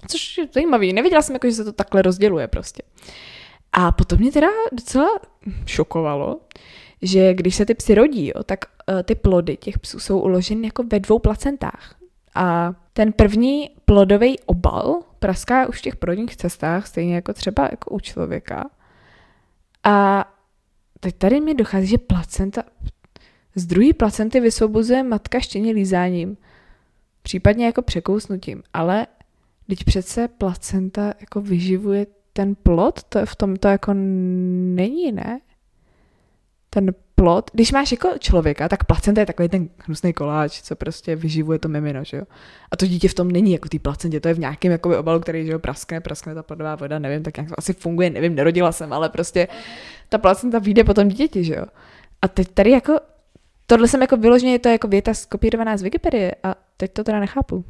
Což 0.08 0.38
je 0.38 0.48
zajímavý, 0.52 0.92
nevěděla 0.92 1.22
jsem, 1.22 1.34
jako, 1.34 1.46
že 1.46 1.54
se 1.54 1.64
to 1.64 1.72
takhle 1.72 2.02
rozděluje 2.02 2.48
prostě. 2.48 2.82
A 3.72 3.92
potom 3.92 4.18
mě 4.18 4.32
teda 4.32 4.48
docela 4.72 5.08
šokovalo, 5.66 6.40
že 7.02 7.34
když 7.34 7.54
se 7.54 7.66
ty 7.66 7.74
psy 7.74 7.94
rodí, 7.94 8.26
jo, 8.26 8.42
tak 8.44 8.64
uh, 8.64 9.02
ty 9.02 9.14
plody 9.14 9.56
těch 9.56 9.78
psů 9.78 10.00
jsou 10.00 10.20
uloženy 10.20 10.66
jako 10.66 10.82
ve 10.82 11.00
dvou 11.00 11.18
placentách. 11.18 11.94
A 12.34 12.74
ten 12.92 13.12
první 13.12 13.70
plodový 13.84 14.40
obal 14.40 15.00
praská 15.18 15.68
už 15.68 15.78
v 15.78 15.82
těch 15.82 15.96
porodních 15.96 16.36
cestách, 16.36 16.86
stejně 16.86 17.14
jako 17.14 17.32
třeba 17.32 17.68
jako 17.70 17.90
u 17.90 18.00
člověka. 18.00 18.70
A 19.84 20.24
teď 21.00 21.16
tady 21.16 21.40
mi 21.40 21.54
dochází, 21.54 21.86
že 21.86 21.98
placenta, 21.98 22.62
z 23.54 23.66
druhé 23.66 23.92
placenty 23.92 24.40
vysvobozuje 24.40 25.02
matka 25.02 25.40
štěně 25.40 25.72
lízáním, 25.72 26.36
případně 27.22 27.66
jako 27.66 27.82
překousnutím, 27.82 28.62
ale 28.72 29.06
teď 29.68 29.84
přece 29.84 30.28
placenta 30.28 31.14
jako 31.20 31.40
vyživuje 31.40 32.06
ten 32.32 32.54
plod, 32.54 33.02
to 33.02 33.18
je 33.18 33.26
v 33.26 33.36
tom 33.36 33.56
to 33.56 33.68
jako 33.68 33.92
není, 33.94 35.12
ne? 35.12 35.40
Ten 36.70 36.94
plod, 37.14 37.50
když 37.54 37.72
máš 37.72 37.92
jako 37.92 38.08
člověka, 38.18 38.68
tak 38.68 38.84
placenta 38.84 39.20
je 39.20 39.26
takový 39.26 39.48
ten 39.48 39.68
hnusný 39.78 40.12
koláč, 40.12 40.62
co 40.62 40.76
prostě 40.76 41.16
vyživuje 41.16 41.58
to 41.58 41.68
mimino, 41.68 42.04
že 42.04 42.16
jo. 42.16 42.22
A 42.70 42.76
to 42.76 42.86
dítě 42.86 43.08
v 43.08 43.14
tom 43.14 43.30
není 43.30 43.52
jako 43.52 43.68
ty 43.68 43.78
placentě, 43.78 44.20
to 44.20 44.28
je 44.28 44.34
v 44.34 44.38
nějakém 44.38 44.72
jakoby 44.72 44.96
obalu, 44.96 45.20
který, 45.20 45.46
že 45.46 45.52
jo, 45.52 45.58
praskne, 45.58 46.00
praskne 46.00 46.34
ta 46.34 46.42
plodová 46.42 46.74
voda, 46.74 46.98
nevím, 46.98 47.22
tak 47.22 47.38
jak 47.38 47.48
to 47.48 47.54
asi 47.58 47.72
funguje, 47.72 48.10
nevím, 48.10 48.34
nerodila 48.34 48.72
jsem, 48.72 48.92
ale 48.92 49.08
prostě 49.08 49.48
ta 50.08 50.18
placenta 50.18 50.58
vyjde 50.58 50.84
potom 50.84 51.08
dítěti, 51.08 51.44
že 51.44 51.54
jo. 51.54 51.64
A 52.22 52.28
teď 52.28 52.48
tady 52.48 52.70
jako, 52.70 52.98
tohle 53.66 53.88
jsem 53.88 54.02
jako 54.02 54.16
vyloženě, 54.16 54.58
to 54.58 54.68
je 54.68 54.72
jako 54.72 54.88
věta 54.88 55.14
skopírovaná 55.14 55.76
z 55.76 55.82
Wikipedie 55.82 56.34
a 56.42 56.54
teď 56.76 56.92
to 56.92 57.04
teda 57.04 57.20
nechápu. 57.20 57.64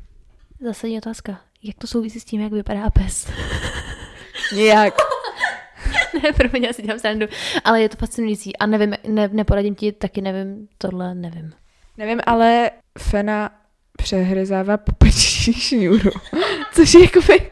Zásadní 0.60 0.98
otázka. 0.98 1.40
Jak 1.62 1.76
to 1.76 1.86
souvisí 1.86 2.20
s 2.20 2.24
tím, 2.24 2.40
jak 2.40 2.52
vypadá 2.52 2.90
pes? 2.90 3.30
Nějak. 4.56 4.94
ne, 6.22 6.32
pro 6.32 6.48
mě 6.52 6.68
asi 6.68 6.82
dělám 6.82 6.98
srandu, 6.98 7.26
ale 7.64 7.82
je 7.82 7.88
to 7.88 7.96
fascinující 7.96 8.56
a 8.56 8.66
nevím, 8.66 8.94
ne, 9.08 9.28
neporadím 9.32 9.74
ti, 9.74 9.92
taky 9.92 10.20
nevím, 10.20 10.68
tohle 10.78 11.14
nevím. 11.14 11.52
Nevím, 11.98 12.20
ale 12.26 12.70
Fena 12.98 13.50
přehryzává 13.98 14.76
pupeční 14.76 15.52
šňůru, 15.52 16.10
což 16.72 16.94
je 16.94 17.02
jakoby 17.02 17.50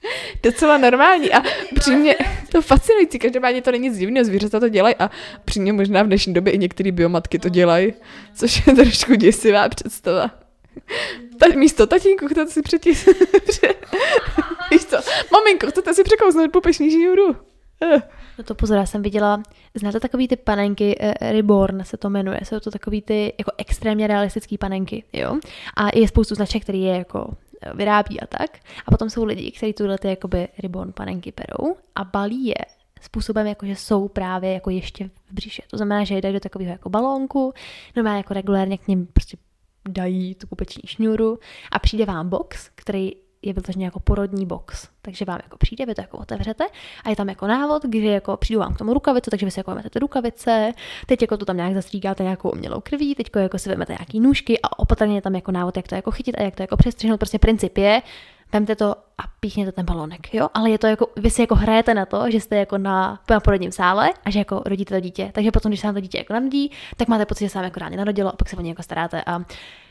docela 0.42 0.78
normální 0.78 1.32
a 1.32 1.42
přímě 1.74 2.14
to 2.52 2.62
fascinující, 2.62 3.18
každopádně 3.18 3.62
to 3.62 3.70
není 3.70 3.88
nic 3.88 3.98
divného, 3.98 4.24
zvířata 4.24 4.60
to 4.60 4.68
dělají 4.68 4.94
a 4.98 5.10
přímě 5.44 5.72
možná 5.72 6.02
v 6.02 6.06
dnešní 6.06 6.34
době 6.34 6.52
i 6.52 6.58
některé 6.58 6.92
biomatky 6.92 7.38
to 7.38 7.48
dělají, 7.48 7.92
což 8.34 8.66
je 8.66 8.74
trošku 8.74 9.14
děsivá 9.14 9.68
představa. 9.68 10.30
Ta, 11.38 11.46
místo 11.56 11.86
tatínku, 11.86 12.26
chcete 12.28 12.50
si 12.50 12.62
přetis... 12.62 13.08
Víš 14.70 14.84
co, 14.84 14.96
maminko, 15.32 15.66
chcete 15.66 15.94
si 15.94 16.04
překousnout 16.04 16.52
pupeční 16.52 16.90
šňůru? 16.90 17.36
No 18.38 18.44
to 18.44 18.54
pozor, 18.54 18.76
já 18.76 18.86
jsem 18.86 19.02
viděla, 19.02 19.42
znáte 19.74 20.00
takový 20.00 20.28
ty 20.28 20.36
panenky, 20.36 20.98
uh, 21.02 21.32
Reborn 21.32 21.84
se 21.84 21.96
to 21.96 22.10
jmenuje, 22.10 22.40
jsou 22.44 22.60
to 22.60 22.70
takový 22.70 23.02
ty 23.02 23.32
jako 23.38 23.50
extrémně 23.58 24.06
realistický 24.06 24.58
panenky, 24.58 25.04
jo? 25.12 25.38
A 25.76 25.98
je 25.98 26.08
spoustu 26.08 26.34
značek, 26.34 26.62
který 26.62 26.82
je 26.82 26.96
jako 26.96 27.28
eh, 27.30 27.45
vyrábí 27.74 28.20
a 28.20 28.26
tak. 28.26 28.58
A 28.86 28.90
potom 28.90 29.10
jsou 29.10 29.24
lidi, 29.24 29.50
kteří 29.50 29.72
tuhle 29.72 29.98
ty 29.98 30.08
jakoby 30.08 30.48
Reborn 30.58 30.92
panenky 30.92 31.32
perou 31.32 31.76
a 31.94 32.04
balí 32.04 32.46
je 32.46 32.54
způsobem, 33.00 33.46
jako 33.46 33.66
že 33.66 33.76
jsou 33.76 34.08
právě 34.08 34.52
jako 34.52 34.70
ještě 34.70 35.10
v 35.26 35.32
břiše. 35.32 35.62
To 35.70 35.76
znamená, 35.76 36.04
že 36.04 36.16
jde 36.16 36.32
do 36.32 36.40
takového 36.40 36.72
jako 36.72 36.90
balónku, 36.90 37.52
normálně 37.96 38.18
jako 38.18 38.34
regulérně 38.34 38.78
k 38.78 38.88
ním 38.88 39.06
prostě 39.06 39.36
dají 39.88 40.34
tu 40.34 40.46
pupeční 40.46 40.82
šňůru 40.86 41.38
a 41.72 41.78
přijde 41.78 42.04
vám 42.04 42.28
box, 42.28 42.70
který 42.74 43.12
je 43.42 43.52
vyloženě 43.52 43.84
jako 43.84 44.00
porodní 44.00 44.46
box. 44.46 44.88
Takže 45.02 45.24
vám 45.24 45.38
jako 45.42 45.58
přijde, 45.58 45.86
vy 45.86 45.94
to 45.94 46.00
jako 46.00 46.18
otevřete 46.18 46.64
a 47.04 47.10
je 47.10 47.16
tam 47.16 47.28
jako 47.28 47.46
návod, 47.46 47.82
kdy 47.82 48.06
jako 48.06 48.36
přijdu 48.36 48.60
vám 48.60 48.74
k 48.74 48.78
tomu 48.78 48.94
rukavice, 48.94 49.30
takže 49.30 49.46
vy 49.46 49.50
si 49.50 49.60
jako 49.60 49.74
vezmete 49.74 49.98
rukavice, 49.98 50.72
teď 51.06 51.22
jako 51.22 51.36
to 51.36 51.44
tam 51.44 51.56
nějak 51.56 51.74
zastřígáte 51.74 52.22
nějakou 52.22 52.50
umělou 52.50 52.80
krví, 52.80 53.14
teď 53.14 53.26
jako 53.36 53.58
si 53.58 53.68
vezmete 53.68 53.92
nějaký 53.92 54.20
nůžky 54.20 54.60
a 54.62 54.78
opatrně 54.78 55.14
je 55.14 55.22
tam 55.22 55.34
jako 55.34 55.52
návod, 55.52 55.76
jak 55.76 55.88
to 55.88 55.94
jako 55.94 56.10
chytit 56.10 56.38
a 56.38 56.42
jak 56.42 56.56
to 56.56 56.62
jako 56.62 56.76
přestřihnout. 56.76 57.20
Prostě 57.20 57.38
princip 57.38 57.78
je, 57.78 58.02
vemte 58.52 58.76
to 58.76 58.94
a 59.18 59.22
píchněte 59.40 59.72
ten 59.72 59.86
balonek, 59.86 60.34
jo? 60.34 60.48
Ale 60.54 60.70
je 60.70 60.78
to 60.78 60.86
jako, 60.86 61.08
vy 61.16 61.30
si 61.30 61.40
jako 61.40 61.54
hrajete 61.54 61.94
na 61.94 62.06
to, 62.06 62.30
že 62.30 62.40
jste 62.40 62.56
jako 62.56 62.78
na, 62.78 63.20
na 63.30 63.40
porodním 63.40 63.72
sále 63.72 64.10
a 64.24 64.30
že 64.30 64.38
jako 64.38 64.62
rodíte 64.66 64.94
to 64.94 65.00
dítě. 65.00 65.30
Takže 65.34 65.50
potom, 65.50 65.70
když 65.70 65.80
se 65.80 65.86
vám 65.86 65.94
to 65.94 66.00
dítě 66.00 66.18
jako 66.18 66.32
narodí, 66.32 66.70
tak 66.96 67.08
máte 67.08 67.26
pocit, 67.26 67.44
že 67.44 67.50
se 67.50 67.58
vám 67.58 67.64
jako 67.64 67.80
rádi 67.80 67.96
narodilo 67.96 68.32
a 68.32 68.36
pak 68.36 68.48
se 68.48 68.56
o 68.56 68.60
ně 68.60 68.70
jako 68.70 68.82
staráte 68.82 69.22
a 69.26 69.40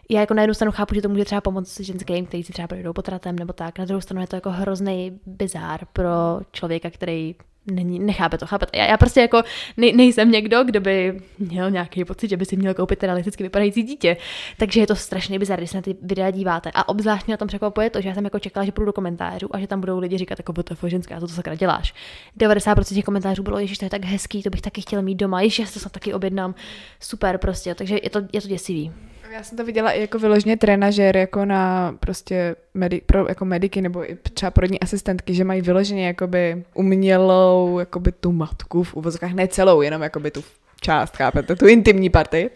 já 0.09 0.19
jako 0.19 0.33
na 0.33 0.41
jednu 0.41 0.53
stranu 0.53 0.71
chápu, 0.71 0.95
že 0.95 1.01
to 1.01 1.09
může 1.09 1.25
třeba 1.25 1.41
pomoct 1.41 1.79
ženským, 1.79 2.25
kteří 2.25 2.43
si 2.43 2.53
třeba 2.53 2.67
projdou 2.67 2.93
potratem 2.93 3.39
nebo 3.39 3.53
tak, 3.53 3.79
na 3.79 3.85
druhou 3.85 4.01
stranu 4.01 4.21
je 4.21 4.27
to 4.27 4.35
jako 4.35 4.51
hrozný 4.51 5.19
bizár 5.25 5.85
pro 5.93 6.39
člověka, 6.51 6.89
který 6.89 7.35
není, 7.71 7.99
nechápe 7.99 8.37
to, 8.37 8.45
chápete? 8.45 8.77
Já, 8.77 8.85
já 8.85 8.97
prostě 8.97 9.21
jako 9.21 9.41
nej, 9.77 9.93
nejsem 9.93 10.31
někdo, 10.31 10.63
kdo 10.63 10.81
by 10.81 11.21
měl 11.39 11.71
nějaký 11.71 12.05
pocit, 12.05 12.29
že 12.29 12.37
by 12.37 12.45
si 12.45 12.55
měl 12.55 12.73
koupit 12.73 13.03
realisticky 13.03 13.43
vypadající 13.43 13.83
dítě. 13.83 14.17
Takže 14.57 14.79
je 14.79 14.87
to 14.87 14.95
strašný 14.95 15.39
bizar, 15.39 15.59
když 15.59 15.69
se 15.69 15.77
na 15.77 15.81
ty 15.81 15.95
videa 16.01 16.31
díváte. 16.31 16.71
A 16.73 16.89
obzvlášť 16.89 17.27
na 17.27 17.37
tom 17.37 17.47
překvapuje 17.47 17.89
to, 17.89 18.01
že 18.01 18.09
já 18.09 18.15
jsem 18.15 18.23
jako 18.23 18.39
čekala, 18.39 18.65
že 18.65 18.71
půjdu 18.71 18.85
do 18.85 18.93
komentářů 18.93 19.55
a 19.55 19.59
že 19.59 19.67
tam 19.67 19.79
budou 19.79 19.99
lidi 19.99 20.17
říkat, 20.17 20.39
jako 20.39 20.63
to 20.63 20.89
ženská, 20.89 21.19
to, 21.19 21.27
to 21.27 21.33
sakra 21.33 21.55
děláš. 21.55 21.93
90% 22.39 22.95
těch 22.95 23.05
komentářů 23.05 23.43
bylo, 23.43 23.65
že 23.65 23.79
to 23.79 23.85
je 23.85 23.89
tak 23.89 24.05
hezký, 24.05 24.43
to 24.43 24.49
bych 24.49 24.61
taky 24.61 24.81
chtěl 24.81 25.01
mít 25.01 25.15
doma, 25.15 25.41
ještě 25.41 25.61
já 25.61 25.67
to 25.73 25.79
snad 25.79 25.91
taky 25.91 26.13
objednám. 26.13 26.55
Super 26.99 27.37
prostě, 27.37 27.75
takže 27.75 27.99
je 28.03 28.09
to, 28.09 28.21
je 28.33 28.41
to 28.41 28.47
děsivý. 28.47 28.91
Já 29.32 29.43
jsem 29.43 29.57
to 29.57 29.65
viděla 29.65 29.91
i 29.91 30.01
jako 30.01 30.19
vyloženě 30.19 30.57
trenažér, 30.57 31.17
jako 31.17 31.45
na 31.45 31.95
prostě 31.99 32.55
medi, 32.73 33.01
pro 33.05 33.28
jako 33.28 33.45
mediky 33.45 33.82
nebo 33.82 34.11
i 34.11 34.15
třeba 34.15 34.51
porodní 34.51 34.80
asistentky, 34.80 35.34
že 35.34 35.43
mají 35.43 35.61
vyloženě 35.61 36.07
jakoby 36.07 36.63
umělou 36.73 37.80
jakoby 37.80 38.11
tu 38.11 38.32
matku 38.32 38.84
v 38.84 38.93
uvozovkách, 38.93 39.34
ne 39.34 39.47
celou, 39.47 39.82
jenom 39.82 40.01
jakoby 40.01 40.32
tu 40.32 40.43
část, 40.82 41.17
chápete, 41.17 41.55
tu 41.55 41.67
intimní 41.67 42.09
party. 42.09 42.49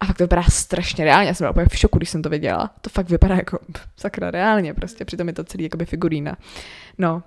A 0.00 0.06
fakt 0.06 0.16
to 0.16 0.24
vypadá 0.24 0.42
strašně 0.42 1.04
reálně, 1.04 1.28
já 1.28 1.34
jsem 1.34 1.44
byla 1.44 1.50
úplně 1.50 1.66
v 1.70 1.76
šoku, 1.78 1.98
když 1.98 2.10
jsem 2.10 2.22
to 2.22 2.28
viděla. 2.28 2.70
To 2.80 2.90
fakt 2.90 3.10
vypadá 3.10 3.34
jako 3.34 3.58
sakra 3.96 4.30
reálně 4.30 4.74
prostě, 4.74 5.04
přitom 5.04 5.28
je 5.28 5.34
to 5.34 5.44
celý 5.44 5.64
jakoby 5.64 5.86
figurína. 5.86 6.36
No, 6.98 7.22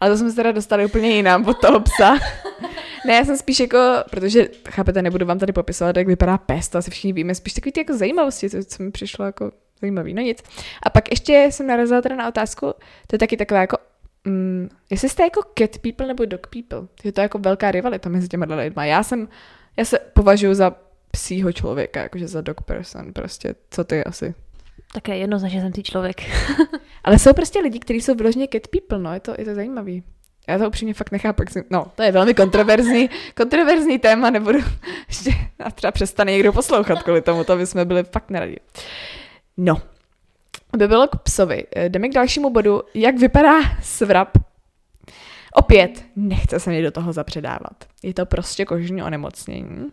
ale 0.00 0.10
to 0.10 0.16
jsme 0.16 0.30
se 0.30 0.36
teda 0.36 0.52
dostali 0.52 0.84
úplně 0.84 1.08
jinam 1.08 1.44
od 1.44 1.60
toho 1.60 1.80
psa. 1.80 2.16
ne, 3.06 3.14
já 3.14 3.24
jsem 3.24 3.36
spíš 3.36 3.60
jako, 3.60 3.78
protože, 4.10 4.48
chápete, 4.68 5.02
nebudu 5.02 5.26
vám 5.26 5.38
tady 5.38 5.52
popisovat, 5.52 5.96
jak 5.96 6.06
vypadá 6.06 6.38
pes, 6.38 6.68
to 6.68 6.78
asi 6.78 6.90
všichni 6.90 7.12
víme, 7.12 7.34
spíš 7.34 7.52
takový 7.52 7.72
ty 7.72 7.80
jako 7.80 7.96
zajímavosti, 7.96 8.50
co, 8.50 8.64
co 8.64 8.82
mi 8.82 8.90
přišlo 8.90 9.24
jako 9.24 9.50
zajímavý, 9.80 10.14
no 10.14 10.22
nic. 10.22 10.42
A 10.82 10.90
pak 10.90 11.10
ještě 11.10 11.48
jsem 11.50 11.66
narazila 11.66 12.02
teda 12.02 12.16
na 12.16 12.28
otázku, 12.28 12.66
to 13.06 13.14
je 13.14 13.18
taky 13.18 13.36
taková 13.36 13.60
jako 13.60 13.76
mm, 14.24 14.68
jestli 14.90 15.08
jste 15.08 15.22
jako 15.22 15.42
cat 15.58 15.78
people 15.78 16.06
nebo 16.06 16.24
dog 16.24 16.46
people. 16.46 16.88
Je 17.04 17.12
to 17.12 17.20
jako 17.20 17.38
velká 17.38 17.70
rivalita 17.70 18.08
mezi 18.08 18.28
těma 18.28 18.54
lidma. 18.54 18.84
Já 18.84 19.02
jsem, 19.02 19.28
já 19.76 19.84
se 19.84 19.98
považuji 19.98 20.54
za 20.54 20.76
psího 21.10 21.52
člověka, 21.52 22.02
jakože 22.02 22.28
za 22.28 22.40
dog 22.40 22.62
person, 22.62 23.12
prostě, 23.12 23.54
co 23.70 23.84
ty 23.84 24.04
asi? 24.04 24.34
Také 24.92 25.18
jednoznačně 25.18 25.60
jsem 25.60 25.72
ty 25.72 25.82
člověk. 25.82 26.20
Ale 27.04 27.18
jsou 27.18 27.32
prostě 27.32 27.60
lidi, 27.60 27.78
kteří 27.78 28.00
jsou 28.00 28.14
vyloženě 28.14 28.48
cat 28.52 28.68
people, 28.68 28.98
no, 28.98 29.14
je 29.14 29.20
to, 29.20 29.34
je 29.38 29.44
to 29.44 29.54
zajímavý. 29.54 30.02
Já 30.48 30.58
to 30.58 30.68
upřímně 30.68 30.94
fakt 30.94 31.12
nechápu. 31.12 31.42
Jak 31.42 31.50
si... 31.50 31.64
No, 31.70 31.86
to 31.94 32.02
je 32.02 32.12
velmi 32.12 32.34
kontroverzní, 32.34 33.10
kontroverzní 33.36 33.98
téma, 33.98 34.30
nebudu 34.30 34.58
ještě 35.08 35.30
a 35.58 35.70
třeba 35.70 35.90
přestane 35.90 36.32
někdo 36.32 36.52
poslouchat 36.52 37.02
kvůli 37.02 37.22
tomu, 37.22 37.44
to 37.44 37.56
by 37.56 37.66
jsme 37.66 37.84
byli 37.84 38.04
fakt 38.04 38.30
neradi. 38.30 38.56
No, 39.56 39.82
by 40.76 40.88
bylo 40.88 41.08
k 41.08 41.16
psovi. 41.16 41.66
Jdeme 41.88 42.08
k 42.08 42.14
dalšímu 42.14 42.50
bodu. 42.50 42.82
Jak 42.94 43.18
vypadá 43.18 43.60
svrap? 43.82 44.28
Opět, 45.52 46.04
nechce 46.16 46.60
se 46.60 46.70
mi 46.70 46.82
do 46.82 46.90
toho 46.90 47.12
zapředávat. 47.12 47.84
Je 48.02 48.14
to 48.14 48.26
prostě 48.26 48.64
kožní 48.64 49.02
onemocnění, 49.02 49.86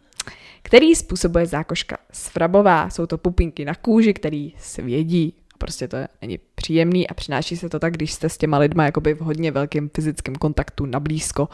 který 0.61 0.95
způsobuje 0.95 1.45
zákoška 1.45 1.97
svrabová. 2.11 2.89
Jsou 2.89 3.05
to 3.05 3.17
pupinky 3.17 3.65
na 3.65 3.75
kůži, 3.75 4.13
který 4.13 4.53
svědí. 4.57 5.33
Prostě 5.65 5.87
to 5.87 5.97
není 6.21 6.39
příjemný 6.55 7.07
a 7.07 7.13
přináší 7.13 7.57
se 7.57 7.69
to 7.69 7.79
tak, 7.79 7.93
když 7.93 8.13
jste 8.13 8.29
s 8.29 8.37
těma 8.37 8.57
lidma 8.57 8.85
jakoby 8.85 9.13
v 9.13 9.19
hodně 9.19 9.51
velkém 9.51 9.89
fyzickém 9.89 10.35
kontaktu 10.35 10.85
na 10.85 10.99
blízko. 10.99 11.49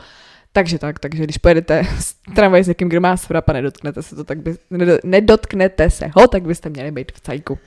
Takže 0.53 0.79
tak, 0.79 0.99
takže 0.99 1.23
když 1.23 1.37
pojedete 1.37 1.87
s 1.99 2.15
tramvaj 2.35 2.63
s 2.63 2.67
někým, 2.67 2.89
kdo 2.89 3.01
má 3.01 3.17
svrap 3.17 3.49
a 3.49 3.53
nedotknete 3.53 4.03
se 4.03 4.15
to, 4.15 4.23
tak 4.23 4.41
by, 4.41 4.55
nedotknete 5.03 5.89
se 5.89 6.11
ho, 6.15 6.27
tak 6.27 6.43
byste 6.43 6.69
měli 6.69 6.91
být 6.91 7.11
v 7.11 7.21
cajku. 7.21 7.59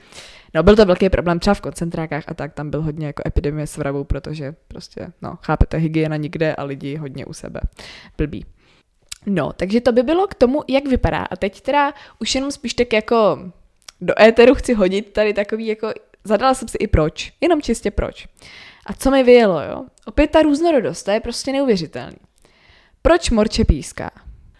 No, 0.53 0.63
byl 0.63 0.75
to 0.75 0.85
velký 0.85 1.09
problém 1.09 1.39
třeba 1.39 1.53
v 1.53 1.61
koncentrákách 1.61 2.23
a 2.27 2.33
tak, 2.33 2.53
tam 2.53 2.69
byl 2.69 2.81
hodně 2.81 3.07
jako 3.07 3.23
epidemie 3.27 3.67
svravu, 3.67 4.03
protože 4.03 4.55
prostě, 4.67 5.07
no, 5.21 5.37
chápete, 5.41 5.77
hygiena 5.77 6.17
nikde 6.17 6.55
a 6.55 6.63
lidi 6.63 6.95
hodně 6.95 7.25
u 7.25 7.33
sebe. 7.33 7.61
Blbý. 8.17 8.45
No, 9.25 9.53
takže 9.53 9.81
to 9.81 9.91
by 9.91 10.03
bylo 10.03 10.27
k 10.27 10.33
tomu, 10.33 10.63
jak 10.67 10.87
vypadá. 10.87 11.23
A 11.23 11.35
teď 11.35 11.61
teda 11.61 11.93
už 12.19 12.35
jenom 12.35 12.51
spíš 12.51 12.73
tak 12.73 12.93
jako 12.93 13.39
do 14.01 14.21
éteru 14.21 14.55
chci 14.55 14.73
hodit 14.73 15.13
tady 15.13 15.33
takový 15.33 15.67
jako, 15.67 15.93
zadala 16.25 16.53
jsem 16.53 16.67
si 16.67 16.77
i 16.77 16.87
proč, 16.87 17.33
jenom 17.41 17.61
čistě 17.61 17.91
proč. 17.91 18.27
A 18.85 18.93
co 18.93 19.11
mi 19.11 19.23
vyjelo, 19.23 19.61
jo? 19.61 19.85
Opět 20.05 20.31
ta 20.31 20.41
různorodost, 20.41 21.03
to 21.03 21.11
je 21.11 21.19
prostě 21.19 21.51
neuvěřitelný. 21.51 22.17
Proč 23.01 23.29
morče 23.29 23.65
píská? 23.65 24.11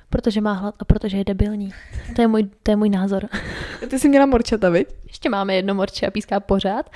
Protože 0.10 0.42
má 0.42 0.54
hlad 0.54 0.76
a 0.80 0.86
protože 0.86 1.18
je 1.18 1.24
debilní. 1.24 1.74
To 2.16 2.22
je 2.22 2.28
můj, 2.28 2.50
to 2.64 2.72
je 2.72 2.76
můj 2.76 2.90
názor. 2.90 3.30
Ty 3.90 4.00
jsi 4.00 4.10
měla 4.10 4.26
morčata, 4.26 4.70
viď? 4.70 4.88
Ještě 5.08 5.30
máme 5.30 5.56
jedno 5.56 5.76
morče 5.76 6.08
a 6.08 6.12
píská 6.12 6.40
pořád. 6.40 6.90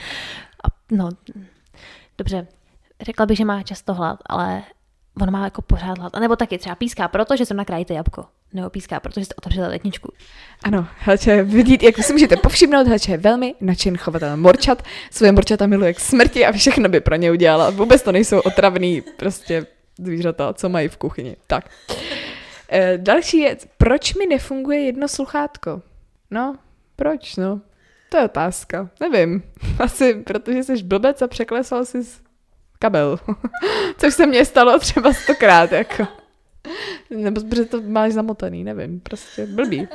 A 0.63 0.67
no, 0.91 1.09
dobře, 2.17 2.47
řekla 3.01 3.25
bych, 3.25 3.37
že 3.37 3.45
má 3.45 3.63
často 3.63 3.93
hlad, 3.93 4.19
ale 4.25 4.63
on 5.21 5.31
má 5.31 5.43
jako 5.43 5.61
pořád 5.61 5.97
hlad. 5.97 6.15
A 6.15 6.19
nebo 6.19 6.35
taky 6.35 6.57
třeba 6.57 6.75
píská, 6.75 7.07
protože 7.07 7.45
jsem 7.45 7.57
nakrájíte 7.57 7.93
jabko. 7.93 8.25
Nebo 8.53 8.69
píská, 8.69 8.99
protože 8.99 9.25
jste 9.25 9.35
otevřeli 9.35 9.67
letničku. 9.67 10.13
Ano, 10.63 10.87
Helče, 10.99 11.43
vidíte, 11.43 11.85
jak 11.85 11.97
si 11.97 12.13
můžete 12.13 12.37
povšimnout, 12.37 12.87
Helče 12.87 13.11
je 13.11 13.17
velmi 13.17 13.55
nadšen 13.61 13.97
chovatel 13.97 14.37
morčat, 14.37 14.83
svoje 15.11 15.31
morčata 15.31 15.67
miluje 15.67 15.93
k 15.93 15.99
smrti 15.99 16.45
a 16.45 16.51
všechno 16.51 16.89
by 16.89 16.99
pro 16.99 17.15
ně 17.15 17.31
udělala. 17.31 17.69
Vůbec 17.69 18.01
to 18.01 18.11
nejsou 18.11 18.39
otravný 18.39 19.01
prostě 19.17 19.65
zvířata, 19.97 20.53
co 20.53 20.69
mají 20.69 20.87
v 20.87 20.97
kuchyni. 20.97 21.35
Tak. 21.47 21.69
E, 22.71 22.97
další 22.97 23.37
je, 23.37 23.57
proč 23.77 24.13
mi 24.13 24.25
nefunguje 24.25 24.79
jedno 24.79 25.07
sluchátko? 25.07 25.81
No, 26.31 26.55
proč, 26.95 27.35
no? 27.35 27.61
To 28.09 28.17
je 28.17 28.23
otázka. 28.23 28.89
Nevím. 28.99 29.43
Asi 29.79 30.13
protože 30.13 30.63
jsi 30.63 30.83
blbec 30.83 31.21
a 31.21 31.27
překlesal 31.27 31.85
jsi 31.85 32.03
kabel. 32.79 33.19
Což 33.97 34.13
se 34.13 34.25
mně 34.25 34.45
stalo 34.45 34.79
třeba 34.79 35.13
stokrát, 35.13 35.71
jako. 35.71 36.07
Nebo 37.09 37.41
protože 37.41 37.65
to 37.65 37.81
máš 37.81 38.11
zamotaný, 38.11 38.63
nevím, 38.63 38.99
prostě 38.99 39.45
blbý. 39.45 39.87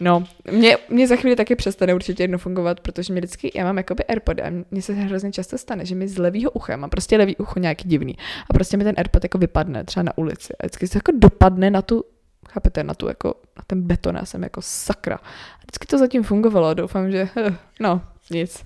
No, 0.00 0.24
mě, 0.50 0.76
mě 0.88 1.08
za 1.08 1.16
chvíli 1.16 1.36
taky 1.36 1.56
přestane 1.56 1.94
určitě 1.94 2.22
jedno 2.22 2.38
fungovat, 2.38 2.80
protože 2.80 3.12
mě 3.12 3.20
vždycky, 3.20 3.52
já 3.54 3.64
mám 3.64 3.76
jakoby 3.76 4.04
Airpody 4.04 4.42
a 4.42 4.50
mně 4.70 4.82
se 4.82 4.92
hrozně 4.92 5.32
často 5.32 5.58
stane, 5.58 5.86
že 5.86 5.94
mi 5.94 6.08
z 6.08 6.18
levýho 6.18 6.50
ucha, 6.50 6.76
mám 6.76 6.90
prostě 6.90 7.16
levý 7.16 7.36
ucho 7.36 7.58
nějaký 7.58 7.88
divný 7.88 8.16
a 8.50 8.54
prostě 8.54 8.76
mi 8.76 8.84
ten 8.84 8.94
Airpod 8.98 9.24
jako 9.24 9.38
vypadne 9.38 9.84
třeba 9.84 10.02
na 10.02 10.18
ulici 10.18 10.52
a 10.52 10.66
vždycky 10.66 10.88
se 10.88 10.98
jako 10.98 11.12
dopadne 11.14 11.70
na 11.70 11.82
tu, 11.82 12.04
chápete, 12.48 12.84
na 12.84 12.94
tu 12.94 13.08
jako, 13.08 13.34
na 13.56 13.62
ten 13.66 13.82
beton, 13.82 14.16
já 14.16 14.24
jsem 14.24 14.42
jako 14.42 14.62
sakra. 14.62 15.16
A 15.16 15.58
vždycky 15.58 15.86
to 15.86 15.98
zatím 15.98 16.22
fungovalo, 16.22 16.74
doufám, 16.74 17.10
že, 17.10 17.28
no, 17.80 18.02
nic, 18.30 18.64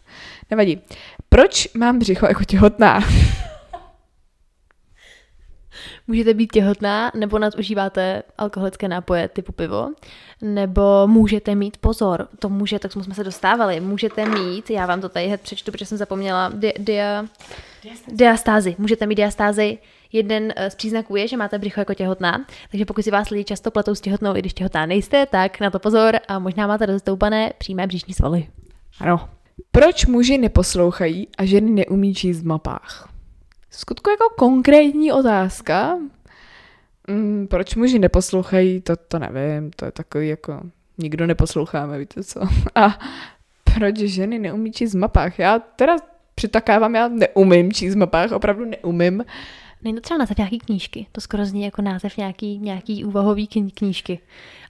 nevadí. 0.50 0.82
Proč 1.32 1.68
mám 1.74 1.98
břicho 1.98 2.26
jako 2.26 2.44
těhotná? 2.44 3.00
Můžete 6.06 6.34
být 6.34 6.52
těhotná, 6.52 7.12
nebo 7.14 7.38
nadužíváte 7.38 8.22
alkoholické 8.38 8.88
nápoje 8.88 9.28
typu 9.28 9.52
pivo, 9.52 9.88
nebo 10.42 11.06
můžete 11.06 11.54
mít 11.54 11.76
pozor, 11.76 12.28
to 12.38 12.48
může, 12.48 12.78
tak 12.78 12.92
jsme 12.92 13.14
se 13.14 13.24
dostávali, 13.24 13.80
můžete 13.80 14.28
mít, 14.28 14.70
já 14.70 14.86
vám 14.86 15.00
to 15.00 15.08
tady 15.08 15.26
hned 15.26 15.40
přečtu, 15.40 15.72
protože 15.72 15.86
jsem 15.86 15.98
zapomněla, 15.98 16.52
di, 16.54 16.72
dia, 16.78 17.24
diastázy, 18.08 18.76
můžete 18.78 19.06
mít 19.06 19.14
diastázy, 19.14 19.78
jeden 20.12 20.52
eh, 20.56 20.70
z 20.70 20.74
příznaků 20.74 21.16
je, 21.16 21.28
že 21.28 21.36
máte 21.36 21.58
břicho 21.58 21.80
jako 21.80 21.94
těhotná, 21.94 22.46
takže 22.70 22.84
pokud 22.84 23.02
si 23.02 23.10
vás 23.10 23.30
lidi 23.30 23.44
často 23.44 23.70
pletou 23.70 23.94
s 23.94 24.00
těhotnou, 24.00 24.36
i 24.36 24.38
když 24.38 24.54
těhotná 24.54 24.86
nejste, 24.86 25.26
tak 25.26 25.60
na 25.60 25.70
to 25.70 25.78
pozor 25.78 26.16
a 26.28 26.38
možná 26.38 26.66
máte 26.66 26.86
rozstoupané 26.86 27.52
přímé 27.58 27.86
břišní 27.86 28.14
svaly. 28.14 28.48
Ano. 29.00 29.28
Proč 29.70 30.06
muži 30.06 30.38
neposlouchají 30.38 31.28
a 31.38 31.44
ženy 31.44 31.70
neumí 31.70 32.14
číst 32.14 32.40
v 32.40 32.46
mapách? 32.46 33.12
skutku 33.72 34.10
jako 34.10 34.24
konkrétní 34.38 35.12
otázka. 35.12 35.98
Mm, 37.08 37.46
proč 37.50 37.74
muži 37.74 37.98
neposlouchají, 37.98 38.80
to, 38.80 38.96
to 38.96 39.18
nevím, 39.18 39.70
to 39.70 39.84
je 39.84 39.92
takový 39.92 40.28
jako, 40.28 40.60
nikdo 40.98 41.26
neposloucháme, 41.26 41.98
víte 41.98 42.24
co. 42.24 42.40
A 42.74 42.98
proč 43.74 43.96
ženy 43.96 44.38
neumí 44.38 44.72
číst 44.72 44.94
v 44.94 44.98
mapách? 44.98 45.38
Já 45.38 45.58
teda 45.58 45.96
přitakávám, 46.34 46.94
já 46.94 47.08
neumím 47.08 47.72
číst 47.72 47.94
v 47.94 47.98
mapách, 47.98 48.32
opravdu 48.32 48.64
neumím. 48.64 49.24
Není 49.84 49.94
to 49.94 50.00
třeba 50.00 50.18
název 50.18 50.38
nějaký 50.38 50.58
knížky? 50.58 51.06
To 51.12 51.20
skoro 51.20 51.46
zní 51.46 51.62
jako 51.62 51.82
název 51.82 52.16
nějaký, 52.16 52.58
nějaký 52.58 53.04
úvahový 53.04 53.46
knížky. 53.74 54.18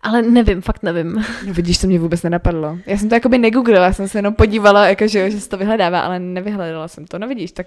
Ale 0.01 0.23
nevím, 0.23 0.61
fakt 0.61 0.83
nevím. 0.83 1.25
No 1.47 1.53
vidíš, 1.55 1.79
to 1.79 1.87
mě 1.87 1.99
vůbec 1.99 2.23
nenapadlo. 2.23 2.79
Já 2.87 2.99
jsem 2.99 3.09
to 3.09 3.15
jakoby 3.15 3.39
negooglila, 3.39 3.93
jsem 3.93 4.09
se 4.09 4.19
jenom 4.19 4.35
podívala, 4.35 4.89
jako, 4.89 5.07
že, 5.07 5.31
že 5.31 5.41
se 5.41 5.49
to 5.49 5.57
vyhledává, 5.57 6.01
ale 6.01 6.19
nevyhledala 6.19 6.89
jsem 6.89 7.07
to. 7.07 7.19
No 7.19 7.29
vidíš, 7.29 7.53
tak 7.53 7.67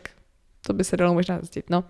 to 0.68 0.74
by 0.74 0.84
se 0.84 0.98
dalo 0.98 1.14
možná 1.14 1.38
zjistit, 1.38 1.70
no. 1.70 1.84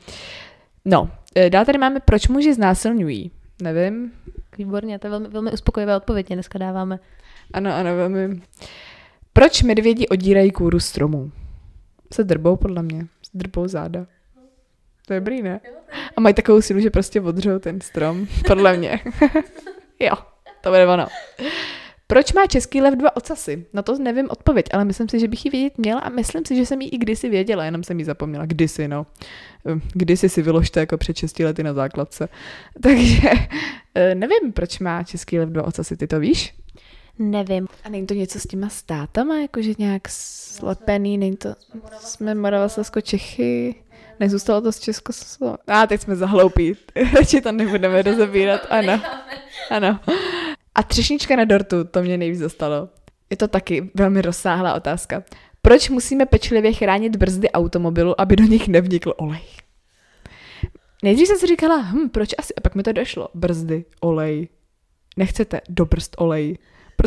No, 0.86 1.10
e, 1.36 1.49
dál 1.49 1.66
tady 1.66 1.78
máme, 1.78 1.99
proč 1.99 2.28
muži 2.28 2.53
znásilňují. 2.53 3.32
Nevím. 3.62 4.12
Výborně, 4.58 4.99
to 4.99 5.08
je 5.08 5.12
velmi, 5.12 5.28
velmi 5.28 5.51
uspokojivé 5.51 5.97
odpověď, 5.97 6.28
dneska 6.28 6.60
dáváme. 6.60 6.99
Ano, 7.53 7.74
ano, 7.74 7.95
velmi. 7.95 8.41
Proč 9.34 9.64
medvědi 9.64 10.08
odírají 10.08 10.51
kůru 10.51 10.80
stromů? 10.80 11.32
Se 12.14 12.24
drbou, 12.24 12.56
podle 12.56 12.84
mě. 12.84 13.01
Se 13.01 13.32
drbou 13.34 13.68
záda. 13.68 14.06
To 15.06 15.14
je 15.14 15.20
dobrý, 15.20 15.41
ne? 15.41 15.60
A 16.18 16.22
mají 16.22 16.36
takovou 16.36 16.62
sílu, 16.62 16.80
že 16.80 16.89
prostě 16.89 17.22
odřou 17.22 17.60
ten 17.60 17.82
strom, 17.82 18.28
podle 18.47 18.78
mě. 18.78 18.99
jo, 19.99 20.14
to 20.62 20.70
bude 20.70 20.88
ono. 20.88 21.08
Proč 22.08 22.34
má 22.34 22.47
český 22.47 22.82
lev 22.82 22.93
dva 22.93 23.16
ocasy? 23.16 23.66
No 23.74 23.84
to 23.84 23.97
nevím 23.97 24.28
odpověď, 24.30 24.66
ale 24.74 24.86
myslím 24.86 25.10
si, 25.10 25.20
že 25.20 25.28
bych 25.28 25.45
ji 25.45 25.51
vědět 25.51 25.78
měla 25.78 26.01
a 26.01 26.10
myslím 26.10 26.45
si, 26.45 26.56
že 26.56 26.66
jsem 26.66 26.82
ji 26.82 26.89
i 26.89 26.97
kdysi 26.97 27.30
věděla, 27.30 27.66
jenom 27.66 27.84
jsem 27.84 27.99
ji 27.99 28.06
zapomněla. 28.06 28.45
Kdysi, 28.45 28.88
no. 28.88 29.06
Ehm, 29.66 29.82
kdysi 29.93 30.30
si 30.30 30.41
vyložte 30.41 30.80
jako 30.80 30.97
před 30.97 31.18
6 31.18 31.39
lety 31.39 31.64
na 31.64 31.74
základce. 31.74 32.30
Takže 32.82 33.30
eh, 33.95 34.16
nevím, 34.16 34.53
proč 34.53 34.80
má 34.80 35.03
český 35.03 35.39
lev 35.39 35.49
dva 35.49 35.64
ocasy, 35.64 35.97
ty 35.97 36.08
to 36.08 36.20
víš? 36.20 36.53
Nevím. 37.20 37.68
A 37.84 37.89
není 37.89 38.08
to 38.08 38.14
něco 38.14 38.39
s 38.39 38.43
těma 38.47 38.70
státama, 38.70 39.39
jakože 39.39 39.72
nějak 39.78 40.01
slepený, 40.10 41.18
není 41.18 41.38
to, 41.38 41.49
jsme 41.99 42.36
Moravaslesko 42.36 43.01
Čechy, 43.01 43.76
nezůstalo 44.20 44.61
to 44.61 44.72
z 44.72 44.80
Československa. 44.80 45.63
A 45.68 45.84
ah, 45.84 45.88
teď 45.88 46.01
jsme 46.01 46.16
zahloupí, 46.16 46.74
radši 47.13 47.41
to 47.41 47.51
nebudeme 47.51 48.01
rozebírat, 48.01 48.61
ano. 48.70 49.01
Ano. 49.72 49.99
A 50.76 50.84
třešnička 50.84 51.36
na 51.36 51.45
dortu, 51.45 51.84
to 51.84 52.01
mě 52.01 52.18
nejvíc 52.18 52.39
dostalo. 52.39 52.89
Je 53.30 53.38
to 53.38 53.47
taky 53.47 53.91
velmi 53.95 54.22
rozsáhlá 54.22 54.74
otázka. 54.74 55.24
Proč 55.61 55.89
musíme 55.89 56.26
pečlivě 56.26 56.74
chránit 56.74 57.16
brzdy 57.16 57.51
automobilu, 57.51 58.22
aby 58.22 58.36
do 58.36 58.43
nich 58.43 58.68
nevnikl 58.68 59.13
olej? 59.18 59.41
Nejdřív 61.03 61.28
jsem 61.28 61.38
si 61.38 61.47
říkala, 61.47 61.78
hm, 61.78 62.09
proč 62.09 62.30
asi? 62.38 62.55
A 62.55 62.61
pak 62.61 62.76
mi 62.76 62.84
to 62.84 62.91
došlo. 62.91 63.28
Brzdy, 63.34 63.86
olej. 63.99 64.47
Nechcete 65.18 65.61
do 65.70 65.86
brzd 65.86 66.16
olej. 66.18 66.57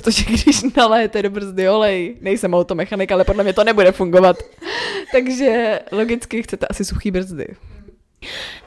Protože 0.01 0.25
když 0.25 0.63
naléjete 0.77 1.23
do 1.23 1.31
brzdy 1.31 1.69
olej, 1.69 2.17
nejsem 2.21 2.55
automechanik, 2.55 3.13
ale 3.13 3.25
podle 3.25 3.45
mě 3.45 3.53
to 3.53 3.65
nebude 3.65 3.93
fungovat. 3.93 4.37
Takže 5.13 5.81
logicky 5.93 6.43
chcete 6.43 6.67
asi 6.67 6.85
suchý 6.85 7.11
brzdy. 7.11 7.47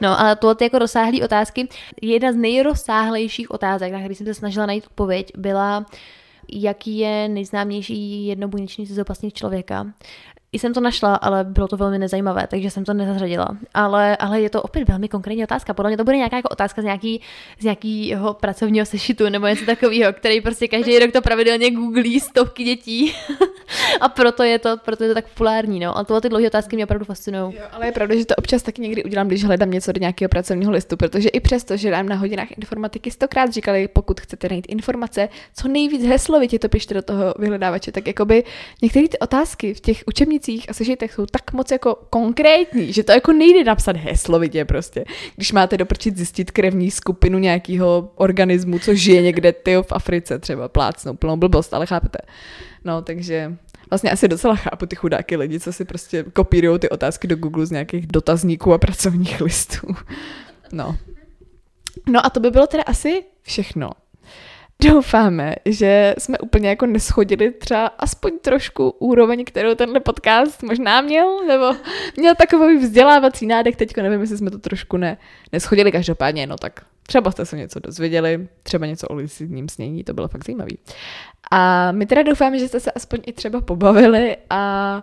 No, 0.00 0.20
ale 0.20 0.36
tohle 0.36 0.56
jako 0.60 0.78
rozsáhlé 0.78 1.24
otázky, 1.24 1.68
jedna 2.02 2.32
z 2.32 2.36
nejrozsáhlejších 2.36 3.50
otázek, 3.50 3.92
na 3.92 3.98
který 3.98 4.14
jsem 4.14 4.26
se 4.26 4.34
snažila 4.34 4.66
najít 4.66 4.86
odpověď, 4.86 5.32
byla, 5.36 5.86
jaký 6.52 6.98
je 6.98 7.28
nejznámější 7.28 8.26
jednobuněčný 8.26 8.86
cizopasník 8.86 9.34
člověka 9.34 9.86
jsem 10.60 10.74
to 10.74 10.80
našla, 10.80 11.14
ale 11.14 11.44
bylo 11.44 11.68
to 11.68 11.76
velmi 11.76 11.98
nezajímavé, 11.98 12.46
takže 12.50 12.70
jsem 12.70 12.84
to 12.84 12.94
nezařadila. 12.94 13.48
Ale, 13.74 14.16
ale 14.16 14.40
je 14.40 14.50
to 14.50 14.62
opět 14.62 14.88
velmi 14.88 15.08
konkrétní 15.08 15.44
otázka. 15.44 15.74
Podle 15.74 15.90
mě 15.90 15.96
to 15.96 16.04
bude 16.04 16.16
nějaká 16.16 16.36
jako 16.36 16.48
otázka 16.48 16.82
z, 16.82 16.84
nějaký, 16.84 17.20
z 17.58 17.64
nějakého 17.64 18.34
pracovního 18.34 18.86
sešitu 18.86 19.28
nebo 19.28 19.46
něco 19.46 19.66
takového, 19.66 20.12
který 20.12 20.40
prostě 20.40 20.68
každý 20.68 20.98
rok 20.98 21.12
to 21.12 21.22
pravidelně 21.22 21.70
googlí 21.70 22.20
stovky 22.20 22.64
dětí. 22.64 23.14
a 24.00 24.08
proto 24.08 24.42
je 24.42 24.58
to, 24.58 24.76
proto 24.84 25.04
je 25.04 25.08
to 25.10 25.14
tak 25.14 25.28
populární. 25.28 25.80
No. 25.80 25.98
A 25.98 26.04
tohle 26.04 26.20
ty 26.20 26.28
dlouhé 26.28 26.46
otázky 26.46 26.76
mě 26.76 26.84
opravdu 26.84 27.04
fascinují. 27.04 27.54
ale 27.72 27.86
je 27.86 27.92
pravda, 27.92 28.16
že 28.16 28.24
to 28.24 28.34
občas 28.34 28.62
taky 28.62 28.82
někdy 28.82 29.04
udělám, 29.04 29.28
když 29.28 29.44
hledám 29.44 29.70
něco 29.70 29.92
do 29.92 30.00
nějakého 30.00 30.28
pracovního 30.28 30.72
listu, 30.72 30.96
protože 30.96 31.28
i 31.28 31.40
přesto, 31.40 31.76
že 31.76 31.90
dám 31.90 32.08
na 32.08 32.16
hodinách 32.16 32.52
informatiky 32.52 33.10
stokrát 33.10 33.52
říkali, 33.52 33.88
pokud 33.88 34.20
chcete 34.20 34.48
najít 34.48 34.66
informace, 34.68 35.28
co 35.54 35.68
nejvíc 35.68 36.06
heslovitě 36.06 36.58
to 36.58 36.68
pište 36.68 36.94
do 36.94 37.02
toho 37.02 37.34
vyhledávače, 37.38 37.92
tak 37.92 38.06
jakoby 38.06 38.44
některé 38.82 39.08
ty 39.08 39.18
otázky 39.18 39.74
v 39.74 39.80
těch 39.80 40.02
učebnicích 40.06 40.41
učebnicích 40.42 40.70
a 40.70 40.72
sešitech 40.72 41.12
jsou 41.12 41.26
tak 41.26 41.52
moc 41.52 41.70
jako 41.70 41.94
konkrétní, 42.10 42.92
že 42.92 43.02
to 43.02 43.12
jako 43.12 43.32
nejde 43.32 43.64
napsat 43.64 43.96
heslovitě 43.96 44.64
prostě. 44.64 45.04
Když 45.36 45.52
máte 45.52 45.76
doprčit 45.76 46.16
zjistit 46.16 46.50
krevní 46.50 46.90
skupinu 46.90 47.38
nějakého 47.38 48.12
organismu, 48.14 48.78
co 48.78 48.94
žije 48.94 49.22
někde 49.22 49.52
ty 49.52 49.76
v 49.76 49.92
Africe 49.92 50.38
třeba 50.38 50.68
plácnou, 50.68 51.14
plnou 51.14 51.36
blbost, 51.36 51.74
ale 51.74 51.86
chápete. 51.86 52.18
No, 52.84 53.02
takže 53.02 53.56
vlastně 53.90 54.10
asi 54.10 54.28
docela 54.28 54.56
chápu 54.56 54.86
ty 54.86 54.96
chudáky 54.96 55.36
lidi, 55.36 55.60
co 55.60 55.72
si 55.72 55.84
prostě 55.84 56.24
kopírují 56.32 56.78
ty 56.78 56.88
otázky 56.88 57.28
do 57.28 57.36
Google 57.36 57.66
z 57.66 57.70
nějakých 57.70 58.06
dotazníků 58.06 58.72
a 58.72 58.78
pracovních 58.78 59.40
listů. 59.40 59.86
No. 60.72 60.96
No 62.08 62.26
a 62.26 62.30
to 62.30 62.40
by 62.40 62.50
bylo 62.50 62.66
teda 62.66 62.82
asi 62.82 63.24
všechno. 63.42 63.90
Doufáme, 64.88 65.54
že 65.64 66.14
jsme 66.18 66.38
úplně 66.38 66.68
jako 66.68 66.86
neschodili 66.86 67.50
třeba 67.50 67.86
aspoň 67.86 68.38
trošku 68.38 68.90
úroveň, 68.90 69.44
kterou 69.44 69.74
tenhle 69.74 70.00
podcast 70.00 70.62
možná 70.62 71.00
měl, 71.00 71.46
nebo 71.46 71.76
měl 72.16 72.34
takový 72.34 72.76
vzdělávací 72.76 73.46
nádech, 73.46 73.76
teďko 73.76 74.02
nevím, 74.02 74.20
jestli 74.20 74.36
jsme 74.36 74.50
to 74.50 74.58
trošku 74.58 74.96
ne, 74.96 75.18
neschodili, 75.52 75.92
každopádně, 75.92 76.46
no 76.46 76.56
tak 76.56 76.84
třeba 77.02 77.30
jste 77.30 77.46
se 77.46 77.56
něco 77.56 77.80
dozvěděli, 77.80 78.48
třeba 78.62 78.86
něco 78.86 79.08
o 79.08 79.14
lisidním 79.14 79.68
snění, 79.68 80.04
to 80.04 80.14
bylo 80.14 80.28
fakt 80.28 80.46
zajímavý. 80.46 80.78
A 81.50 81.92
my 81.92 82.06
teda 82.06 82.22
doufáme, 82.22 82.58
že 82.58 82.68
jste 82.68 82.80
se 82.80 82.92
aspoň 82.92 83.18
i 83.26 83.32
třeba 83.32 83.60
pobavili 83.60 84.36
a 84.50 85.02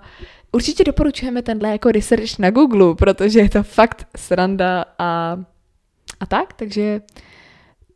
určitě 0.51 0.84
doporučujeme 0.84 1.41
tenhle 1.41 1.69
jako 1.69 1.91
research 1.91 2.39
na 2.39 2.51
Google, 2.51 2.95
protože 2.95 3.39
je 3.39 3.49
to 3.49 3.63
fakt 3.63 4.07
sranda 4.17 4.86
a, 4.99 5.39
a 6.19 6.25
tak, 6.25 6.53
takže 6.53 7.01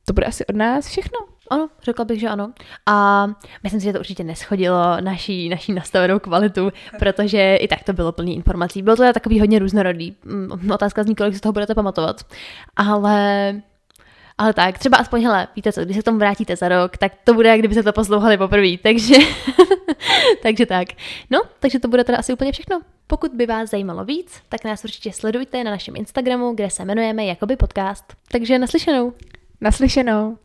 to 0.05 0.13
bude 0.13 0.25
asi 0.25 0.45
od 0.45 0.55
nás 0.55 0.87
všechno. 0.87 1.32
Ano, 1.49 1.69
řekla 1.83 2.05
bych, 2.05 2.19
že 2.19 2.29
ano. 2.29 2.53
A 2.85 3.27
myslím 3.63 3.79
si, 3.81 3.83
že 3.83 3.93
to 3.93 3.99
určitě 3.99 4.23
neschodilo 4.23 5.01
naší, 5.01 5.49
naší 5.49 5.73
nastavenou 5.73 6.19
kvalitu, 6.19 6.71
protože 6.99 7.55
i 7.55 7.67
tak 7.67 7.83
to 7.83 7.93
bylo 7.93 8.11
plný 8.11 8.35
informací. 8.35 8.81
Bylo 8.81 8.95
to 8.95 9.13
takový 9.13 9.39
hodně 9.39 9.59
různorodý. 9.59 10.15
Mm, 10.23 10.71
Otázka 10.71 11.03
zní, 11.03 11.15
kolik 11.15 11.35
si 11.35 11.39
toho 11.39 11.53
budete 11.53 11.75
pamatovat. 11.75 12.21
Ale 12.75 13.55
ale 14.37 14.53
tak, 14.53 14.77
třeba 14.77 14.97
aspoň, 14.97 15.23
hele, 15.23 15.47
víte 15.55 15.71
co, 15.73 15.81
když 15.85 15.95
se 15.95 16.01
k 16.01 16.05
tomu 16.05 16.17
vrátíte 16.17 16.55
za 16.55 16.69
rok, 16.69 16.97
tak 16.97 17.11
to 17.23 17.33
bude, 17.33 17.49
jak 17.49 17.59
kdyby 17.59 17.73
se 17.73 17.83
to 17.83 17.93
poslouchali 17.93 18.37
poprvé, 18.37 18.77
takže, 18.83 19.15
takže 20.43 20.65
tak. 20.65 20.87
No, 21.29 21.41
takže 21.59 21.79
to 21.79 21.87
bude 21.87 22.03
teda 22.03 22.17
asi 22.17 22.33
úplně 22.33 22.51
všechno. 22.51 22.81
Pokud 23.07 23.31
by 23.33 23.45
vás 23.45 23.69
zajímalo 23.69 24.05
víc, 24.05 24.41
tak 24.49 24.63
nás 24.63 24.83
určitě 24.83 25.11
sledujte 25.13 25.63
na 25.63 25.71
našem 25.71 25.95
Instagramu, 25.95 26.53
kde 26.53 26.69
se 26.69 26.83
jmenujeme 26.83 27.25
Jakoby 27.25 27.55
podcast. 27.55 28.03
Takže 28.31 28.59
naslyšenou. 28.59 29.13
Naslyšenou. 29.61 30.37